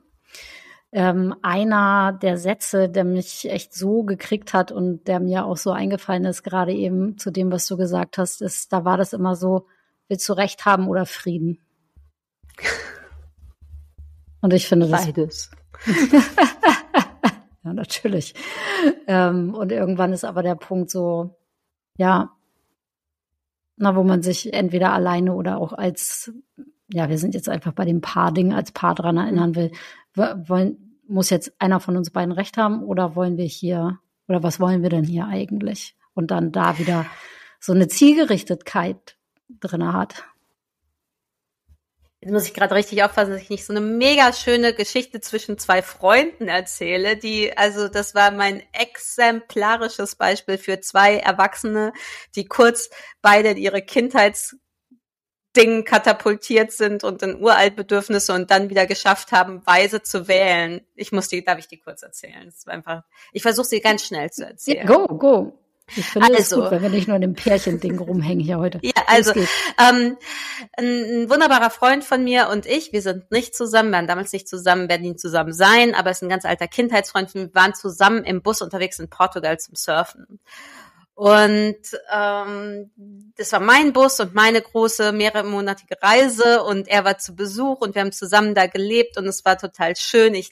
Ähm, 0.91 1.35
einer 1.41 2.13
der 2.13 2.37
Sätze, 2.37 2.89
der 2.89 3.03
mich 3.03 3.49
echt 3.49 3.73
so 3.73 4.03
gekriegt 4.03 4.53
hat 4.53 4.71
und 4.71 5.07
der 5.07 5.19
mir 5.19 5.45
auch 5.45 5.57
so 5.57 5.71
eingefallen 5.71 6.25
ist, 6.25 6.43
gerade 6.43 6.73
eben 6.73 7.17
zu 7.17 7.29
dem, 7.29 7.51
was 7.51 7.67
du 7.67 7.77
gesagt 7.77 8.17
hast, 8.17 8.41
ist, 8.41 8.71
da 8.71 8.85
war 8.85 8.97
das 8.97 9.13
immer 9.13 9.35
so, 9.35 9.67
willst 10.07 10.27
du 10.29 10.33
Recht 10.33 10.65
haben 10.65 10.87
oder 10.87 11.05
Frieden? 11.05 11.59
Und 14.39 14.53
ich 14.53 14.67
finde 14.67 14.87
das. 14.87 15.05
Beides. 15.05 15.51
ja, 17.63 17.73
natürlich. 17.73 18.35
Ähm, 19.07 19.55
und 19.55 19.71
irgendwann 19.71 20.13
ist 20.13 20.23
aber 20.23 20.43
der 20.43 20.53
Punkt 20.53 20.91
so, 20.91 21.35
ja, 21.97 22.36
na, 23.77 23.95
wo 23.95 24.03
man 24.03 24.21
sich 24.23 24.53
entweder 24.53 24.91
alleine 24.91 25.33
oder 25.33 25.59
auch 25.59 25.73
als, 25.73 26.33
ja, 26.91 27.09
wir 27.09 27.17
sind 27.17 27.35
jetzt 27.35 27.47
einfach 27.47 27.73
bei 27.73 27.85
dem 27.85 28.01
Paar-Ding 28.01 28.53
als 28.53 28.71
Paar 28.71 28.95
dran 28.95 29.17
erinnern 29.17 29.55
will. 29.55 29.71
Wollen, 30.15 30.99
muss 31.07 31.29
jetzt 31.29 31.53
einer 31.59 31.79
von 31.79 31.95
uns 31.95 32.09
beiden 32.09 32.31
recht 32.31 32.57
haben 32.57 32.83
oder 32.83 33.15
wollen 33.15 33.37
wir 33.37 33.45
hier, 33.45 33.99
oder 34.27 34.43
was 34.43 34.59
wollen 34.59 34.81
wir 34.81 34.89
denn 34.89 35.05
hier 35.05 35.27
eigentlich? 35.27 35.95
Und 36.13 36.31
dann 36.31 36.51
da 36.51 36.79
wieder 36.79 37.05
so 37.59 37.71
eine 37.71 37.87
Zielgerichtetkeit 37.87 39.15
drinne 39.59 39.93
hat. 39.93 40.23
Jetzt 42.27 42.33
muss 42.33 42.45
ich 42.45 42.53
gerade 42.53 42.75
richtig 42.75 43.01
aufpassen, 43.03 43.31
dass 43.31 43.41
ich 43.41 43.49
nicht 43.49 43.65
so 43.65 43.71
eine 43.71 43.79
mega 43.79 44.33
schöne 44.33 44.73
Geschichte 44.73 45.21
zwischen 45.21 45.57
zwei 45.57 45.81
Freunden 45.81 46.49
erzähle, 46.49 47.15
die, 47.15 47.57
also 47.57 47.87
das 47.87 48.15
war 48.15 48.31
mein 48.31 48.61
exemplarisches 48.73 50.15
Beispiel 50.17 50.57
für 50.57 50.81
zwei 50.81 51.15
Erwachsene, 51.19 51.93
die 52.35 52.43
kurz 52.43 52.89
beide 53.21 53.51
in 53.51 53.57
ihre 53.57 53.81
Kindheitsding 53.81 54.59
katapultiert 55.85 56.73
sind 56.73 57.05
und 57.05 57.23
in 57.23 57.41
Uraltbedürfnisse 57.41 58.33
und 58.33 58.51
dann 58.51 58.69
wieder 58.69 58.87
geschafft 58.87 59.31
haben, 59.31 59.65
weise 59.65 60.01
zu 60.03 60.27
wählen. 60.27 60.85
Ich 60.95 61.13
muss 61.13 61.29
die, 61.29 61.45
darf 61.45 61.59
ich 61.59 61.69
die 61.69 61.79
kurz 61.79 62.03
erzählen? 62.03 62.43
Das 62.43 62.65
war 62.65 62.73
einfach, 62.73 63.03
ich 63.31 63.41
versuche 63.41 63.67
sie 63.67 63.79
ganz 63.79 64.05
schnell 64.05 64.29
zu 64.31 64.45
erzählen. 64.45 64.85
Go, 64.85 65.07
go. 65.07 65.57
Ich 65.95 66.05
finde 66.05 66.27
also, 66.35 66.37
es 66.37 66.63
gut, 66.63 66.71
wenn 66.71 66.81
wir 66.81 66.89
nicht 66.89 67.07
nur 67.07 67.15
in 67.15 67.21
dem 67.21 67.33
Pärchending 67.33 67.97
rumhängen 67.97 68.43
hier 68.43 68.57
heute. 68.57 68.79
Ja, 68.81 68.91
also 69.07 69.31
ähm, 69.31 70.17
ein, 70.77 71.29
wunderbarer 71.29 71.69
Freund 71.69 72.03
von 72.03 72.23
mir 72.23 72.49
und 72.49 72.65
ich, 72.65 72.91
wir 72.91 73.01
sind 73.01 73.31
nicht 73.31 73.55
zusammen, 73.55 73.89
wir 73.89 73.97
waren 73.97 74.07
damals 74.07 74.33
nicht 74.33 74.49
zusammen, 74.49 74.89
werden 74.89 75.03
nie 75.03 75.15
zusammen 75.15 75.53
sein, 75.53 75.95
aber 75.95 76.09
es 76.11 76.17
ist 76.17 76.23
ein 76.23 76.29
ganz 76.29 76.45
alter 76.45 76.67
Kindheitsfreund 76.67 77.33
wir 77.33 77.53
waren 77.53 77.73
zusammen 77.73 78.23
im 78.25 78.41
Bus 78.41 78.61
unterwegs 78.61 78.99
in 78.99 79.09
Portugal 79.09 79.59
zum 79.59 79.75
Surfen. 79.75 80.39
Und 81.17 81.77
ähm, 82.13 82.91
das 83.35 83.51
war 83.51 83.59
mein 83.59 83.91
Bus 83.91 84.19
und 84.19 84.35
meine 84.35 84.61
große 84.61 85.11
mehrmonatige 85.13 85.95
Reise 85.99 86.61
und 86.63 86.87
er 86.87 87.05
war 87.05 87.17
zu 87.17 87.33
Besuch 87.33 87.81
und 87.81 87.95
wir 87.95 88.03
haben 88.03 88.11
zusammen 88.11 88.53
da 88.53 88.67
gelebt 88.67 89.17
und 89.17 89.25
es 89.25 89.43
war 89.43 89.57
total 89.57 89.95
schön. 89.95 90.35
Ich 90.35 90.51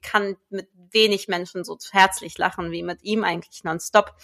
kann 0.00 0.36
mit 0.48 0.68
wenig 0.96 1.28
Menschen 1.28 1.62
so 1.62 1.78
herzlich 1.92 2.36
lachen 2.38 2.72
wie 2.72 2.82
mit 2.82 3.04
ihm 3.04 3.22
eigentlich 3.22 3.62
nonstop. 3.62 4.14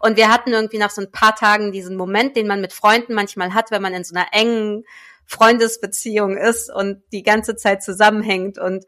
Und 0.00 0.16
wir 0.16 0.32
hatten 0.32 0.52
irgendwie 0.52 0.78
nach 0.78 0.90
so 0.90 1.02
ein 1.02 1.10
paar 1.10 1.34
Tagen 1.34 1.72
diesen 1.72 1.96
Moment, 1.96 2.36
den 2.36 2.46
man 2.46 2.62
mit 2.62 2.72
Freunden 2.72 3.12
manchmal 3.12 3.52
hat, 3.52 3.70
wenn 3.70 3.82
man 3.82 3.92
in 3.92 4.04
so 4.04 4.14
einer 4.14 4.28
engen 4.32 4.84
Freundesbeziehung 5.26 6.36
ist 6.38 6.72
und 6.72 7.02
die 7.12 7.22
ganze 7.22 7.54
Zeit 7.54 7.82
zusammenhängt 7.82 8.58
und 8.58 8.84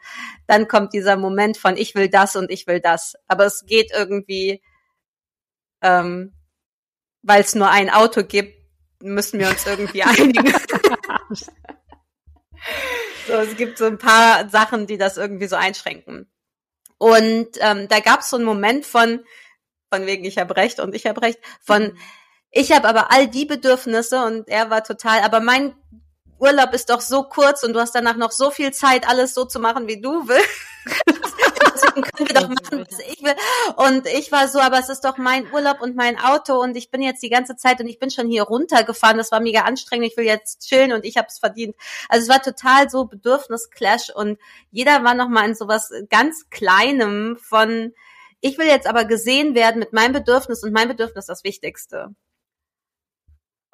dann 0.47 0.67
kommt 0.67 0.93
dieser 0.93 1.17
Moment 1.17 1.57
von 1.57 1.77
ich 1.77 1.95
will 1.95 2.09
das 2.09 2.35
und 2.37 2.51
ich 2.51 2.67
will 2.67 2.81
das. 2.81 3.15
Aber 3.29 3.45
es 3.45 3.65
geht 3.67 3.93
irgendwie 3.93 4.63
ähm, 5.83 6.33
weil 7.23 7.43
es 7.43 7.55
nur 7.55 7.71
ein 7.71 7.91
Auto 7.91 8.23
gibt, 8.23 8.57
müssen 9.01 9.39
wir 9.39 9.49
uns 9.49 9.67
irgendwie 9.67 10.03
einigen. 10.03 10.53
so, 13.27 13.33
es 13.35 13.57
gibt 13.57 13.79
so 13.79 13.87
ein 13.87 13.99
paar 13.99 14.49
Sachen, 14.49 14.87
die 14.87 14.99
das 14.99 15.17
irgendwie 15.17 15.47
so 15.47 15.57
einschränken. 15.57 16.32
Und 17.03 17.49
ähm, 17.59 17.89
da 17.89 17.99
gab 17.99 18.21
es 18.21 18.31
so 18.31 18.37
einen 18.37 18.45
Moment 18.45 18.87
von, 18.87 19.25
von 19.93 20.07
wegen 20.07 20.25
ich 20.25 20.39
habe 20.39 20.55
recht 20.55 20.79
und 20.79 20.95
ich 20.95 21.05
habe 21.05 21.21
recht, 21.21 21.41
von 21.61 21.99
ich 22.53 22.71
habe 22.71 22.87
aber 22.87 23.11
all 23.11 23.27
die 23.27 23.45
Bedürfnisse 23.45 24.25
und 24.25 24.49
er 24.49 24.71
war 24.71 24.85
total, 24.85 25.23
aber 25.23 25.41
mein 25.41 25.75
Urlaub 26.39 26.73
ist 26.73 26.91
doch 26.91 27.01
so 27.01 27.25
kurz 27.25 27.65
und 27.65 27.73
du 27.73 27.81
hast 27.81 27.97
danach 27.97 28.15
noch 28.15 28.31
so 28.31 28.53
viel 28.53 28.73
Zeit, 28.73 29.09
alles 29.09 29.35
so 29.35 29.45
zu 29.45 29.59
machen, 29.59 29.89
wie 29.89 30.01
du 30.01 30.29
willst. 30.29 31.19
deswegen 31.83 32.03
können 32.03 32.29
wir 32.29 32.35
doch 32.35 32.49
machen, 32.49 32.87
was 32.89 32.99
ich 33.01 33.23
will. 33.23 33.35
Und 33.77 34.07
ich 34.07 34.33
war 34.33 34.49
so, 34.49 34.61
aber 34.61 34.79
es 34.79 34.89
ist 34.89 35.05
doch 35.05 35.19
mein 35.19 35.51
Urlaub 35.53 35.81
und 35.81 35.97
mein 35.97 36.19
Auto 36.19 36.61
und 36.61 36.77
ich 36.77 36.91
bin 36.91 37.03
jetzt 37.03 37.23
die 37.23 37.31
ganze 37.31 37.57
Zeit 37.57 37.81
und 37.81 37.89
ich 37.89 37.99
bin 37.99 38.11
schon 38.11 38.29
hier 38.29 38.45
runtergefahren. 38.45 39.19
Das 39.19 39.33
war 39.33 39.41
mega 39.41 39.63
anstrengend. 39.63 40.07
Ich 40.07 40.17
will 40.17 40.25
jetzt 40.25 40.67
chillen 40.67 40.93
und 40.93 41.05
ich 41.05 41.17
habe 41.17 41.29
es 41.29 41.39
verdient. 41.39 41.77
Also 42.09 42.25
es 42.25 42.29
war 42.29 42.43
total 42.43 42.91
so 42.91 43.05
Bedürfnisclash 43.05 44.11
und 44.15 44.39
jeder 44.71 45.05
war 45.05 45.15
noch 45.15 45.29
mal 45.29 45.47
in 45.49 45.55
sowas 45.55 45.93
ganz 46.09 46.49
Kleinem 46.51 47.37
von 47.41 47.93
ich 48.45 48.59
will 48.59 48.67
jetzt 48.67 48.89
aber 48.89 49.05
gesehen 49.05 49.55
werden 49.55 49.79
mit 49.79 49.93
meinem 49.93 50.13
Bedürfnis 50.13 50.65
und 50.65 50.73
mein 50.73 50.89
Bedürfnis 50.89 51.27
das 51.27 51.45
Wichtigste. 51.45 52.09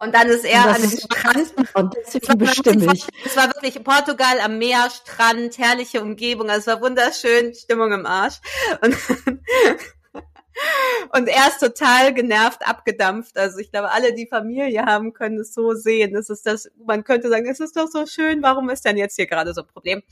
Und 0.01 0.15
dann 0.15 0.29
ist 0.29 0.45
er 0.45 0.65
an 0.65 0.81
dem 0.81 0.91
Strand. 0.91 1.55
Und 1.75 1.97
deswegen 1.97 2.39
bestimme 2.39 2.93
ich. 2.95 3.05
Es 3.25 3.37
war 3.37 3.49
wirklich 3.49 3.83
Portugal 3.83 4.39
am 4.41 4.59
Meer, 4.59 4.89
Strand, 4.91 5.59
herrliche 5.59 6.01
Umgebung. 6.01 6.49
Also 6.49 6.61
es 6.61 6.67
war 6.69 6.83
wunderschön, 6.83 7.53
Stimmung 7.55 7.93
im 7.93 8.07
Arsch. 8.07 8.37
Und, 8.81 8.95
und 11.13 11.29
er 11.29 11.49
ist 11.49 11.59
total 11.59 12.15
genervt, 12.15 12.65
abgedampft. 12.65 13.37
Also 13.37 13.59
ich 13.59 13.73
glaube, 13.73 13.91
alle, 13.91 14.15
die 14.15 14.29
Familie 14.29 14.87
haben, 14.87 15.15
können 15.15 15.41
es 15.41 15.53
so 15.53 15.75
sehen. 15.75 16.15
Das 16.15 16.31
ist 16.31 16.47
das, 16.47 16.71
man 16.87 17.03
könnte 17.03 17.29
sagen, 17.29 17.49
es 17.49 17.59
ist 17.59 17.77
doch 17.77 17.89
so 17.89 18.07
schön, 18.07 18.41
warum 18.41 18.71
ist 18.71 18.85
denn 18.85 18.97
jetzt 18.97 19.17
hier 19.17 19.27
gerade 19.27 19.53
so 19.53 19.63
ein 19.63 19.67
Problem? 19.67 20.05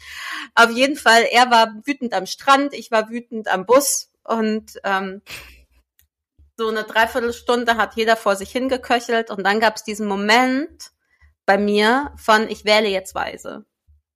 Auf 0.57 0.71
jeden 0.71 0.97
Fall, 0.97 1.27
er 1.31 1.49
war 1.53 1.73
wütend 1.85 2.13
am 2.13 2.27
Strand, 2.27 2.75
ich 2.75 2.91
war 2.91 3.09
wütend 3.09 3.47
am 3.47 3.67
Bus 3.67 4.11
und 4.25 4.81
ähm, 4.83 5.23
so 6.57 6.69
eine 6.69 6.85
Dreiviertelstunde 6.85 7.77
hat 7.77 7.97
jeder 7.97 8.17
vor 8.17 8.37
sich 8.37 8.51
hingeköchelt 8.51 9.31
und 9.31 9.45
dann 9.45 9.61
gab 9.61 9.77
es 9.77 9.85
diesen 9.85 10.07
Moment 10.07 10.93
bei 11.45 11.59
mir 11.59 12.13
von, 12.17 12.49
ich 12.49 12.65
wähle 12.65 12.89
jetzt 12.89 13.15
weise. 13.15 13.65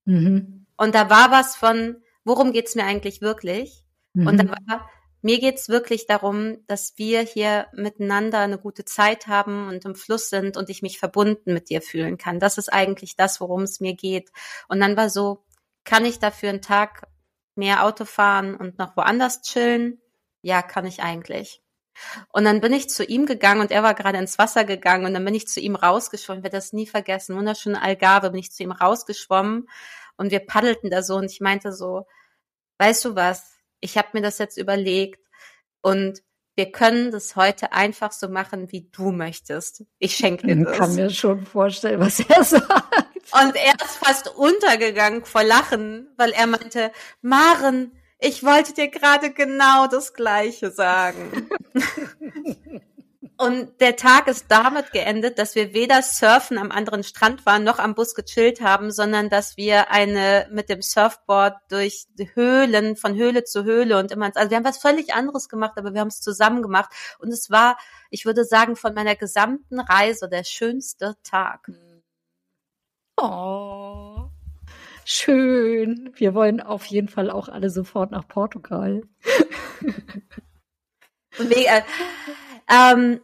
Mhm. 0.04 0.66
Und 0.76 0.94
da 0.94 1.10
war 1.10 1.30
was 1.30 1.56
von, 1.56 2.02
worum 2.24 2.52
geht's 2.52 2.74
mir 2.74 2.84
eigentlich 2.84 3.20
wirklich? 3.20 3.84
Mhm. 4.14 4.26
Und 4.26 4.38
da 4.38 4.48
war, 4.48 4.90
mir 5.22 5.38
geht's 5.38 5.68
wirklich 5.68 6.06
darum, 6.06 6.58
dass 6.66 6.94
wir 6.96 7.20
hier 7.20 7.66
miteinander 7.74 8.38
eine 8.38 8.58
gute 8.58 8.84
Zeit 8.84 9.26
haben 9.26 9.68
und 9.68 9.84
im 9.84 9.94
Fluss 9.94 10.30
sind 10.30 10.56
und 10.56 10.70
ich 10.70 10.82
mich 10.82 10.98
verbunden 10.98 11.52
mit 11.52 11.68
dir 11.68 11.82
fühlen 11.82 12.16
kann. 12.16 12.40
Das 12.40 12.58
ist 12.58 12.72
eigentlich 12.72 13.16
das, 13.16 13.40
worum 13.40 13.62
es 13.62 13.80
mir 13.80 13.94
geht. 13.94 14.30
Und 14.68 14.80
dann 14.80 14.96
war 14.96 15.10
so, 15.10 15.44
kann 15.84 16.04
ich 16.04 16.18
dafür 16.18 16.48
einen 16.48 16.62
Tag 16.62 17.06
mehr 17.54 17.84
Auto 17.84 18.06
fahren 18.06 18.56
und 18.56 18.78
noch 18.78 18.96
woanders 18.96 19.42
chillen? 19.42 20.00
Ja, 20.42 20.62
kann 20.62 20.86
ich 20.86 21.02
eigentlich. 21.02 21.62
Und 22.32 22.44
dann 22.44 22.60
bin 22.60 22.72
ich 22.72 22.88
zu 22.88 23.04
ihm 23.04 23.26
gegangen 23.26 23.60
und 23.60 23.70
er 23.70 23.82
war 23.82 23.94
gerade 23.94 24.18
ins 24.18 24.38
Wasser 24.38 24.64
gegangen 24.64 25.06
und 25.06 25.14
dann 25.14 25.24
bin 25.24 25.34
ich 25.34 25.48
zu 25.48 25.60
ihm 25.60 25.76
rausgeschwommen, 25.76 26.40
ich 26.40 26.44
werde 26.44 26.56
das 26.56 26.72
nie 26.72 26.86
vergessen, 26.86 27.36
wunderschöne 27.36 27.82
Algarve, 27.82 28.30
bin 28.30 28.40
ich 28.40 28.52
zu 28.52 28.62
ihm 28.62 28.72
rausgeschwommen 28.72 29.68
und 30.16 30.30
wir 30.30 30.40
paddelten 30.40 30.90
da 30.90 31.02
so 31.02 31.16
und 31.16 31.30
ich 31.30 31.40
meinte 31.40 31.72
so, 31.72 32.06
weißt 32.78 33.04
du 33.04 33.14
was, 33.14 33.58
ich 33.80 33.98
habe 33.98 34.08
mir 34.12 34.22
das 34.22 34.38
jetzt 34.38 34.56
überlegt 34.56 35.20
und 35.82 36.22
wir 36.56 36.72
können 36.72 37.10
das 37.10 37.36
heute 37.36 37.72
einfach 37.72 38.12
so 38.12 38.28
machen, 38.28 38.70
wie 38.70 38.88
du 38.90 39.12
möchtest. 39.12 39.84
Ich 39.98 40.16
schenke 40.16 40.46
dir 40.46 40.56
das. 40.56 40.72
Ich 40.72 40.78
kann 40.78 40.94
mir 40.94 41.10
schon 41.10 41.46
vorstellen, 41.46 42.00
was 42.00 42.20
er 42.20 42.44
sagt. 42.44 42.64
Und 43.32 43.56
er 43.56 43.74
ist 43.82 43.96
fast 43.96 44.28
untergegangen 44.34 45.24
vor 45.24 45.42
Lachen, 45.42 46.12
weil 46.16 46.32
er 46.32 46.46
meinte, 46.46 46.92
Maren, 47.22 47.92
ich 48.20 48.44
wollte 48.44 48.74
dir 48.74 48.88
gerade 48.88 49.32
genau 49.32 49.86
das 49.86 50.14
Gleiche 50.14 50.70
sagen. 50.70 51.48
Und 53.40 53.80
der 53.80 53.96
Tag 53.96 54.26
ist 54.26 54.46
damit 54.48 54.92
geendet, 54.92 55.38
dass 55.38 55.54
wir 55.54 55.72
weder 55.72 56.02
surfen 56.02 56.58
am 56.58 56.70
anderen 56.70 57.02
Strand 57.02 57.46
waren, 57.46 57.64
noch 57.64 57.78
am 57.78 57.94
Bus 57.94 58.14
gechillt 58.14 58.60
haben, 58.60 58.90
sondern 58.90 59.30
dass 59.30 59.56
wir 59.56 59.90
eine 59.90 60.46
mit 60.52 60.68
dem 60.68 60.82
Surfboard 60.82 61.54
durch 61.70 62.06
Höhlen, 62.34 62.96
von 62.96 63.14
Höhle 63.14 63.44
zu 63.44 63.64
Höhle 63.64 63.98
und 63.98 64.12
immer, 64.12 64.30
also 64.34 64.50
wir 64.50 64.58
haben 64.58 64.66
was 64.66 64.76
völlig 64.76 65.14
anderes 65.14 65.48
gemacht, 65.48 65.72
aber 65.76 65.94
wir 65.94 66.02
haben 66.02 66.08
es 66.08 66.20
zusammen 66.20 66.60
gemacht. 66.60 66.90
Und 67.18 67.32
es 67.32 67.48
war, 67.48 67.78
ich 68.10 68.26
würde 68.26 68.44
sagen, 68.44 68.76
von 68.76 68.92
meiner 68.92 69.16
gesamten 69.16 69.80
Reise 69.80 70.28
der 70.28 70.44
schönste 70.44 71.16
Tag. 71.22 71.70
Oh. 73.16 73.89
Schön. 75.12 76.12
Wir 76.14 76.34
wollen 76.34 76.60
auf 76.60 76.84
jeden 76.84 77.08
Fall 77.08 77.32
auch 77.32 77.48
alle 77.48 77.68
sofort 77.68 78.12
nach 78.12 78.28
Portugal. 78.28 79.02
Mega. 81.36 81.84
Ähm, 82.70 83.20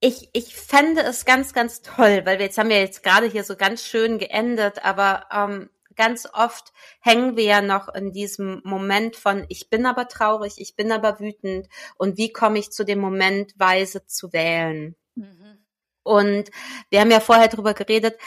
ich, 0.00 0.28
ich 0.32 0.56
fände 0.56 1.02
es 1.02 1.24
ganz, 1.24 1.52
ganz 1.52 1.82
toll, 1.82 2.22
weil 2.24 2.40
wir 2.40 2.46
jetzt 2.46 2.58
haben 2.58 2.72
ja 2.72 2.78
jetzt 2.78 3.04
gerade 3.04 3.28
hier 3.28 3.44
so 3.44 3.54
ganz 3.54 3.84
schön 3.84 4.18
geendet, 4.18 4.84
aber 4.84 5.26
ähm, 5.30 5.70
ganz 5.94 6.26
oft 6.32 6.72
hängen 7.00 7.36
wir 7.36 7.44
ja 7.44 7.62
noch 7.62 7.88
in 7.88 8.10
diesem 8.10 8.60
Moment 8.64 9.14
von 9.14 9.46
ich 9.50 9.70
bin 9.70 9.86
aber 9.86 10.08
traurig, 10.08 10.54
ich 10.56 10.74
bin 10.74 10.90
aber 10.90 11.20
wütend 11.20 11.68
und 11.96 12.16
wie 12.16 12.32
komme 12.32 12.58
ich 12.58 12.72
zu 12.72 12.84
dem 12.84 12.98
Moment, 12.98 13.52
weise 13.56 14.04
zu 14.04 14.32
wählen. 14.32 14.96
Mhm. 15.14 15.64
Und 16.02 16.50
wir 16.88 17.02
haben 17.02 17.12
ja 17.12 17.20
vorher 17.20 17.46
drüber 17.46 17.72
geredet, 17.72 18.18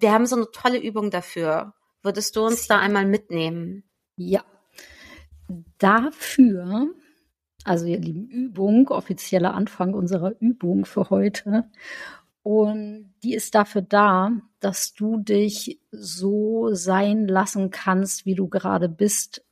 wir 0.00 0.12
haben 0.12 0.26
so 0.26 0.36
eine 0.36 0.50
tolle 0.50 0.78
Übung 0.78 1.10
dafür. 1.10 1.74
Würdest 2.02 2.36
du 2.36 2.44
uns 2.44 2.66
da 2.66 2.78
einmal 2.78 3.06
mitnehmen? 3.06 3.84
Ja. 4.16 4.42
Dafür, 5.78 6.88
also 7.64 7.86
ihr 7.86 7.98
lieben 7.98 8.28
Übung, 8.28 8.88
offizieller 8.88 9.54
Anfang 9.54 9.94
unserer 9.94 10.34
Übung 10.40 10.84
für 10.84 11.10
heute. 11.10 11.70
Und 12.42 13.12
die 13.22 13.34
ist 13.34 13.54
dafür 13.54 13.82
da, 13.82 14.32
dass 14.60 14.94
du 14.94 15.18
dich 15.18 15.80
so 15.90 16.72
sein 16.72 17.26
lassen 17.26 17.70
kannst, 17.70 18.24
wie 18.24 18.34
du 18.34 18.48
gerade 18.48 18.88
bist 18.88 19.44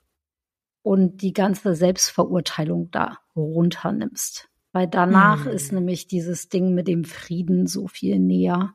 und 0.82 1.20
die 1.20 1.34
ganze 1.34 1.74
Selbstverurteilung 1.74 2.90
da 2.90 3.18
runternimmst. 3.36 4.49
Weil 4.72 4.86
danach 4.86 5.44
hm. 5.44 5.53
ist 5.53 5.72
nämlich 5.72 6.07
dieses 6.07 6.49
Ding 6.49 6.74
mit 6.74 6.88
dem 6.88 7.05
Frieden 7.05 7.66
so 7.66 7.88
viel 7.88 8.18
näher 8.18 8.74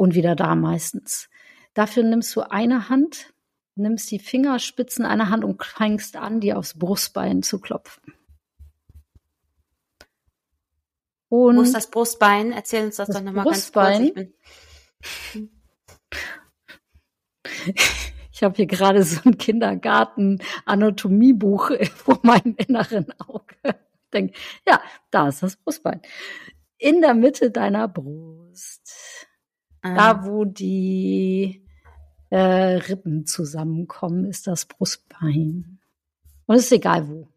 und 0.00 0.14
wieder 0.14 0.34
da 0.34 0.54
meistens. 0.54 1.28
Dafür 1.74 2.04
nimmst 2.04 2.34
du 2.34 2.40
eine 2.40 2.88
Hand, 2.88 3.34
nimmst 3.74 4.10
die 4.10 4.18
Fingerspitzen 4.18 5.04
einer 5.04 5.28
Hand 5.28 5.44
und 5.44 5.62
fängst 5.62 6.16
an, 6.16 6.40
dir 6.40 6.56
aufs 6.56 6.78
Brustbein 6.78 7.42
zu 7.42 7.60
klopfen. 7.60 8.14
Und 11.28 11.58
Wo 11.58 11.62
ist 11.62 11.74
das 11.74 11.90
Brustbein? 11.90 12.50
Erzähl 12.50 12.86
uns 12.86 12.96
das, 12.96 13.08
das 13.08 13.16
doch 13.18 13.22
nochmal 13.22 13.44
ganz 13.44 13.70
kurz. 13.70 13.98
Ich, 13.98 14.14
bin 14.14 14.32
ich 18.32 18.42
habe 18.42 18.56
hier 18.56 18.66
gerade 18.66 19.02
so 19.02 19.20
ein 19.26 19.36
Kindergarten-Anatomiebuch 19.36 21.72
vor 21.94 22.20
meinem 22.22 22.54
inneren 22.56 23.12
Auge. 23.20 23.54
Ich 23.64 24.10
denke, 24.14 24.32
ja, 24.66 24.80
da 25.10 25.28
ist 25.28 25.42
das 25.42 25.56
Brustbein. 25.56 26.00
In 26.78 27.02
der 27.02 27.12
Mitte 27.12 27.50
deiner 27.50 27.86
Brust. 27.86 29.19
Ah. 29.82 29.94
Da, 29.94 30.26
wo 30.26 30.44
die 30.44 31.66
äh, 32.30 32.38
Rippen 32.38 33.26
zusammenkommen, 33.26 34.24
ist 34.24 34.46
das 34.46 34.66
Brustbein. 34.66 35.78
Und 36.46 36.56
es 36.56 36.64
ist 36.64 36.72
egal 36.72 37.08
wo. 37.08 37.28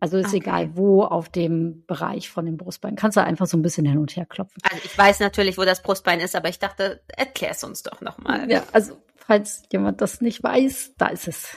Also 0.00 0.16
ist 0.16 0.28
okay. 0.28 0.36
egal 0.36 0.76
wo 0.76 1.02
auf 1.02 1.28
dem 1.28 1.84
Bereich 1.86 2.30
von 2.30 2.46
dem 2.46 2.56
Brustbein. 2.56 2.94
Kannst 2.94 3.16
du 3.16 3.24
einfach 3.24 3.46
so 3.46 3.56
ein 3.56 3.62
bisschen 3.62 3.84
hin 3.84 3.98
und 3.98 4.14
her 4.14 4.26
klopfen. 4.26 4.62
Also 4.62 4.84
ich 4.84 4.96
weiß 4.96 5.18
natürlich, 5.20 5.58
wo 5.58 5.64
das 5.64 5.82
Brustbein 5.82 6.20
ist, 6.20 6.36
aber 6.36 6.48
ich 6.48 6.60
dachte, 6.60 7.02
erklär 7.08 7.50
es 7.50 7.64
uns 7.64 7.82
doch 7.82 8.00
nochmal. 8.00 8.48
Ja, 8.48 8.62
also 8.72 8.96
falls 9.16 9.64
jemand 9.72 10.00
das 10.00 10.20
nicht 10.20 10.42
weiß, 10.42 10.94
da 10.98 11.08
ist 11.08 11.26
es. 11.26 11.56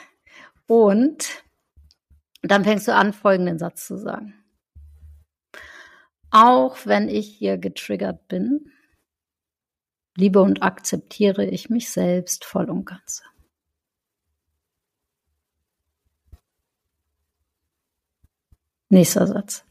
Und 0.66 1.44
dann 2.42 2.64
fängst 2.64 2.88
du 2.88 2.96
an, 2.96 3.14
folgenden 3.14 3.60
Satz 3.60 3.86
zu 3.86 3.98
sagen. 3.98 4.34
Auch 6.32 6.78
wenn 6.86 7.10
ich 7.10 7.28
hier 7.28 7.58
getriggert 7.58 8.28
bin, 8.28 8.72
liebe 10.16 10.42
und 10.42 10.64
akzeptiere 10.64 11.46
ich 11.46 11.70
mich 11.70 11.90
selbst 11.90 12.46
voll 12.46 12.70
und 12.70 12.86
ganz. 12.86 13.24
Nächster 18.90 19.26
Satz. 19.26 19.64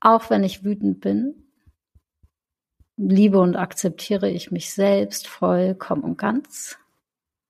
Auch 0.00 0.30
wenn 0.30 0.44
ich 0.44 0.64
wütend 0.64 1.00
bin, 1.00 1.50
liebe 2.96 3.38
und 3.38 3.56
akzeptiere 3.56 4.30
ich 4.30 4.50
mich 4.50 4.72
selbst 4.72 5.26
vollkommen 5.26 6.02
und 6.02 6.16
ganz. 6.16 6.78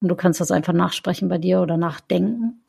Und 0.00 0.08
du 0.08 0.16
kannst 0.16 0.40
das 0.40 0.50
einfach 0.50 0.72
nachsprechen 0.72 1.28
bei 1.28 1.38
dir 1.38 1.60
oder 1.60 1.76
nachdenken. 1.76 2.64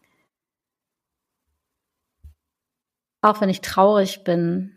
Auch 3.22 3.40
wenn 3.40 3.50
ich 3.50 3.62
traurig 3.62 4.24
bin, 4.24 4.76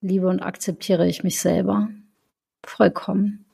liebe 0.00 0.28
und 0.28 0.40
akzeptiere 0.40 1.08
ich 1.08 1.24
mich 1.24 1.40
selber 1.40 1.88
vollkommen. 2.64 3.45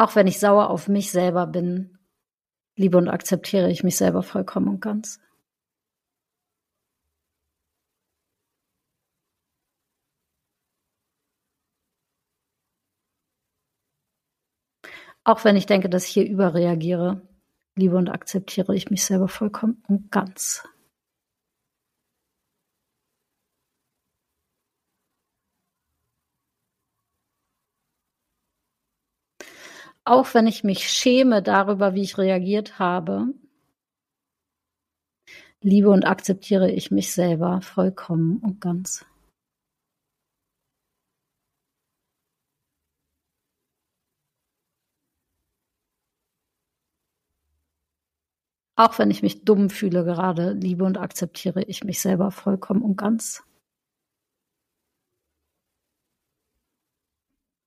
Auch 0.00 0.16
wenn 0.16 0.26
ich 0.26 0.40
sauer 0.40 0.70
auf 0.70 0.88
mich 0.88 1.10
selber 1.10 1.46
bin, 1.46 1.98
liebe 2.74 2.96
und 2.96 3.10
akzeptiere 3.10 3.70
ich 3.70 3.84
mich 3.84 3.98
selber 3.98 4.22
vollkommen 4.22 4.68
und 4.68 4.80
ganz. 4.80 5.20
Auch 15.22 15.44
wenn 15.44 15.54
ich 15.54 15.66
denke, 15.66 15.90
dass 15.90 16.06
ich 16.06 16.12
hier 16.12 16.26
überreagiere, 16.26 17.20
liebe 17.74 17.98
und 17.98 18.08
akzeptiere 18.08 18.74
ich 18.74 18.90
mich 18.90 19.04
selber 19.04 19.28
vollkommen 19.28 19.84
und 19.86 20.10
ganz. 20.10 20.66
Auch 30.10 30.34
wenn 30.34 30.48
ich 30.48 30.64
mich 30.64 30.88
schäme 30.90 31.40
darüber, 31.40 31.94
wie 31.94 32.02
ich 32.02 32.18
reagiert 32.18 32.80
habe, 32.80 33.32
liebe 35.62 35.88
und 35.90 36.04
akzeptiere 36.04 36.68
ich 36.68 36.90
mich 36.90 37.12
selber 37.12 37.60
vollkommen 37.62 38.38
und 38.38 38.60
ganz. 38.60 39.06
Auch 48.74 48.98
wenn 48.98 49.12
ich 49.12 49.22
mich 49.22 49.44
dumm 49.44 49.70
fühle 49.70 50.04
gerade, 50.04 50.54
liebe 50.54 50.84
und 50.84 50.98
akzeptiere 50.98 51.62
ich 51.62 51.84
mich 51.84 52.00
selber 52.00 52.32
vollkommen 52.32 52.82
und 52.82 52.96
ganz. 52.96 53.44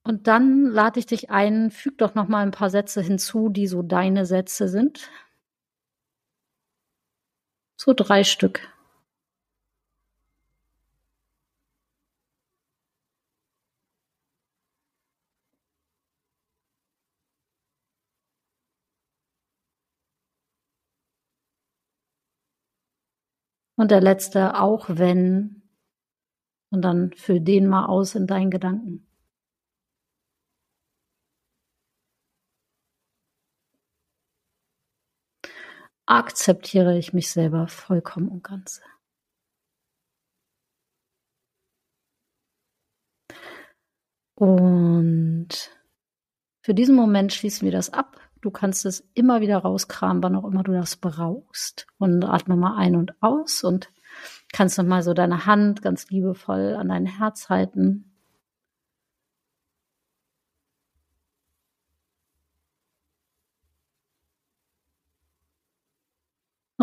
Und 0.06 0.28
dann 0.28 0.66
lade 0.66 1.00
ich 1.00 1.06
dich 1.06 1.30
ein, 1.30 1.72
füg 1.72 1.98
doch 1.98 2.14
noch 2.16 2.28
mal 2.28 2.42
ein 2.44 2.52
paar 2.52 2.70
Sätze 2.70 3.02
hinzu, 3.02 3.50
die 3.50 3.68
so 3.68 3.82
deine 3.84 4.26
Sätze 4.26 4.68
sind. 4.68 5.10
So 7.78 7.94
drei 7.94 8.24
Stück. 8.24 8.62
Und 23.76 23.92
der 23.92 24.02
letzte, 24.02 24.60
auch 24.60 24.86
wenn. 24.90 25.62
Und 26.72 26.82
dann 26.82 27.12
füll 27.14 27.40
den 27.40 27.68
mal 27.68 27.86
aus 27.86 28.16
in 28.16 28.28
deinen 28.28 28.50
Gedanken. 28.52 29.06
Akzeptiere 36.06 36.98
ich 36.98 37.14
mich 37.14 37.32
selber 37.32 37.68
vollkommen 37.68 38.28
und 38.28 38.44
ganz. 38.44 38.82
Und 44.36 45.50
für 46.62 46.74
diesen 46.74 46.96
Moment 46.96 47.34
schließen 47.34 47.66
wir 47.66 47.72
das 47.72 47.92
ab. 47.92 48.20
Du 48.42 48.52
kannst 48.52 48.86
es 48.86 49.08
immer 49.14 49.40
wieder 49.42 49.60
rauskramen, 49.60 50.22
wann 50.22 50.36
auch 50.36 50.46
immer 50.46 50.64
du 50.64 50.74
das 50.74 50.98
brauchst. 50.98 51.88
Und 51.98 52.26
atme 52.26 52.58
mal 52.58 52.76
ein 52.78 52.96
und 52.96 53.14
aus 53.22 53.64
und 53.64 53.90
kannst 54.52 54.78
noch 54.78 54.86
mal 54.86 55.04
so 55.04 55.14
deine 55.14 55.46
Hand 55.46 55.82
ganz 55.82 56.10
liebevoll 56.10 56.76
an 56.76 56.90
dein 56.90 57.06
Herz 57.06 57.50
halten. 57.50 58.13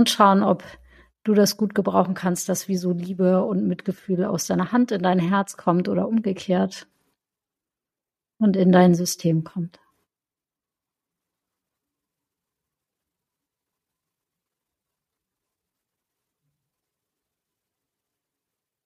Und 0.01 0.09
schauen, 0.09 0.43
ob 0.43 0.65
du 1.25 1.35
das 1.35 1.59
gut 1.59 1.75
gebrauchen 1.75 2.15
kannst, 2.15 2.49
dass 2.49 2.69
wie 2.69 2.79
so 2.79 2.91
Liebe 2.93 3.45
und 3.45 3.67
Mitgefühl 3.69 4.25
aus 4.25 4.47
deiner 4.47 4.73
Hand 4.73 4.93
in 4.93 5.03
dein 5.03 5.19
Herz 5.19 5.59
kommt 5.59 5.91
oder 5.91 6.09
umgekehrt 6.09 6.89
und 8.39 8.57
in 8.57 8.73
dein 8.73 8.95
System 8.95 9.45
kommt. 9.45 9.79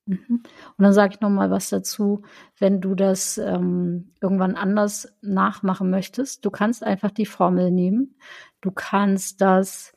Mhm. 0.06 0.42
Und 0.76 0.82
dann 0.82 0.92
sage 0.92 1.14
ich 1.14 1.20
noch 1.20 1.30
mal 1.30 1.52
was 1.52 1.68
dazu, 1.70 2.22
wenn 2.58 2.80
du 2.80 2.96
das 2.96 3.38
ähm, 3.38 4.12
irgendwann 4.20 4.56
anders 4.56 5.16
nachmachen 5.22 5.90
möchtest. 5.90 6.44
Du 6.44 6.50
kannst 6.50 6.82
einfach 6.82 7.12
die 7.12 7.26
Formel 7.26 7.70
nehmen. 7.70 8.16
Du 8.60 8.72
kannst 8.72 9.40
das 9.40 9.94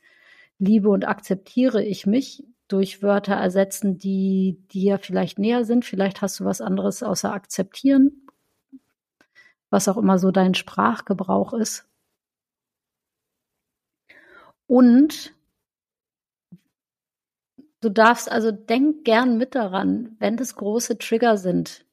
Liebe 0.60 0.90
und 0.90 1.08
akzeptiere 1.08 1.84
ich 1.84 2.06
mich 2.06 2.44
durch 2.68 3.02
Wörter 3.02 3.36
ersetzen, 3.36 3.98
die 3.98 4.60
dir 4.72 4.98
vielleicht 5.00 5.40
näher 5.40 5.64
sind. 5.66 5.86
Vielleicht 5.86 6.22
hast 6.22 6.40
du 6.40 6.46
was 6.46 6.62
anderes 6.62 7.04
außer 7.04 7.32
akzeptieren, 7.34 8.28
was 9.70 9.88
auch 9.88 9.98
immer 9.98 10.20
so 10.20 10.32
dein 10.32 10.54
Sprachgebrauch 10.54 11.54
ist. 11.54 11.88
Und 14.68 15.34
Du 17.80 17.90
darfst 17.90 18.32
also 18.32 18.52
denk 18.52 19.06
gern 19.06 19.38
mit 19.38 19.54
daran, 19.56 20.16
wenn 20.20 20.36
das 20.36 20.56
große 20.56 20.98
Trigger 20.98 21.38
sind, 21.38 21.86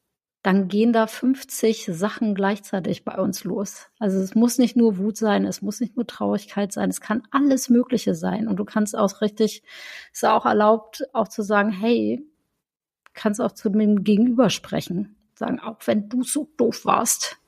dann 0.44 0.68
gehen 0.68 0.92
da 0.92 1.06
50 1.06 1.86
Sachen 1.90 2.34
gleichzeitig 2.34 3.02
bei 3.02 3.16
uns 3.16 3.44
los. 3.44 3.86
Also 3.98 4.20
es 4.20 4.34
muss 4.34 4.58
nicht 4.58 4.76
nur 4.76 4.98
Wut 4.98 5.16
sein, 5.16 5.46
es 5.46 5.62
muss 5.62 5.80
nicht 5.80 5.96
nur 5.96 6.06
Traurigkeit 6.06 6.70
sein, 6.70 6.90
es 6.90 7.00
kann 7.00 7.22
alles 7.30 7.70
Mögliche 7.70 8.14
sein. 8.14 8.46
Und 8.46 8.56
du 8.56 8.66
kannst 8.66 8.94
auch 8.94 9.22
richtig, 9.22 9.62
es 10.12 10.22
ist 10.22 10.28
auch 10.28 10.44
erlaubt, 10.44 11.08
auch 11.14 11.28
zu 11.28 11.42
sagen, 11.42 11.70
hey, 11.70 12.22
kannst 13.14 13.40
auch 13.40 13.52
zu 13.52 13.70
dem 13.70 14.04
Gegenüber 14.04 14.50
sprechen. 14.50 15.16
Sagen, 15.34 15.60
auch 15.60 15.78
wenn 15.86 16.10
du 16.10 16.22
so 16.22 16.50
doof 16.58 16.84
warst, 16.84 17.38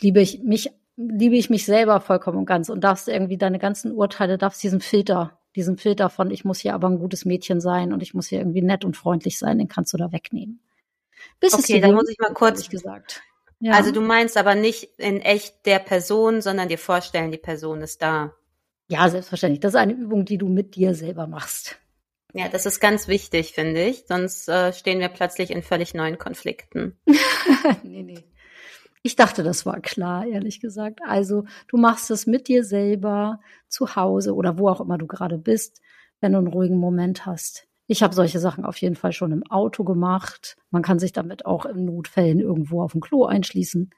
liebe 0.00 0.22
ich 0.22 0.42
mich, 0.42 0.70
liebe 0.96 1.36
ich 1.36 1.50
mich 1.50 1.66
selber 1.66 2.00
vollkommen 2.00 2.38
und 2.38 2.46
ganz 2.46 2.70
und 2.70 2.82
darfst 2.82 3.06
irgendwie 3.06 3.36
deine 3.36 3.58
ganzen 3.58 3.92
Urteile, 3.92 4.38
darfst 4.38 4.62
diesen 4.62 4.80
Filter 4.80 5.38
diesen 5.54 5.76
Filter 5.76 6.08
von, 6.08 6.30
ich 6.30 6.46
muss 6.46 6.60
hier 6.60 6.72
aber 6.72 6.88
ein 6.88 6.98
gutes 6.98 7.26
Mädchen 7.26 7.60
sein 7.60 7.92
und 7.92 8.02
ich 8.02 8.14
muss 8.14 8.28
hier 8.28 8.38
irgendwie 8.38 8.62
nett 8.62 8.86
und 8.86 8.96
freundlich 8.96 9.38
sein, 9.38 9.58
den 9.58 9.68
kannst 9.68 9.92
du 9.92 9.98
da 9.98 10.10
wegnehmen. 10.10 10.60
Bis 11.40 11.54
okay, 11.54 11.80
dann 11.80 11.94
muss 11.94 12.08
ich 12.08 12.18
mal 12.18 12.32
kurz 12.32 12.68
gesagt. 12.68 13.22
Ja. 13.60 13.72
Also 13.74 13.92
du 13.92 14.00
meinst 14.00 14.36
aber 14.36 14.54
nicht 14.54 14.98
in 14.98 15.20
echt 15.20 15.66
der 15.66 15.78
Person, 15.78 16.40
sondern 16.40 16.68
dir 16.68 16.78
vorstellen, 16.78 17.30
die 17.30 17.38
Person 17.38 17.80
ist 17.80 18.02
da. 18.02 18.34
Ja, 18.88 19.08
selbstverständlich. 19.08 19.60
Das 19.60 19.74
ist 19.74 19.80
eine 19.80 19.92
Übung, 19.92 20.24
die 20.24 20.36
du 20.36 20.48
mit 20.48 20.74
dir 20.74 20.94
selber 20.94 21.26
machst. 21.26 21.78
Ja, 22.34 22.48
das 22.48 22.66
ist 22.66 22.80
ganz 22.80 23.08
wichtig, 23.08 23.52
finde 23.52 23.84
ich. 23.84 24.04
Sonst 24.08 24.48
äh, 24.48 24.72
stehen 24.72 25.00
wir 25.00 25.08
plötzlich 25.08 25.50
in 25.50 25.62
völlig 25.62 25.94
neuen 25.94 26.18
Konflikten. 26.18 26.98
nee, 27.82 28.02
nee. 28.02 28.24
Ich 29.02 29.16
dachte, 29.16 29.42
das 29.42 29.66
war 29.66 29.80
klar, 29.80 30.26
ehrlich 30.26 30.60
gesagt. 30.60 31.00
Also 31.04 31.44
du 31.68 31.76
machst 31.76 32.10
es 32.10 32.26
mit 32.26 32.48
dir 32.48 32.64
selber 32.64 33.40
zu 33.68 33.96
Hause 33.96 34.34
oder 34.34 34.58
wo 34.58 34.68
auch 34.68 34.80
immer 34.80 34.96
du 34.96 35.06
gerade 35.06 35.38
bist, 35.38 35.80
wenn 36.20 36.32
du 36.32 36.38
einen 36.38 36.46
ruhigen 36.46 36.78
Moment 36.78 37.26
hast. 37.26 37.66
Ich 37.92 38.02
habe 38.02 38.14
solche 38.14 38.40
Sachen 38.40 38.64
auf 38.64 38.78
jeden 38.78 38.96
Fall 38.96 39.12
schon 39.12 39.32
im 39.32 39.46
Auto 39.50 39.84
gemacht. 39.84 40.56
Man 40.70 40.80
kann 40.80 40.98
sich 40.98 41.12
damit 41.12 41.44
auch 41.44 41.66
in 41.66 41.84
Notfällen 41.84 42.40
irgendwo 42.40 42.82
auf 42.82 42.92
dem 42.92 43.02
Klo 43.02 43.26
einschließen. 43.26 43.90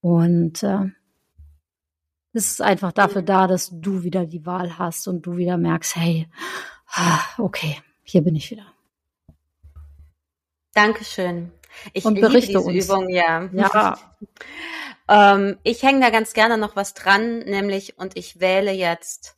Und 0.00 0.62
äh, 0.62 0.84
es 2.32 2.52
ist 2.52 2.62
einfach 2.62 2.92
dafür 2.92 3.22
da, 3.22 3.48
dass 3.48 3.70
du 3.72 4.04
wieder 4.04 4.24
die 4.24 4.46
Wahl 4.46 4.78
hast 4.78 5.08
und 5.08 5.22
du 5.22 5.36
wieder 5.36 5.56
merkst, 5.56 5.96
hey, 5.96 6.28
ah, 6.92 7.18
okay, 7.38 7.82
hier 8.04 8.22
bin 8.22 8.36
ich 8.36 8.52
wieder. 8.52 8.66
Dankeschön. 10.72 11.50
Ich 11.94 12.04
und 12.04 12.20
berichte 12.20 12.58
liebe 12.58 12.70
diese 12.70 12.92
uns. 12.94 13.04
Übung, 13.04 13.08
ja. 13.08 13.48
Ja. 13.52 13.98
ähm, 15.08 15.58
ich 15.64 15.82
hänge 15.82 16.02
da 16.02 16.10
ganz 16.10 16.34
gerne 16.34 16.56
noch 16.56 16.76
was 16.76 16.94
dran, 16.94 17.40
nämlich 17.40 17.98
und 17.98 18.16
ich 18.16 18.38
wähle 18.38 18.70
jetzt 18.70 19.37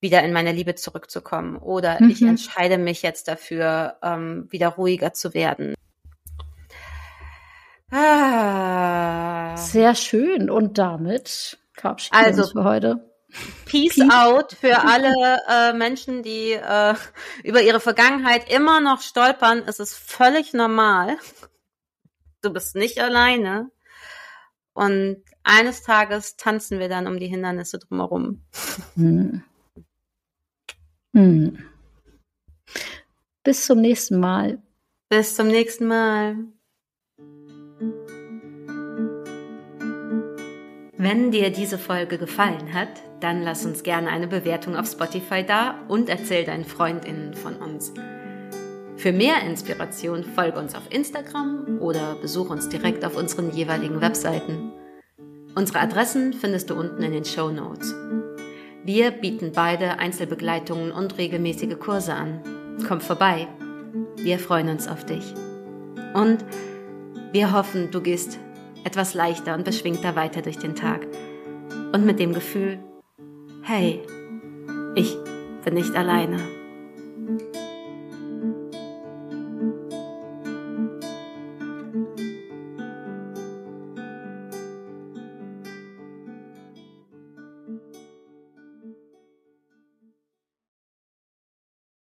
wieder 0.00 0.22
in 0.22 0.32
meine 0.32 0.52
Liebe 0.52 0.74
zurückzukommen 0.74 1.56
oder 1.56 2.00
mhm. 2.00 2.10
ich 2.10 2.22
entscheide 2.22 2.78
mich 2.78 3.02
jetzt 3.02 3.28
dafür, 3.28 3.96
ähm, 4.02 4.46
wieder 4.50 4.68
ruhiger 4.68 5.12
zu 5.12 5.34
werden. 5.34 5.74
Ah. 7.90 9.56
Sehr 9.56 9.94
schön. 9.94 10.50
Und 10.50 10.78
damit 10.78 11.58
verabschieden 11.72 12.16
also, 12.16 12.42
uns 12.42 12.52
für 12.52 12.64
heute. 12.64 13.04
Peace, 13.66 13.96
Peace. 13.96 14.10
out 14.10 14.52
für 14.52 14.78
alle 14.84 15.12
äh, 15.48 15.72
Menschen, 15.74 16.22
die 16.22 16.52
äh, 16.52 16.94
über 17.44 17.62
ihre 17.62 17.80
Vergangenheit 17.80 18.50
immer 18.50 18.80
noch 18.80 19.00
stolpern. 19.00 19.62
Es 19.66 19.80
ist 19.80 19.94
völlig 19.94 20.54
normal. 20.54 21.18
Du 22.42 22.50
bist 22.52 22.74
nicht 22.74 23.00
alleine. 23.00 23.70
Und 24.72 25.22
eines 25.42 25.82
Tages 25.82 26.36
tanzen 26.36 26.78
wir 26.78 26.88
dann 26.88 27.06
um 27.06 27.18
die 27.18 27.26
Hindernisse 27.26 27.78
drumherum. 27.78 28.42
Hm. 28.94 29.42
Hm. 31.18 31.58
Bis 33.42 33.66
zum 33.66 33.80
nächsten 33.80 34.20
Mal. 34.20 34.62
Bis 35.08 35.34
zum 35.34 35.48
nächsten 35.48 35.88
Mal. 35.88 36.36
Wenn 40.96 41.32
dir 41.32 41.50
diese 41.50 41.76
Folge 41.76 42.18
gefallen 42.18 42.72
hat, 42.72 42.90
dann 43.18 43.42
lass 43.42 43.66
uns 43.66 43.82
gerne 43.82 44.10
eine 44.10 44.28
Bewertung 44.28 44.76
auf 44.76 44.86
Spotify 44.86 45.42
da 45.44 45.80
und 45.88 46.08
erzähl 46.08 46.44
deinen 46.44 46.64
FreundInnen 46.64 47.34
von 47.34 47.56
uns. 47.56 47.92
Für 48.96 49.10
mehr 49.10 49.42
Inspiration 49.42 50.22
folge 50.22 50.60
uns 50.60 50.76
auf 50.76 50.84
Instagram 50.90 51.80
oder 51.80 52.14
besuche 52.14 52.52
uns 52.52 52.68
direkt 52.68 53.04
auf 53.04 53.16
unseren 53.16 53.50
jeweiligen 53.50 54.00
Webseiten. 54.00 54.70
Unsere 55.56 55.80
Adressen 55.80 56.32
findest 56.32 56.70
du 56.70 56.74
unten 56.74 57.02
in 57.02 57.10
den 57.10 57.24
Show 57.24 57.50
Notes. 57.50 57.92
Wir 58.88 59.10
bieten 59.10 59.52
beide 59.54 59.98
Einzelbegleitungen 59.98 60.92
und 60.92 61.18
regelmäßige 61.18 61.78
Kurse 61.78 62.14
an. 62.14 62.40
Komm 62.88 63.02
vorbei. 63.02 63.46
Wir 64.16 64.38
freuen 64.38 64.70
uns 64.70 64.88
auf 64.88 65.04
dich. 65.04 65.34
Und 66.14 66.38
wir 67.32 67.52
hoffen, 67.52 67.90
du 67.90 68.00
gehst 68.00 68.38
etwas 68.84 69.12
leichter 69.12 69.54
und 69.54 69.66
beschwingter 69.66 70.16
weiter 70.16 70.40
durch 70.40 70.56
den 70.56 70.74
Tag. 70.74 71.06
Und 71.92 72.06
mit 72.06 72.18
dem 72.18 72.32
Gefühl, 72.32 72.78
hey, 73.60 74.00
ich 74.94 75.18
bin 75.66 75.74
nicht 75.74 75.94
alleine. 75.94 76.38